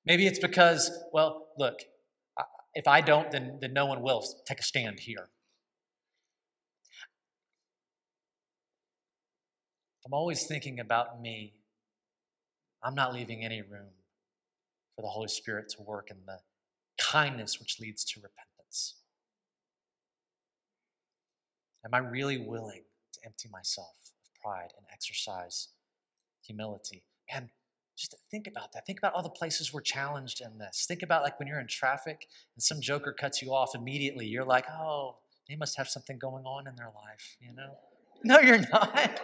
Maybe 0.06 0.26
it's 0.26 0.38
because, 0.38 0.90
well, 1.12 1.48
look, 1.58 1.78
if 2.74 2.86
I 2.88 3.00
don't, 3.00 3.30
then, 3.30 3.58
then 3.60 3.72
no 3.72 3.86
one 3.86 4.02
will 4.02 4.22
take 4.46 4.60
a 4.60 4.62
stand 4.62 5.00
here. 5.00 5.28
I'm 10.04 10.12
always 10.12 10.46
thinking 10.46 10.80
about 10.80 11.20
me. 11.20 11.54
I'm 12.82 12.94
not 12.94 13.14
leaving 13.14 13.42
any 13.42 13.62
room 13.62 13.92
for 14.94 15.02
the 15.02 15.08
Holy 15.08 15.28
Spirit 15.28 15.70
to 15.70 15.82
work 15.82 16.10
in 16.10 16.18
the 16.26 16.40
kindness 16.98 17.58
which 17.58 17.80
leads 17.80 18.04
to 18.04 18.20
repentance. 18.20 18.96
Am 21.84 21.94
I 21.94 21.98
really 21.98 22.38
willing 22.38 22.82
to 23.12 23.20
empty 23.24 23.48
myself 23.50 23.94
of 23.98 24.42
pride 24.42 24.72
and 24.76 24.86
exercise 24.92 25.68
humility? 26.42 27.04
And 27.32 27.48
just 27.96 28.14
think 28.30 28.46
about 28.46 28.72
that. 28.72 28.86
Think 28.86 28.98
about 28.98 29.14
all 29.14 29.22
the 29.22 29.28
places 29.28 29.72
we're 29.72 29.80
challenged 29.80 30.40
in 30.40 30.58
this. 30.58 30.84
Think 30.86 31.02
about 31.02 31.22
like 31.22 31.38
when 31.38 31.46
you're 31.46 31.60
in 31.60 31.68
traffic 31.68 32.26
and 32.56 32.62
some 32.62 32.80
joker 32.80 33.12
cuts 33.12 33.40
you 33.40 33.54
off 33.54 33.74
immediately. 33.74 34.26
You're 34.26 34.44
like, 34.44 34.66
oh, 34.68 35.16
they 35.48 35.56
must 35.56 35.76
have 35.76 35.88
something 35.88 36.18
going 36.18 36.44
on 36.44 36.66
in 36.66 36.74
their 36.76 36.90
life, 36.94 37.36
you 37.40 37.54
know? 37.54 37.76
No, 38.26 38.40
you're 38.40 38.64
not. 38.72 39.20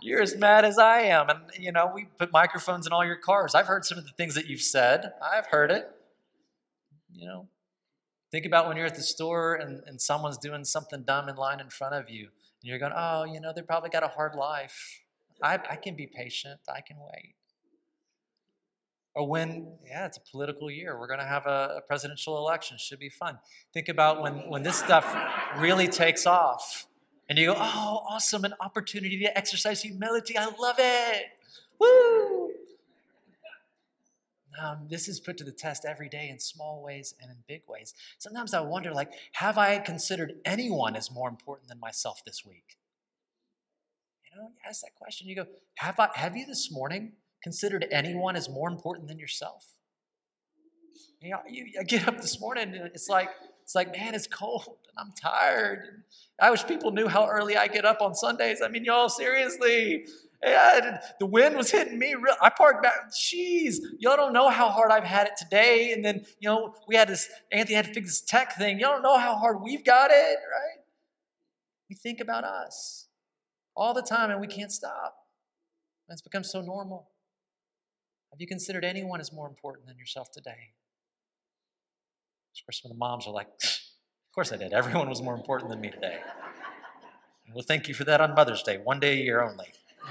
You're 0.00 0.22
as 0.22 0.34
mad 0.34 0.64
as 0.64 0.78
I 0.78 1.00
am. 1.00 1.28
And, 1.28 1.40
you 1.58 1.70
know, 1.72 1.92
we 1.94 2.06
put 2.18 2.32
microphones 2.32 2.86
in 2.86 2.92
all 2.94 3.04
your 3.04 3.16
cars. 3.16 3.54
I've 3.54 3.66
heard 3.66 3.84
some 3.84 3.98
of 3.98 4.04
the 4.04 4.12
things 4.12 4.34
that 4.34 4.46
you've 4.46 4.62
said, 4.62 5.12
I've 5.22 5.48
heard 5.48 5.70
it. 5.70 5.90
You 7.12 7.26
know, 7.26 7.48
think 8.32 8.46
about 8.46 8.66
when 8.66 8.78
you're 8.78 8.86
at 8.86 8.94
the 8.94 9.02
store 9.02 9.56
and, 9.56 9.82
and 9.86 10.00
someone's 10.00 10.38
doing 10.38 10.64
something 10.64 11.02
dumb 11.02 11.28
in 11.28 11.36
line 11.36 11.60
in 11.60 11.68
front 11.68 11.94
of 11.94 12.08
you. 12.08 12.22
And 12.22 12.30
you're 12.62 12.78
going, 12.78 12.94
oh, 12.96 13.24
you 13.24 13.42
know, 13.42 13.52
they 13.54 13.60
probably 13.60 13.90
got 13.90 14.02
a 14.02 14.08
hard 14.08 14.34
life. 14.34 15.02
I, 15.42 15.58
I 15.68 15.76
can 15.76 15.96
be 15.96 16.06
patient, 16.06 16.60
I 16.74 16.80
can 16.80 16.96
wait 16.98 17.34
or 19.14 19.28
when 19.28 19.68
yeah 19.86 20.06
it's 20.06 20.16
a 20.16 20.20
political 20.30 20.70
year. 20.70 20.98
We're 20.98 21.06
going 21.06 21.20
to 21.20 21.26
have 21.26 21.46
a, 21.46 21.76
a, 21.78 21.80
presidential 21.80 22.36
election. 22.36 22.76
Should 22.78 22.98
be 22.98 23.08
fun. 23.08 23.38
Think 23.72 23.88
about 23.88 24.20
when 24.22 24.48
when 24.50 24.62
this 24.62 24.76
stuff 24.76 25.06
really 25.58 25.88
takes 25.88 26.26
off 26.26 26.86
and 27.28 27.38
you 27.38 27.46
go 27.46 27.54
oh 27.56 28.04
awesome 28.08 28.44
an 28.44 28.54
opportunity 28.60 29.18
to 29.20 29.38
exercise 29.38 29.82
humility. 29.82 30.36
I 30.36 30.46
love 30.46 30.76
it. 30.78 31.26
Woo! 31.78 32.50
Um, 34.62 34.86
this 34.88 35.08
is 35.08 35.18
put 35.18 35.36
to 35.38 35.44
the 35.44 35.52
test 35.52 35.84
every 35.84 36.08
day 36.08 36.28
in 36.28 36.38
small 36.38 36.80
ways 36.80 37.12
and 37.20 37.28
in 37.28 37.38
big 37.48 37.62
ways. 37.68 37.94
Sometimes 38.18 38.54
i 38.54 38.60
wonder 38.60 38.92
like 38.92 39.12
have 39.32 39.58
i 39.58 39.78
considered 39.78 40.34
anyone 40.44 40.96
as 40.96 41.10
more 41.10 41.28
important 41.28 41.68
than 41.68 41.80
myself 41.80 42.22
this 42.24 42.44
week? 42.44 42.76
You 44.24 44.40
know 44.40 44.48
you 44.48 44.68
ask 44.68 44.82
that 44.82 44.94
question 44.94 45.28
you 45.28 45.36
go 45.36 45.46
have 45.76 45.98
i 45.98 46.08
have 46.14 46.36
you 46.36 46.46
this 46.46 46.70
morning 46.70 47.12
considered 47.44 47.86
anyone 47.92 48.34
as 48.34 48.48
more 48.48 48.68
important 48.68 49.06
than 49.06 49.18
yourself? 49.18 49.74
You 51.20 51.30
know, 51.30 51.38
you, 51.48 51.66
I 51.78 51.84
get 51.84 52.08
up 52.08 52.20
this 52.20 52.40
morning 52.40 52.74
and 52.74 52.86
it's 52.94 53.08
like, 53.08 53.28
it's 53.62 53.74
like, 53.74 53.92
man, 53.92 54.14
it's 54.14 54.26
cold 54.26 54.64
and 54.66 54.98
I'm 54.98 55.12
tired. 55.12 56.02
I 56.40 56.50
wish 56.50 56.66
people 56.66 56.90
knew 56.90 57.06
how 57.06 57.28
early 57.28 57.56
I 57.56 57.68
get 57.68 57.84
up 57.84 58.00
on 58.00 58.14
Sundays. 58.14 58.60
I 58.62 58.68
mean, 58.68 58.84
y'all, 58.84 59.08
seriously. 59.08 60.06
Yeah, 60.42 61.00
the 61.20 61.26
wind 61.26 61.56
was 61.56 61.70
hitting 61.70 61.98
me. 61.98 62.14
Real, 62.14 62.34
I 62.42 62.50
parked 62.50 62.82
back. 62.82 63.10
Jeez, 63.10 63.76
y'all 63.98 64.16
don't 64.16 64.32
know 64.32 64.48
how 64.48 64.68
hard 64.68 64.90
I've 64.90 65.04
had 65.04 65.26
it 65.26 65.34
today. 65.38 65.92
And 65.92 66.04
then, 66.04 66.26
you 66.40 66.48
know, 66.48 66.74
we 66.88 66.96
had 66.96 67.08
this, 67.08 67.28
Anthony 67.52 67.76
had 67.76 67.86
to 67.86 67.94
fix 67.94 68.08
this 68.08 68.20
tech 68.20 68.56
thing. 68.56 68.78
Y'all 68.78 68.92
don't 68.92 69.02
know 69.02 69.18
how 69.18 69.36
hard 69.36 69.62
we've 69.62 69.84
got 69.84 70.10
it, 70.10 70.14
right? 70.14 70.84
We 71.88 71.96
think 71.96 72.20
about 72.20 72.44
us 72.44 73.08
all 73.76 73.94
the 73.94 74.02
time 74.02 74.30
and 74.30 74.40
we 74.40 74.46
can't 74.46 74.72
stop. 74.72 75.16
It's 76.08 76.20
become 76.20 76.44
so 76.44 76.60
normal. 76.60 77.08
Have 78.34 78.40
you 78.40 78.48
considered 78.48 78.84
anyone 78.84 79.20
as 79.20 79.32
more 79.32 79.46
important 79.46 79.86
than 79.86 79.96
yourself 79.96 80.32
today? 80.32 80.72
Of 82.50 82.66
course, 82.66 82.82
some 82.82 82.90
of 82.90 82.96
the 82.96 82.98
moms 82.98 83.28
are 83.28 83.32
like, 83.32 83.46
of 83.62 84.34
course 84.34 84.50
I 84.50 84.56
did. 84.56 84.72
Everyone 84.72 85.08
was 85.08 85.22
more 85.22 85.36
important 85.36 85.70
than 85.70 85.80
me 85.80 85.88
today. 85.88 86.18
Well, 87.54 87.62
thank 87.62 87.86
you 87.86 87.94
for 87.94 88.02
that 88.02 88.20
on 88.20 88.34
Mother's 88.34 88.64
Day, 88.64 88.78
one 88.78 88.98
day 88.98 89.12
a 89.12 89.22
year 89.22 89.40
only. 89.40 89.68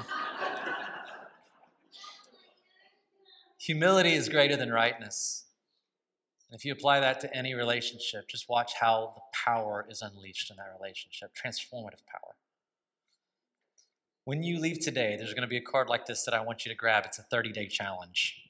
Humility 3.57 4.13
is 4.13 4.29
greater 4.29 4.55
than 4.55 4.71
rightness. 4.71 5.43
And 6.49 6.57
if 6.57 6.63
you 6.63 6.71
apply 6.71 7.01
that 7.01 7.19
to 7.19 7.35
any 7.35 7.53
relationship, 7.53 8.29
just 8.29 8.47
watch 8.47 8.71
how 8.79 9.11
the 9.15 9.21
power 9.33 9.85
is 9.89 10.01
unleashed 10.01 10.49
in 10.49 10.55
that 10.55 10.73
relationship 10.79 11.31
transformative 11.35 12.05
power. 12.07 12.35
When 14.25 14.41
you 14.41 14.59
leave 14.59 14.79
today, 14.79 15.15
there's 15.17 15.33
going 15.33 15.41
to 15.41 15.47
be 15.47 15.57
a 15.57 15.61
card 15.61 15.89
like 15.89 16.05
this 16.05 16.23
that 16.23 16.33
I 16.33 16.41
want 16.41 16.65
you 16.65 16.71
to 16.71 16.75
grab. 16.77 17.03
It's 17.05 17.19
a 17.19 17.23
30 17.23 17.51
day 17.51 17.67
challenge. 17.67 18.41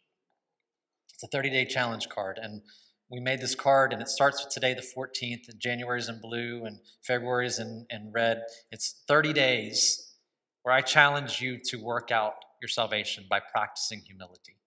It's 1.13 1.23
a 1.23 1.27
30 1.27 1.49
day 1.49 1.65
challenge 1.65 2.09
card. 2.09 2.39
And 2.41 2.61
we 3.09 3.19
made 3.19 3.41
this 3.41 3.55
card, 3.55 3.91
and 3.91 4.01
it 4.01 4.07
starts 4.07 4.43
with 4.43 4.53
today, 4.53 4.75
the 4.75 4.81
14th. 4.81 5.49
And 5.49 5.59
January's 5.59 6.09
in 6.09 6.19
blue, 6.21 6.65
and 6.65 6.79
February's 7.01 7.57
in, 7.57 7.87
in 7.89 8.11
red. 8.13 8.43
It's 8.71 9.03
30 9.07 9.33
days 9.33 10.13
where 10.61 10.75
I 10.75 10.81
challenge 10.81 11.41
you 11.41 11.59
to 11.65 11.77
work 11.77 12.11
out 12.11 12.33
your 12.61 12.69
salvation 12.69 13.25
by 13.27 13.39
practicing 13.39 14.01
humility. 14.01 14.57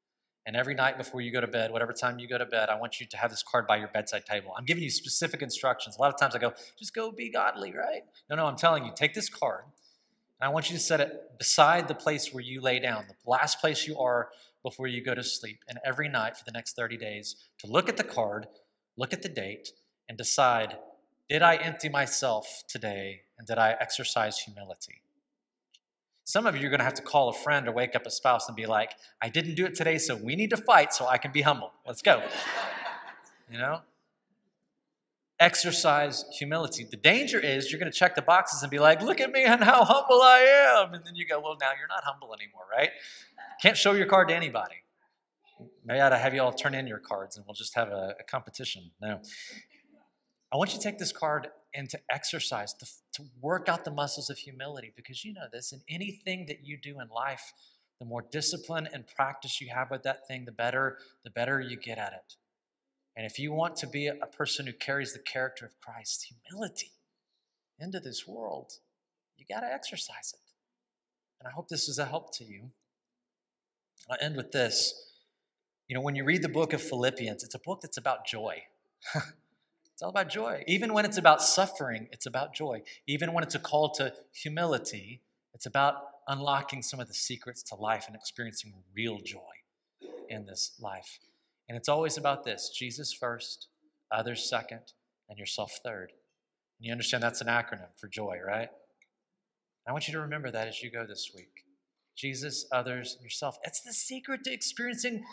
And 0.45 0.57
every 0.57 0.75
night 0.75 0.99
before 0.99 1.21
you 1.21 1.33
go 1.33 1.41
to 1.41 1.47
bed, 1.47 1.71
whatever 1.71 1.93
time 1.93 2.19
you 2.19 2.29
go 2.29 2.39
to 2.39 2.47
bed, 2.47 2.69
I 2.69 2.79
want 2.79 3.01
you 3.01 3.07
to 3.07 3.17
have 3.17 3.31
this 3.31 3.43
card 3.43 3.67
by 3.67 3.77
your 3.77 3.89
bedside 3.89 4.27
table. 4.27 4.53
I'm 4.57 4.65
giving 4.65 4.83
you 4.83 4.91
specific 4.91 5.41
instructions. 5.41 5.97
A 5.97 6.01
lot 6.01 6.13
of 6.13 6.21
times 6.21 6.35
I 6.35 6.39
go, 6.39 6.53
just 6.79 6.95
go 6.95 7.11
be 7.11 7.31
godly, 7.31 7.73
right? 7.73 8.03
No, 8.29 8.37
no, 8.37 8.47
I'm 8.47 8.57
telling 8.57 8.85
you, 8.85 8.93
take 8.95 9.15
this 9.15 9.29
card 9.29 9.65
And 10.41 10.49
I 10.49 10.53
want 10.53 10.71
you 10.71 10.77
to 10.77 10.83
set 10.83 11.01
it 11.01 11.39
beside 11.39 11.89
the 11.89 11.95
place 11.95 12.33
where 12.33 12.43
you 12.43 12.61
lay 12.61 12.79
down, 12.79 13.07
the 13.09 13.31
last 13.31 13.61
place 13.61 13.87
you 13.87 13.99
are 13.99 14.29
before 14.63 14.87
you 14.87 15.03
go 15.03 15.15
to 15.15 15.23
sleep. 15.23 15.61
And 15.69 15.79
every 15.85 16.09
night 16.09 16.37
for 16.37 16.45
the 16.45 16.53
next 16.53 16.77
30 16.77 16.97
days, 16.97 17.37
to 17.61 17.67
look 17.67 17.89
at 17.89 17.97
the 17.97 18.05
card, 18.05 18.47
look 18.97 19.13
at 19.13 19.23
the 19.23 19.29
date, 19.29 19.71
and 20.09 20.19
decide 20.19 20.77
did 21.29 21.43
I 21.43 21.57
empty 21.57 21.89
myself 21.89 22.63
today 22.69 23.23
and 23.37 23.49
did 23.49 23.59
I 23.59 23.73
exercise 23.81 24.39
humility? 24.39 25.03
Some 26.23 26.47
of 26.47 26.57
you 26.57 26.67
are 26.67 26.71
going 26.71 26.79
to 26.79 26.85
have 26.85 26.95
to 26.95 27.03
call 27.03 27.29
a 27.29 27.33
friend 27.33 27.67
or 27.69 27.73
wake 27.73 27.97
up 27.97 28.07
a 28.07 28.11
spouse 28.11 28.49
and 28.49 28.57
be 28.57 28.67
like, 28.67 28.93
I 29.21 29.29
didn't 29.29 29.55
do 29.55 29.65
it 29.65 29.75
today, 29.75 29.99
so 29.99 30.17
we 30.17 30.37
need 30.37 30.51
to 30.51 30.57
fight 30.57 30.93
so 30.93 31.07
I 31.07 31.19
can 31.19 31.33
be 31.33 31.43
humble. 31.43 31.73
Let's 31.87 32.03
go. 32.03 32.23
you 33.51 33.59
know? 33.59 33.81
Exercise 35.39 36.25
humility. 36.39 36.87
The 36.91 36.97
danger 36.97 37.39
is 37.39 37.71
you're 37.71 37.79
going 37.79 37.93
to 37.93 37.99
check 37.99 38.15
the 38.15 38.23
boxes 38.23 38.63
and 38.63 38.71
be 38.71 38.79
like, 38.79 39.03
look 39.03 39.21
at 39.21 39.31
me 39.31 39.45
and 39.45 39.63
how 39.63 39.85
humble 39.85 40.23
I 40.23 40.39
am. 40.79 40.95
And 40.95 41.05
then 41.05 41.15
you 41.15 41.27
go, 41.27 41.41
well, 41.41 41.57
now 41.61 41.71
you're 41.79 41.89
not 41.89 42.05
humble 42.05 42.35
anymore, 42.35 42.65
right? 42.71 42.91
Can't 43.61 43.77
show 43.77 43.93
your 43.93 44.07
card 44.07 44.29
to 44.29 44.35
anybody. 44.35 44.77
Maybe 45.85 46.01
I 46.01 46.07
ought 46.07 46.11
to 46.11 46.19
have 46.19 46.35
you 46.35 46.43
all 46.43 46.53
turn 46.53 46.75
in 46.75 46.87
your 46.87 46.99
cards 46.99 47.37
and 47.37 47.45
we'll 47.47 47.55
just 47.55 47.75
have 47.75 47.89
a, 47.89 48.15
a 48.19 48.25
competition. 48.25 48.91
No. 49.01 49.21
I 50.53 50.57
want 50.57 50.73
you 50.73 50.79
to 50.79 50.83
take 50.83 50.99
this 50.99 51.13
card 51.13 51.49
and 51.75 51.91
to 51.91 51.99
exercise, 52.11 52.73
to, 52.75 52.87
to 53.13 53.29
work 53.43 53.69
out 53.69 53.85
the 53.85 53.91
muscles 53.91 54.31
of 54.31 54.39
humility 54.39 54.93
because 54.97 55.25
you 55.25 55.35
know 55.35 55.47
this. 55.53 55.73
In 55.73 55.83
anything 55.89 56.47
that 56.47 56.65
you 56.65 56.79
do 56.83 57.01
in 57.01 57.09
life, 57.09 57.53
the 57.99 58.07
more 58.07 58.25
discipline 58.31 58.89
and 58.93 59.07
practice 59.07 59.61
you 59.61 59.69
have 59.75 59.91
with 59.91 60.03
that 60.05 60.27
thing, 60.27 60.45
the 60.45 60.53
better, 60.53 60.99
the 61.25 61.31
better 61.31 61.61
you 61.61 61.77
get 61.77 61.99
at 61.99 62.13
it. 62.13 62.37
And 63.17 63.25
if 63.25 63.39
you 63.39 63.53
want 63.53 63.77
to 63.77 63.87
be 63.87 64.09
a 64.09 64.27
person 64.27 64.67
who 64.67 64.73
carries 64.73 65.13
the 65.13 65.19
character 65.19 65.65
of 65.65 65.81
Christ, 65.81 66.33
humility 66.49 66.93
into 67.79 67.99
this 67.99 68.27
world, 68.27 68.73
you 69.37 69.47
got 69.49 69.61
to 69.61 69.73
exercise 69.73 70.35
it. 70.35 70.51
And 71.41 71.49
I 71.49 71.53
hope 71.53 71.69
this 71.69 71.89
is 71.89 71.99
a 71.99 72.05
help 72.05 72.35
to 72.37 72.45
you. 72.45 72.71
I'll 74.11 74.19
end 74.21 74.37
with 74.37 74.53
this. 74.53 75.13
You 75.89 75.95
know, 75.95 76.03
when 76.03 76.17
you 76.17 76.25
read 76.25 76.43
the 76.43 76.49
book 76.49 76.73
of 76.73 76.83
Philippians, 76.83 77.43
it's 77.43 77.55
a 77.55 77.59
book 77.59 77.81
that's 77.81 77.97
about 77.97 78.27
joy. 78.27 78.65
It's 79.97 80.03
all 80.03 80.11
about 80.11 80.29
joy. 80.29 80.63
Even 80.67 80.93
when 80.93 81.07
it's 81.07 81.17
about 81.17 81.41
suffering, 81.41 82.09
it's 82.13 82.27
about 82.27 82.55
joy. 82.55 82.83
Even 83.07 83.33
when 83.33 83.43
it's 83.43 83.55
a 83.55 83.59
call 83.59 83.89
to 83.93 84.13
humility, 84.31 85.23
it's 85.55 85.65
about 85.65 85.95
unlocking 86.29 86.83
some 86.83 87.01
of 87.01 87.09
the 87.09 87.15
secrets 87.15 87.63
to 87.63 87.77
life 87.77 88.05
and 88.07 88.15
experiencing 88.15 88.75
real 88.95 89.21
joy 89.25 89.41
in 90.29 90.45
this 90.45 90.73
life. 90.79 91.19
And 91.69 91.77
it's 91.77 91.89
always 91.89 92.17
about 92.17 92.45
this 92.45 92.71
Jesus 92.71 93.13
first, 93.13 93.69
others 94.11 94.49
second, 94.49 94.93
and 95.29 95.39
yourself 95.39 95.79
third. 95.85 96.13
And 96.79 96.87
you 96.87 96.93
understand 96.93 97.23
that's 97.23 97.41
an 97.41 97.49
acronym 97.49 97.89
for 97.97 98.09
joy, 98.09 98.39
right? 98.45 98.69
I 99.87 99.93
want 99.93 100.09
you 100.09 100.15
to 100.15 100.21
remember 100.21 100.51
that 100.51 100.69
as 100.69 100.83
you 100.83 100.91
go 100.91 101.07
this 101.07 101.31
week. 101.35 101.65
Jesus, 102.17 102.67
others, 102.73 103.19
yourself. 103.23 103.59
It's 103.63 103.83
the 103.83 103.93
secret 103.93 104.43
to 104.45 104.53
experiencing 104.53 105.25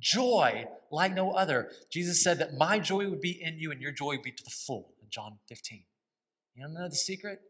joy 0.00 0.66
like 0.90 1.14
no 1.14 1.32
other. 1.32 1.70
Jesus 1.90 2.22
said 2.22 2.38
that 2.38 2.54
my 2.54 2.78
joy 2.78 3.08
would 3.08 3.20
be 3.20 3.40
in 3.40 3.58
you 3.58 3.70
and 3.70 3.80
your 3.80 3.92
joy 3.92 4.14
would 4.16 4.22
be 4.22 4.32
to 4.32 4.44
the 4.44 4.50
full 4.50 4.94
in 5.00 5.08
John 5.08 5.38
15. 5.48 5.84
You 6.54 6.64
don't 6.64 6.74
know 6.74 6.88
the 6.88 6.94
secret? 6.94 7.40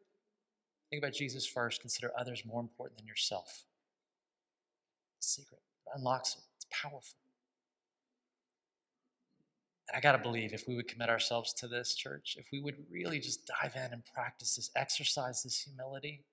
Think 0.90 1.03
about 1.03 1.14
Jesus 1.14 1.47
first. 1.47 1.80
Consider 1.80 2.12
others 2.18 2.45
more 2.45 2.61
important 2.61 2.99
than 2.99 3.07
yourself. 3.07 3.64
secret 5.20 5.61
it 5.86 5.99
unlocks 5.99 6.36
it. 6.36 6.43
It's 6.57 6.66
powerful. 6.70 7.18
And 9.93 9.99
I 9.99 10.01
got 10.01 10.12
to 10.12 10.18
believe 10.18 10.53
if 10.55 10.66
we 10.66 10.74
would 10.74 10.88
commit 10.88 11.11
ourselves 11.11 11.53
to 11.55 11.68
this 11.68 11.95
church, 11.95 12.36
if 12.38 12.47
we 12.51 12.61
would 12.61 12.76
really 12.90 13.20
just 13.20 13.47
dive 13.47 13.74
in 13.76 13.93
and 13.93 14.03
practice 14.14 14.57
this, 14.57 14.70
exercise 14.74 15.43
this 15.43 15.61
humility, 15.61 16.24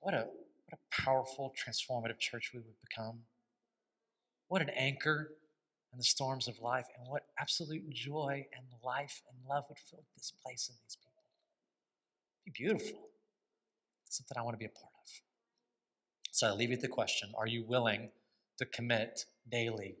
what 0.00 0.14
a, 0.14 0.26
what 0.64 0.72
a 0.72 1.02
powerful, 1.02 1.52
transformative 1.54 2.18
church 2.18 2.52
we 2.54 2.60
would 2.60 2.80
become. 2.88 3.20
What 4.48 4.62
an 4.62 4.70
anchor 4.70 5.32
in 5.92 5.98
the 5.98 6.04
storms 6.04 6.48
of 6.48 6.60
life, 6.60 6.86
and 6.96 7.08
what 7.08 7.24
absolute 7.38 7.90
joy 7.90 8.46
and 8.56 8.64
life 8.82 9.22
and 9.28 9.38
love 9.48 9.64
would 9.68 9.78
fill 9.78 10.04
this 10.16 10.32
place 10.42 10.68
and 10.68 10.78
these 10.84 10.96
people. 10.96 11.22
It'd 12.46 12.54
be 12.54 12.64
beautiful. 12.64 13.08
something 14.08 14.38
I 14.38 14.42
want 14.42 14.54
to 14.54 14.58
be 14.58 14.66
a 14.66 14.68
part 14.68 14.92
of. 15.04 15.10
So 16.30 16.46
I 16.46 16.52
leave 16.52 16.70
you 16.70 16.76
with 16.76 16.82
the 16.82 16.88
question 16.88 17.32
Are 17.36 17.46
you 17.46 17.64
willing 17.66 18.10
to 18.58 18.66
commit 18.66 19.24
daily, 19.50 19.96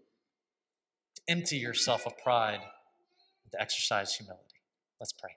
to 1.26 1.32
empty 1.32 1.56
yourself 1.56 2.06
of 2.06 2.16
pride, 2.18 2.60
to 3.52 3.60
exercise 3.60 4.14
humility? 4.14 4.60
Let's 4.98 5.12
pray. 5.12 5.36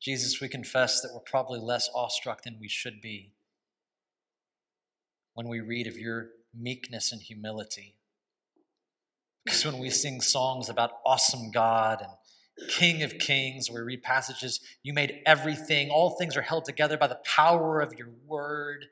Jesus, 0.00 0.40
we 0.40 0.48
confess 0.48 1.02
that 1.02 1.10
we're 1.12 1.20
probably 1.20 1.60
less 1.60 1.90
awestruck 1.94 2.42
than 2.42 2.56
we 2.58 2.68
should 2.68 3.02
be 3.02 3.32
when 5.34 5.46
we 5.46 5.60
read 5.60 5.86
of 5.86 5.96
your 5.96 6.30
meekness 6.54 7.12
and 7.12 7.20
humility. 7.20 7.96
Because 9.44 9.64
when 9.64 9.78
we 9.78 9.90
sing 9.90 10.20
songs 10.20 10.68
about 10.68 10.92
awesome 11.04 11.50
God 11.50 12.00
and 12.00 12.12
King 12.68 13.02
of 13.02 13.18
Kings, 13.18 13.70
we 13.70 13.80
read 13.80 14.02
passages, 14.02 14.60
you 14.82 14.92
made 14.92 15.20
everything, 15.26 15.90
all 15.90 16.10
things 16.10 16.36
are 16.36 16.42
held 16.42 16.64
together 16.64 16.96
by 16.96 17.06
the 17.06 17.20
power 17.24 17.80
of 17.80 17.94
your 17.94 18.10
word. 18.26 18.86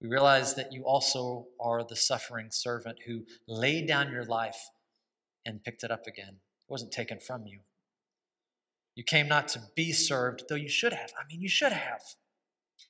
We 0.00 0.08
realize 0.08 0.54
that 0.54 0.72
you 0.72 0.84
also 0.84 1.48
are 1.60 1.84
the 1.84 1.96
suffering 1.96 2.48
servant 2.50 2.98
who 3.06 3.24
laid 3.46 3.88
down 3.88 4.12
your 4.12 4.24
life 4.24 4.70
and 5.44 5.62
picked 5.62 5.82
it 5.82 5.90
up 5.90 6.06
again. 6.06 6.36
It 6.36 6.70
wasn't 6.70 6.92
taken 6.92 7.18
from 7.18 7.46
you. 7.46 7.60
You 8.94 9.04
came 9.04 9.28
not 9.28 9.48
to 9.48 9.62
be 9.74 9.92
served, 9.92 10.44
though 10.48 10.56
you 10.56 10.68
should 10.68 10.92
have. 10.92 11.12
I 11.18 11.24
mean, 11.28 11.40
you 11.40 11.48
should 11.48 11.72
have. 11.72 12.02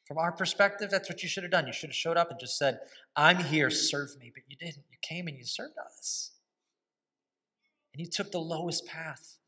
From 0.06 0.16
our 0.16 0.32
perspective, 0.32 0.90
that's 0.90 1.08
what 1.08 1.22
you 1.22 1.28
should 1.28 1.42
have 1.42 1.52
done. 1.52 1.66
You 1.66 1.72
should 1.72 1.90
have 1.90 1.96
showed 1.96 2.16
up 2.16 2.30
and 2.30 2.40
just 2.40 2.56
said, 2.56 2.78
I'm 3.14 3.44
here, 3.44 3.68
serve 3.68 4.16
me. 4.18 4.32
But 4.34 4.44
you 4.48 4.56
didn't. 4.56 4.84
You 4.90 4.96
came 5.02 5.26
and 5.26 5.36
you 5.36 5.44
served 5.44 5.74
us. 5.84 6.32
And 7.92 8.00
you 8.00 8.10
took 8.10 8.32
the 8.32 8.38
lowest 8.38 8.86
path. 8.86 9.38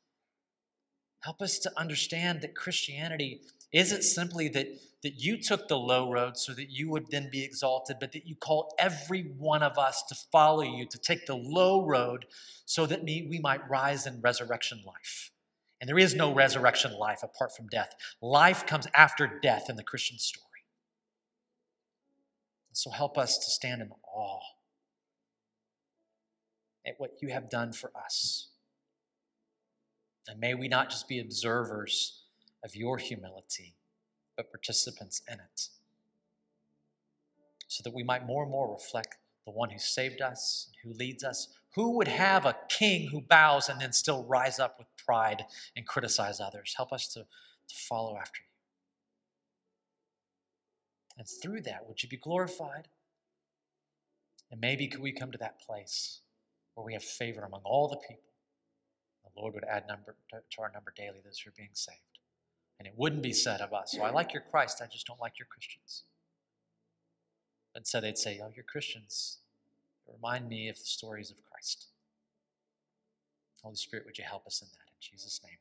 Help 1.21 1.43
us 1.43 1.59
to 1.61 1.73
understand 1.77 2.41
that 2.41 2.55
Christianity 2.55 3.43
isn't 3.73 4.03
simply 4.03 4.49
that, 4.49 4.66
that 5.03 5.14
you 5.16 5.41
took 5.41 5.68
the 5.68 5.79
low 5.79 6.11
road 6.11 6.37
so 6.37 6.53
that 6.55 6.71
you 6.71 6.91
would 6.91 7.11
then 7.11 7.29
be 7.31 7.45
exalted, 7.45 7.97
but 8.01 8.12
that 8.12 8.27
you 8.27 8.35
call 8.35 8.75
every 8.79 9.23
one 9.23 9.62
of 9.62 9.79
us 9.79 10.03
to 10.09 10.14
follow 10.33 10.62
you, 10.62 10.87
to 10.87 10.99
take 10.99 11.27
the 11.27 11.37
low 11.37 11.87
road 11.87 12.27
so 12.64 12.87
that 12.87 13.05
we, 13.05 13.27
we 13.29 13.39
might 13.39 13.68
rise 13.68 14.07
in 14.07 14.21
resurrection 14.21 14.83
life. 14.87 15.31
And 15.81 15.89
there 15.89 15.99
is 15.99 16.14
no 16.14 16.33
resurrection 16.33 16.93
life 16.99 17.23
apart 17.23 17.57
from 17.57 17.68
death. 17.68 17.95
Life 18.21 18.66
comes 18.66 18.87
after 18.95 19.27
death 19.27 19.71
in 19.71 19.77
the 19.77 19.83
Christian 19.83 20.18
story. 20.18 20.47
And 22.68 22.77
so 22.77 22.91
help 22.91 23.16
us 23.16 23.39
to 23.39 23.51
stand 23.51 23.81
in 23.81 23.91
awe 24.14 24.41
at 26.87 26.95
what 26.99 27.12
you 27.21 27.29
have 27.29 27.49
done 27.49 27.73
for 27.73 27.91
us. 27.97 28.49
And 30.31 30.39
may 30.39 30.55
we 30.55 30.68
not 30.68 30.91
just 30.91 31.09
be 31.09 31.18
observers 31.18 32.22
of 32.64 32.76
your 32.76 32.99
humility, 32.99 33.74
but 34.37 34.53
participants 34.53 35.22
in 35.28 35.35
it. 35.35 35.68
So 37.66 37.83
that 37.83 37.93
we 37.93 38.05
might 38.05 38.26
more 38.26 38.45
and 38.45 38.53
more 38.53 38.72
reflect 38.72 39.16
the 39.45 39.51
one 39.51 39.70
who 39.70 39.78
saved 39.78 40.20
us, 40.20 40.68
who 40.85 40.93
leads 40.93 41.24
us, 41.24 41.49
who 41.74 41.97
would 41.97 42.07
have 42.07 42.47
a 42.47 42.57
king 42.68 43.09
who 43.09 43.20
bows 43.20 43.68
and 43.68 43.81
then 43.81 43.93
still 43.93 44.24
rise 44.24 44.61
up 44.61 44.76
with 44.78 44.87
pride 45.05 45.47
and 45.74 45.85
criticize 45.85 46.39
others? 46.39 46.74
Help 46.76 46.93
us 46.93 47.09
to, 47.09 47.20
to 47.20 47.74
follow 47.89 48.16
after 48.16 48.41
you. 48.41 48.47
And 51.18 51.26
through 51.43 51.62
that, 51.62 51.89
would 51.89 52.05
you 52.05 52.09
be 52.09 52.16
glorified? 52.16 52.87
And 54.53 54.61
maybe 54.61 54.87
could 54.87 55.01
we 55.01 55.11
come 55.11 55.33
to 55.33 55.39
that 55.39 55.61
place 55.61 56.20
where 56.74 56.85
we 56.85 56.93
have 56.93 57.03
favor 57.03 57.43
among 57.43 57.62
all 57.64 57.89
the 57.89 57.97
people? 57.97 58.30
The 59.35 59.41
Lord 59.41 59.55
would 59.55 59.64
add 59.64 59.87
number 59.89 60.16
to 60.33 60.62
our 60.62 60.70
number 60.72 60.93
daily 60.97 61.20
those 61.24 61.39
who 61.39 61.49
are 61.49 61.55
being 61.57 61.70
saved. 61.72 61.99
And 62.78 62.87
it 62.87 62.95
wouldn't 62.97 63.22
be 63.22 63.33
said 63.33 63.61
of 63.61 63.72
us, 63.72 63.93
so 63.93 64.03
I 64.03 64.11
like 64.11 64.33
your 64.33 64.43
Christ, 64.51 64.81
I 64.83 64.87
just 64.87 65.07
don't 65.07 65.20
like 65.20 65.39
your 65.39 65.47
Christians. 65.47 66.05
And 67.74 67.87
so 67.87 68.01
they'd 68.01 68.18
say, 68.18 68.41
oh, 68.43 68.51
you're 68.55 68.64
Christians. 68.64 69.39
Remind 70.11 70.49
me 70.49 70.68
of 70.68 70.76
the 70.76 70.85
stories 70.85 71.31
of 71.31 71.37
Christ. 71.51 71.89
Holy 73.62 73.76
Spirit, 73.76 74.07
would 74.07 74.18
you 74.18 74.24
help 74.24 74.47
us 74.47 74.62
in 74.62 74.68
that? 74.68 74.91
In 74.91 74.97
Jesus' 75.01 75.41
name. 75.45 75.59